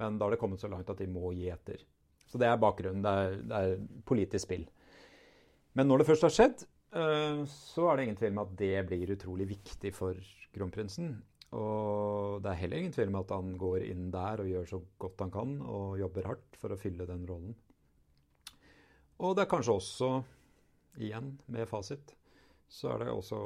Men 0.00 0.18
da 0.18 0.26
har 0.26 0.34
det 0.34 0.40
kommet 0.42 0.62
så 0.62 0.70
langt 0.72 0.90
at 0.92 1.00
de 1.00 1.08
må 1.10 1.30
gi 1.36 1.48
etter. 1.52 1.84
Så 2.26 2.40
det 2.42 2.48
er 2.50 2.58
bakgrunnen. 2.60 3.04
Det 3.04 3.12
er, 3.12 3.36
det 3.46 3.60
er 3.60 4.02
politisk 4.08 4.48
spill. 4.48 4.66
Men 5.78 5.88
når 5.88 6.02
det 6.02 6.08
først 6.10 6.26
har 6.26 6.34
skjedd, 6.34 6.66
uh, 6.96 7.46
så 7.48 7.86
er 7.86 7.96
det 7.96 8.06
ingen 8.06 8.20
tvil 8.20 8.34
om 8.34 8.42
at 8.42 8.52
det 8.58 8.74
blir 8.88 9.14
utrolig 9.14 9.48
viktig 9.54 9.94
for 9.94 10.18
kronprinsen. 10.56 11.14
Og 11.56 12.42
det 12.42 12.50
er 12.50 12.60
heller 12.64 12.82
ingen 12.82 12.94
tvil 12.96 13.12
om 13.12 13.20
at 13.20 13.32
han 13.32 13.52
går 13.60 13.84
inn 13.86 14.08
der 14.12 14.42
og 14.42 14.50
gjør 14.50 14.70
så 14.72 14.80
godt 15.00 15.22
han 15.22 15.32
kan 15.32 15.54
og 15.62 16.00
jobber 16.00 16.32
hardt 16.32 16.58
for 16.58 16.74
å 16.74 16.80
fylle 16.80 17.06
den 17.08 17.22
rollen. 17.28 17.54
Og 19.22 19.36
det 19.36 19.46
er 19.46 19.52
kanskje 19.52 19.76
også 19.78 20.10
igjen 20.98 21.34
med 21.52 21.68
fasit, 21.70 22.14
så 22.68 22.92
er 22.94 23.04
det 23.04 23.12
også 23.14 23.40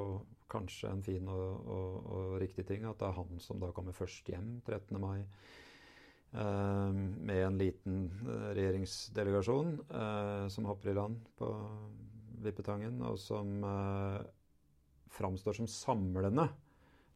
kanskje 0.50 0.90
en 0.90 1.02
fin 1.04 1.26
og, 1.30 1.66
og, 1.70 1.96
og, 2.10 2.36
riktig 2.42 2.66
ting 2.66 2.86
at 2.88 2.98
det 2.98 3.06
er 3.06 3.18
han 3.18 3.42
som 3.42 3.60
da 3.62 3.70
kommer 3.74 3.94
først 3.94 4.28
hjem 4.32 4.56
13. 4.66 4.98
mai. 5.00 5.20
Eh, 6.32 6.92
med 6.92 7.46
en 7.46 7.58
liten 7.58 8.04
eh, 8.22 8.50
regjeringsdelegasjon 8.54 9.72
eh, 9.90 10.44
som 10.48 10.68
hopper 10.70 10.92
i 10.92 10.94
land 10.94 11.24
på 11.38 11.48
Vippetangen, 12.40 13.02
og 13.04 13.18
som 13.20 13.58
framstår 15.12 15.58
som 15.58 15.66
samlende 15.68 16.46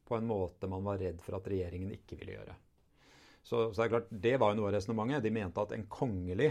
på 0.05 0.19
en 0.19 0.27
måte 0.29 0.69
man 0.69 0.85
var 0.85 0.99
redd 1.01 1.23
for 1.25 1.39
at 1.39 1.47
regjeringen 1.49 1.95
ikke 1.95 2.19
ville 2.21 2.35
gjøre. 2.35 2.57
Så, 3.41 3.71
så 3.71 3.79
det 3.79 3.87
er 3.87 3.93
klart, 3.95 4.11
det 4.27 4.35
var 4.43 4.53
jo 4.53 4.59
noe 4.59 4.69
av 4.69 4.75
resonnementet. 4.77 5.25
De 5.25 5.33
mente 5.33 5.65
at 5.65 5.73
en 5.73 5.87
kongelig 5.89 6.51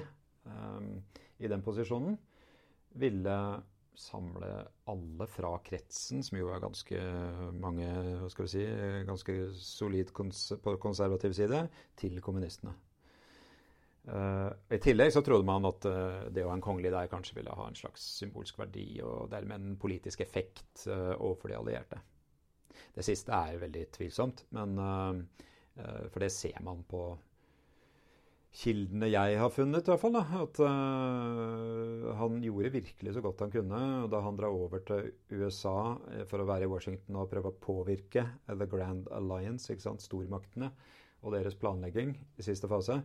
i 1.37 1.51
den 1.51 1.61
posisjonen 1.65 2.17
ville 2.97 3.35
samle 3.99 4.49
alle 4.89 5.27
fra 5.29 5.51
kretsen, 5.65 6.23
som 6.25 6.37
jo 6.39 6.49
er 6.53 6.63
ganske 6.63 7.01
mange 7.57 7.87
hva 8.21 8.29
skal 8.31 8.47
vi 8.47 8.53
si, 8.55 8.63
ganske 9.07 9.35
solid 9.59 10.13
kons 10.15 10.47
på 10.63 10.75
konservativ 10.81 11.35
side, 11.37 11.67
til 11.99 12.17
kommunistene. 12.23 12.73
Uh, 14.03 14.51
I 14.67 14.81
tillegg 14.83 15.13
så 15.15 15.21
trodde 15.23 15.47
man 15.47 15.63
at 15.69 15.85
uh, 15.87 16.25
det 16.33 16.43
å 16.43 16.49
ha 16.49 16.57
en 16.57 16.63
kongelig 16.63 16.91
der 16.91 17.11
kanskje 17.11 17.37
ville 17.37 17.53
ha 17.55 17.69
en 17.69 17.77
slags 17.77 18.03
symbolsk 18.17 18.57
verdi 18.59 18.87
og 18.99 19.29
dermed 19.31 19.61
en 19.61 19.77
politisk 19.79 20.25
effekt 20.25 20.83
uh, 20.91 21.13
overfor 21.15 21.53
de 21.53 21.59
allierte. 21.61 22.01
Det 22.93 23.05
siste 23.07 23.31
er 23.31 23.61
veldig 23.61 23.85
tvilsomt, 23.93 24.43
men, 24.57 24.75
for 25.77 26.21
det 26.21 26.29
ser 26.33 26.57
man 26.65 26.81
på 26.89 26.99
kildene 28.53 29.09
jeg 29.09 29.37
har 29.41 29.49
funnet, 29.49 29.87
i 29.87 29.91
hvert 29.91 30.01
fall, 30.01 30.13
da, 30.13 30.23
at 30.43 30.59
uh, 30.61 32.11
han 32.19 32.37
gjorde 32.43 32.73
virkelig 32.75 33.15
så 33.15 33.23
godt 33.25 33.41
han 33.45 33.53
kunne. 33.53 33.79
og 34.03 34.11
Da 34.13 34.21
han 34.21 34.37
drar 34.37 34.53
over 34.53 34.83
til 34.85 35.09
USA 35.33 35.95
eh, 36.13 36.21
for 36.29 36.43
å 36.43 36.47
være 36.47 36.67
i 36.67 36.71
Washington 36.71 37.17
og 37.17 37.31
prøve 37.31 37.49
å 37.49 37.57
påvirke 37.63 38.27
The 38.45 38.69
Grand 38.69 39.09
Alliance, 39.15 39.71
ikke 39.73 39.87
sant, 39.87 40.05
stormaktene, 40.05 40.69
og 41.23 41.33
deres 41.33 41.57
planlegging 41.57 42.13
i 42.37 42.45
siste 42.45 42.69
fase, 42.69 42.99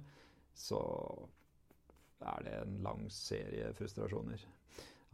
så 0.58 0.82
er 2.18 2.44
det 2.44 2.54
en 2.58 2.78
lang 2.84 3.06
serie 3.14 3.72
frustrasjoner. 3.78 4.44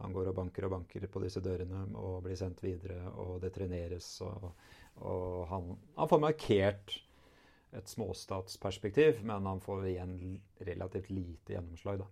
Han 0.01 0.11
går 0.11 0.33
og 0.33 0.39
banker 0.41 0.67
og 0.67 0.73
banker 0.73 1.05
på 1.07 1.21
disse 1.23 1.39
dørene 1.43 1.85
og 1.95 2.25
blir 2.25 2.35
sendt 2.35 2.59
videre, 2.65 3.05
og 3.15 3.37
det 3.43 3.53
treneres. 3.55 4.09
Og, 4.25 4.49
og 5.05 5.45
han, 5.53 5.75
han 5.95 6.11
får 6.11 6.23
markert 6.25 6.97
et 7.75 7.91
småstatsperspektiv, 7.91 9.23
men 9.27 9.45
han 9.45 9.61
får 9.63 9.87
igjen 9.91 10.15
relativt 10.67 11.09
lite 11.11 11.55
gjennomslag. 11.55 11.99
Da. 12.03 12.07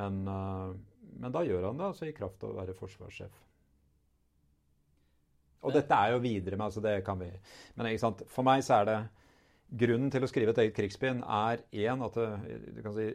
Men, 0.00 0.20
uh, 0.28 0.74
men, 1.16 1.32
da 1.32 1.42
gjør 1.46 1.68
han 1.70 1.80
det 1.80 1.88
altså 1.88 2.08
i 2.08 2.14
kraft 2.16 2.44
av 2.44 2.52
å 2.52 2.60
være 2.60 2.76
forsvarssjef. 2.76 3.40
Og 5.62 5.74
dette 5.76 5.94
er 5.94 6.14
jo 6.14 6.22
videre 6.24 6.58
med, 6.58 6.66
altså 6.66 6.82
det 6.82 6.96
kan 7.06 7.20
vi 7.20 7.28
Men 7.78 7.86
ikke 7.86 8.02
sant? 8.02 8.22
for 8.26 8.42
meg 8.42 8.64
så 8.66 8.80
er 8.80 8.88
det 8.88 9.00
Grunnen 9.72 10.10
til 10.12 10.20
å 10.20 10.28
skrive 10.28 10.52
et 10.52 10.58
eget 10.66 10.74
krigsspinn 10.76 11.22
er 11.22 11.62
én 11.72 12.02
at 12.04 12.16
det, 12.18 12.56
du 12.76 12.80
kan 12.84 12.92
si, 12.92 13.06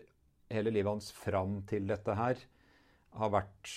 hele 0.50 0.72
livet 0.74 0.90
hans 0.90 1.12
fram 1.14 1.60
til 1.70 1.86
dette 1.86 2.16
her 2.18 2.40
har 3.20 3.30
vært 3.30 3.74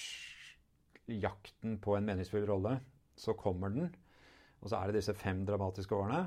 jakten 1.13 1.77
på 1.83 1.99
en 1.99 2.07
meningsfull 2.09 2.47
rolle. 2.49 2.79
Så 3.21 3.35
kommer 3.37 3.75
den. 3.75 3.91
Og 4.65 4.71
så 4.71 4.79
er 4.79 4.89
det 4.89 5.03
disse 5.03 5.13
fem 5.19 5.43
dramatiske 5.45 5.93
årene. 5.93 6.23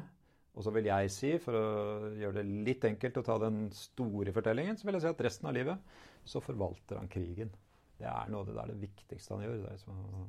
Og 0.53 0.65
så 0.65 0.73
vil 0.75 0.85
jeg 0.85 1.09
si, 1.09 1.31
for 1.41 1.57
å 1.57 1.67
gjøre 2.13 2.41
det 2.41 2.63
litt 2.67 2.85
enkelt 2.85 3.19
å 3.19 3.25
ta 3.25 3.39
den 3.41 3.65
store 3.73 4.33
fortellingen, 4.35 4.77
så 4.77 4.85
vil 4.85 4.99
jeg 4.99 5.05
si 5.05 5.09
at 5.09 5.23
resten 5.25 5.49
av 5.49 5.55
livet 5.57 5.93
så 6.29 6.41
forvalter 6.43 6.99
han 6.99 7.09
krigen. 7.11 7.49
Det 7.97 8.05
er 8.09 8.29
noe 8.29 8.45
det, 8.45 8.55
er 8.61 8.69
det 8.69 8.81
viktigste 8.83 9.33
han 9.33 9.45
gjør. 9.47 9.63
det 9.63 9.71
er 9.73 9.85
å, 9.89 10.25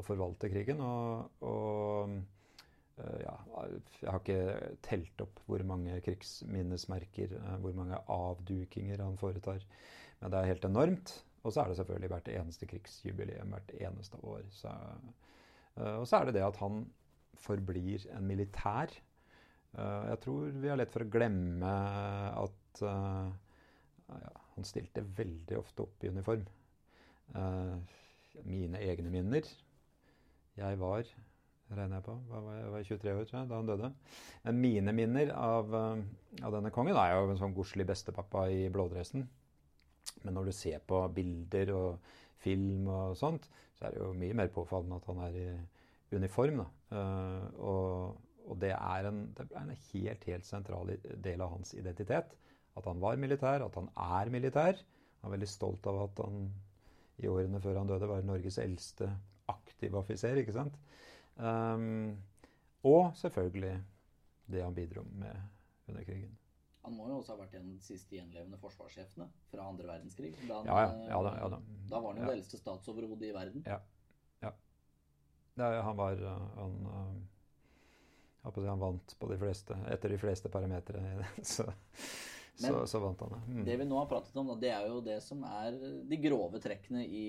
å 0.00 0.04
forvalte 0.04 0.48
krigen. 0.52 0.80
Og, 0.84 1.42
og 1.44 2.14
uh, 3.02 3.18
ja, 3.20 3.34
jeg 4.00 4.08
har 4.08 4.22
ikke 4.22 4.38
telt 4.86 5.24
opp 5.26 5.42
hvor 5.44 5.64
mange 5.68 5.98
krigsminnesmerker, 6.06 7.36
uh, 7.42 7.58
hvor 7.60 7.76
mange 7.76 8.00
avdukinger 8.16 9.04
han 9.04 9.20
foretar. 9.20 9.60
Men 10.22 10.32
det 10.32 10.40
er 10.40 10.50
helt 10.54 10.66
enormt. 10.70 11.14
Og 11.44 11.52
så 11.52 11.62
er 11.62 11.68
det 11.68 11.76
selvfølgelig 11.82 12.12
hvert 12.14 12.32
eneste 12.32 12.70
krigsjubileum 12.70 13.52
hvert 13.52 13.76
eneste 13.76 14.24
år. 14.24 14.48
Så, 14.56 14.72
uh, 15.76 15.98
og 15.98 16.08
så 16.08 16.22
er 16.22 16.30
det 16.30 16.38
det 16.40 16.48
at 16.48 16.64
han 16.64 16.86
forblir 17.44 18.08
en 18.16 18.24
militær 18.28 18.92
Eh, 18.92 19.09
jeg 19.76 20.18
tror 20.24 20.50
vi 20.58 20.70
har 20.70 20.78
lett 20.80 20.92
for 20.92 21.04
å 21.04 21.10
glemme 21.10 21.70
at 22.40 22.82
uh, 22.82 23.30
ja, 24.10 24.32
han 24.56 24.66
stilte 24.66 25.04
veldig 25.16 25.58
ofte 25.60 25.84
opp 25.86 26.04
i 26.04 26.10
uniform. 26.10 26.42
Uh, 27.34 27.78
mine 28.46 28.80
egne 28.82 29.10
minner 29.12 29.46
Jeg 30.56 30.78
var 30.80 31.04
regner 31.70 32.00
jeg 32.00 32.06
på, 32.06 32.14
jeg 32.34 32.70
var 32.72 32.86
23 32.88 33.12
år 33.14 33.28
jeg, 33.28 33.48
da 33.50 33.58
han 33.60 33.68
døde. 33.68 33.90
Men 34.42 34.56
mine 34.58 34.94
minner 34.96 35.32
av, 35.36 35.74
av 35.76 36.56
denne 36.56 36.72
kongen 36.74 36.98
er 36.98 37.14
jo 37.14 37.28
en 37.30 37.38
sånn 37.38 37.54
godslig 37.54 37.86
bestepappa 37.86 38.48
i 38.50 38.64
blådressen. 38.74 39.22
Men 40.24 40.34
når 40.34 40.50
du 40.50 40.56
ser 40.56 40.82
på 40.82 41.04
bilder 41.14 41.70
og 41.76 42.16
film 42.42 42.88
og 42.90 43.14
sånt, 43.20 43.46
så 43.78 43.86
er 43.86 43.94
det 43.94 44.02
jo 44.02 44.10
mye 44.18 44.36
mer 44.40 44.50
påfallende 44.52 44.98
at 44.98 45.06
han 45.12 45.22
er 45.28 45.38
i 45.38 45.46
uniform. 46.18 46.64
da. 46.64 46.66
og 47.62 48.29
og 48.50 48.58
det 48.62 48.72
er, 48.74 49.06
en, 49.06 49.20
det 49.36 49.46
er 49.54 49.62
en 49.62 49.76
helt, 49.92 50.24
helt 50.26 50.46
sentral 50.46 50.90
del 51.22 51.44
av 51.44 51.52
hans 51.54 51.74
identitet. 51.78 52.34
At 52.78 52.86
han 52.86 53.02
var 53.02 53.18
militær, 53.20 53.62
at 53.62 53.78
han 53.78 53.90
er 53.94 54.30
militær. 54.34 54.80
Han 55.20 55.30
er 55.30 55.36
veldig 55.36 55.50
stolt 55.50 55.86
av 55.90 56.00
at 56.08 56.22
han 56.24 56.48
i 57.20 57.28
årene 57.28 57.60
før 57.62 57.78
han 57.78 57.90
døde 57.90 58.08
var 58.08 58.24
Norges 58.24 58.58
eldste 58.62 59.10
aktive 59.50 60.00
offiser. 60.00 60.40
ikke 60.40 60.56
sant? 60.56 60.76
Um, 61.36 62.18
og 62.86 63.12
selvfølgelig 63.20 63.74
det 64.50 64.62
han 64.64 64.74
bidro 64.74 65.04
med 65.12 65.36
under 65.88 66.04
krigen. 66.04 66.36
Han 66.82 66.96
må 66.96 67.10
jo 67.10 67.18
også 67.20 67.34
ha 67.34 67.42
vært 67.42 67.58
en 67.58 67.66
av 67.68 67.72
de 67.76 67.84
siste 67.84 68.16
gjenlevende 68.16 68.58
forsvarssjefene 68.60 69.26
fra 69.50 69.66
andre 69.68 69.88
verdenskrig. 69.90 70.32
Da, 70.48 70.62
han, 70.62 70.70
ja, 70.70 70.78
ja, 70.80 71.10
ja, 71.10 71.18
da, 71.26 71.32
ja, 71.36 71.48
da. 71.52 71.58
da, 71.90 71.98
var 71.98 72.14
han 72.14 72.22
jo 72.22 72.24
ja. 72.24 72.30
det 72.30 72.36
eldste 72.38 72.60
statsoverhodet 72.60 73.28
i 73.28 73.34
verden. 73.36 73.66
Ja. 73.68 73.76
ja. 74.46 74.54
han 75.60 76.00
var 76.00 76.24
han, 76.56 76.78
han 78.42 78.78
vant 78.78 79.16
på 79.18 79.28
de 79.28 79.38
fleste, 79.38 79.76
etter 79.90 80.08
de 80.08 80.18
fleste 80.18 80.48
parametere. 80.48 81.26
Så, 82.60 82.72
så, 82.72 82.86
så, 82.86 82.98
vant 83.00 83.20
han 83.20 83.30
det. 83.30 83.52
Mm. 83.52 83.64
Det 83.64 83.76
vi 83.76 83.84
nå 83.88 83.98
har 83.98 84.08
pratet 84.10 84.36
om, 84.36 84.50
det 84.60 84.68
er 84.68 84.88
jo 84.90 84.98
det 85.00 85.16
som 85.24 85.40
er 85.48 85.76
de 86.10 86.16
grove 86.20 86.60
trekkene 86.60 87.06
i 87.06 87.28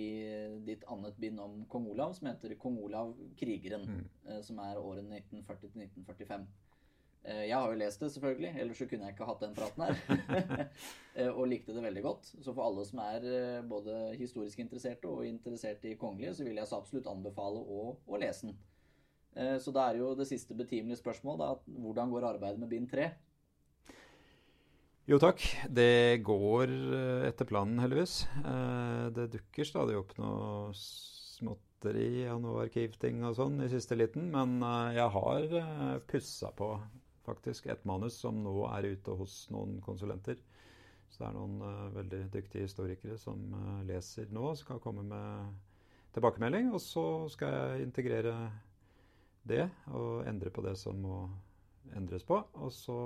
ditt 0.68 0.84
annet 0.92 1.16
bind 1.22 1.40
om 1.40 1.62
kong 1.72 1.88
Olav, 1.94 2.12
som 2.18 2.28
heter 2.28 2.58
'Kong 2.60 2.82
Olav 2.84 3.14
krigeren', 3.40 3.88
mm. 3.88 4.10
Eh, 4.28 4.42
som 4.44 4.60
er 4.60 4.82
årene 4.82 5.22
1940 5.22 5.72
til 5.72 5.86
1945. 5.86 6.44
Eh, 7.24 7.44
jeg 7.48 7.56
har 7.56 7.72
jo 7.72 7.80
lest 7.80 8.04
det, 8.04 8.12
selvfølgelig, 8.12 8.52
ellers 8.60 8.78
så 8.78 8.88
kunne 8.90 9.08
jeg 9.08 9.16
ikke 9.16 9.30
hatt 9.30 9.46
den 9.46 9.56
praten 9.56 9.88
her. 9.88 10.68
Eh, 11.12 11.28
og 11.28 11.48
likte 11.48 11.74
det 11.76 11.82
veldig 11.84 12.02
godt. 12.04 12.28
Så 12.40 12.54
for 12.54 12.64
alle 12.64 12.86
som 12.88 13.00
er 13.04 13.26
både 13.68 14.16
historisk 14.16 14.60
interesserte 14.60 15.10
og 15.12 15.26
interessert 15.28 15.84
i 15.84 15.98
kongelige, 16.00 16.34
så 16.38 16.44
vil 16.48 16.56
jeg 16.56 16.68
så 16.68 16.78
absolutt 16.80 17.10
anbefale 17.12 17.60
å, 17.60 17.98
å 18.08 18.20
lese 18.20 18.48
den. 18.48 18.56
Eh, 19.36 19.58
Så 19.60 19.72
da 19.72 19.90
er 19.90 20.00
jo 20.02 20.14
det 20.16 20.28
siste 20.28 20.56
betimelige 20.58 21.00
spørsmål 21.00 21.38
da, 21.40 21.52
hvordan 21.80 22.12
går 22.12 22.28
arbeidet 22.34 22.60
med 22.60 22.70
bind 22.70 22.90
tre? 22.92 23.12
Jo 25.08 25.18
takk, 25.20 25.42
det 25.72 26.22
går 26.24 26.68
eh, 26.70 27.28
etter 27.30 27.48
planen, 27.48 27.80
heldigvis. 27.80 28.26
Eh, 28.44 29.10
Det 29.16 29.30
dukker 29.38 29.68
stadig 29.68 29.98
opp 29.98 30.14
noe 30.20 30.72
småtteri 30.76 32.28
og 32.30 32.42
noe 32.44 32.66
arkivting 32.68 33.24
og 33.26 33.36
sånn 33.40 33.62
i 33.64 33.70
siste 33.72 33.96
liten, 33.98 34.30
men 34.32 34.60
jeg 34.94 35.10
har 35.16 36.02
pussa 36.08 36.52
på 36.54 36.76
faktisk 37.26 37.68
et 37.72 37.84
manus 37.86 38.20
som 38.22 38.38
nå 38.44 38.54
er 38.70 38.92
ute 38.94 39.16
hos 39.18 39.48
noen 39.54 39.80
konsulenter. 39.82 40.38
Så 41.10 41.24
det 41.24 41.28
er 41.28 41.34
noen 41.36 41.92
veldig 41.96 42.20
dyktige 42.32 42.68
historikere 42.68 43.18
som 43.20 43.42
leser 43.88 44.30
nå, 44.32 44.54
skal 44.56 44.80
komme 44.80 45.04
med 45.04 45.58
tilbakemelding. 46.14 46.70
Og 46.72 46.80
så 46.80 47.04
skal 47.34 47.52
jeg 47.52 47.88
integrere 47.90 48.36
det 49.48 49.64
og 49.92 50.28
endre 50.30 50.52
på 50.54 50.64
det 50.66 50.76
som 50.80 51.00
må 51.02 51.16
endres 51.98 52.24
på. 52.28 52.38
Og 52.62 52.72
så 52.74 52.98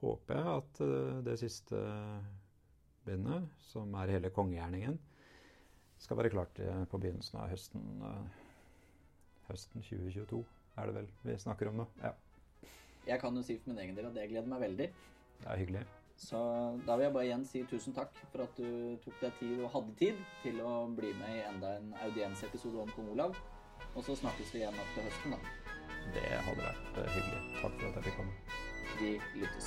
håper 0.00 0.38
jeg 0.38 0.58
at 0.60 0.80
eh, 0.84 1.18
det 1.26 1.38
siste 1.40 1.80
bindet, 3.08 3.48
som 3.70 3.94
er 3.98 4.14
hele 4.14 4.30
kongegjerningen, 4.34 4.98
skal 5.98 6.20
være 6.20 6.30
klart 6.30 6.60
eh, 6.62 6.84
på 6.90 7.00
begynnelsen 7.02 7.40
av 7.42 7.50
høsten, 7.50 7.84
eh, 8.06 8.40
høsten 9.50 9.82
2022. 9.82 10.42
Er 10.78 10.86
det 10.90 10.98
vel 11.00 11.12
vi 11.26 11.38
snakker 11.42 11.72
om 11.72 11.82
nå? 11.82 11.88
Ja, 12.02 12.14
Jeg 13.08 13.20
kan 13.20 13.34
jo 13.34 13.42
si 13.42 13.56
for 13.58 13.72
min 13.72 13.80
egen 13.82 13.96
del 13.96 14.06
at 14.10 14.14
det 14.14 14.28
gleder 14.30 14.50
meg 14.50 14.60
veldig. 14.60 14.90
det 15.38 15.46
er 15.48 15.56
hyggelig. 15.58 15.86
Så 16.18 16.38
da 16.86 16.96
vil 16.96 17.06
jeg 17.06 17.14
bare 17.14 17.26
igjen 17.28 17.44
si 17.46 17.60
tusen 17.70 17.94
takk 17.94 18.10
for 18.32 18.42
at 18.42 18.56
du 18.58 18.98
tok 19.04 19.20
deg 19.22 19.36
tid 19.38 19.60
og 19.62 19.70
hadde 19.70 19.94
tid 20.00 20.16
til 20.42 20.58
å 20.66 20.72
bli 20.90 21.12
med 21.14 21.36
i 21.36 21.44
enda 21.46 21.76
en 21.78 21.92
audiensepisode 22.02 22.82
om 22.82 22.90
kong 22.96 23.12
Olav. 23.14 23.36
Og 23.94 24.04
så 24.04 24.12
snakkes 24.16 24.54
vi 24.54 24.58
igjen 24.62 24.78
opp 24.78 24.90
til 24.94 25.02
høsten, 25.08 25.30
da. 25.34 25.38
Det 26.14 26.28
hadde 26.46 26.62
vært 26.62 26.94
eh, 27.02 27.10
hyggelig. 27.16 27.40
Takk 27.60 27.74
for 27.80 27.86
at 27.88 27.94
jeg 27.98 28.04
fikk 28.08 28.16
komme. 28.22 28.34
Vi 28.98 29.10
lyttes. 29.42 29.66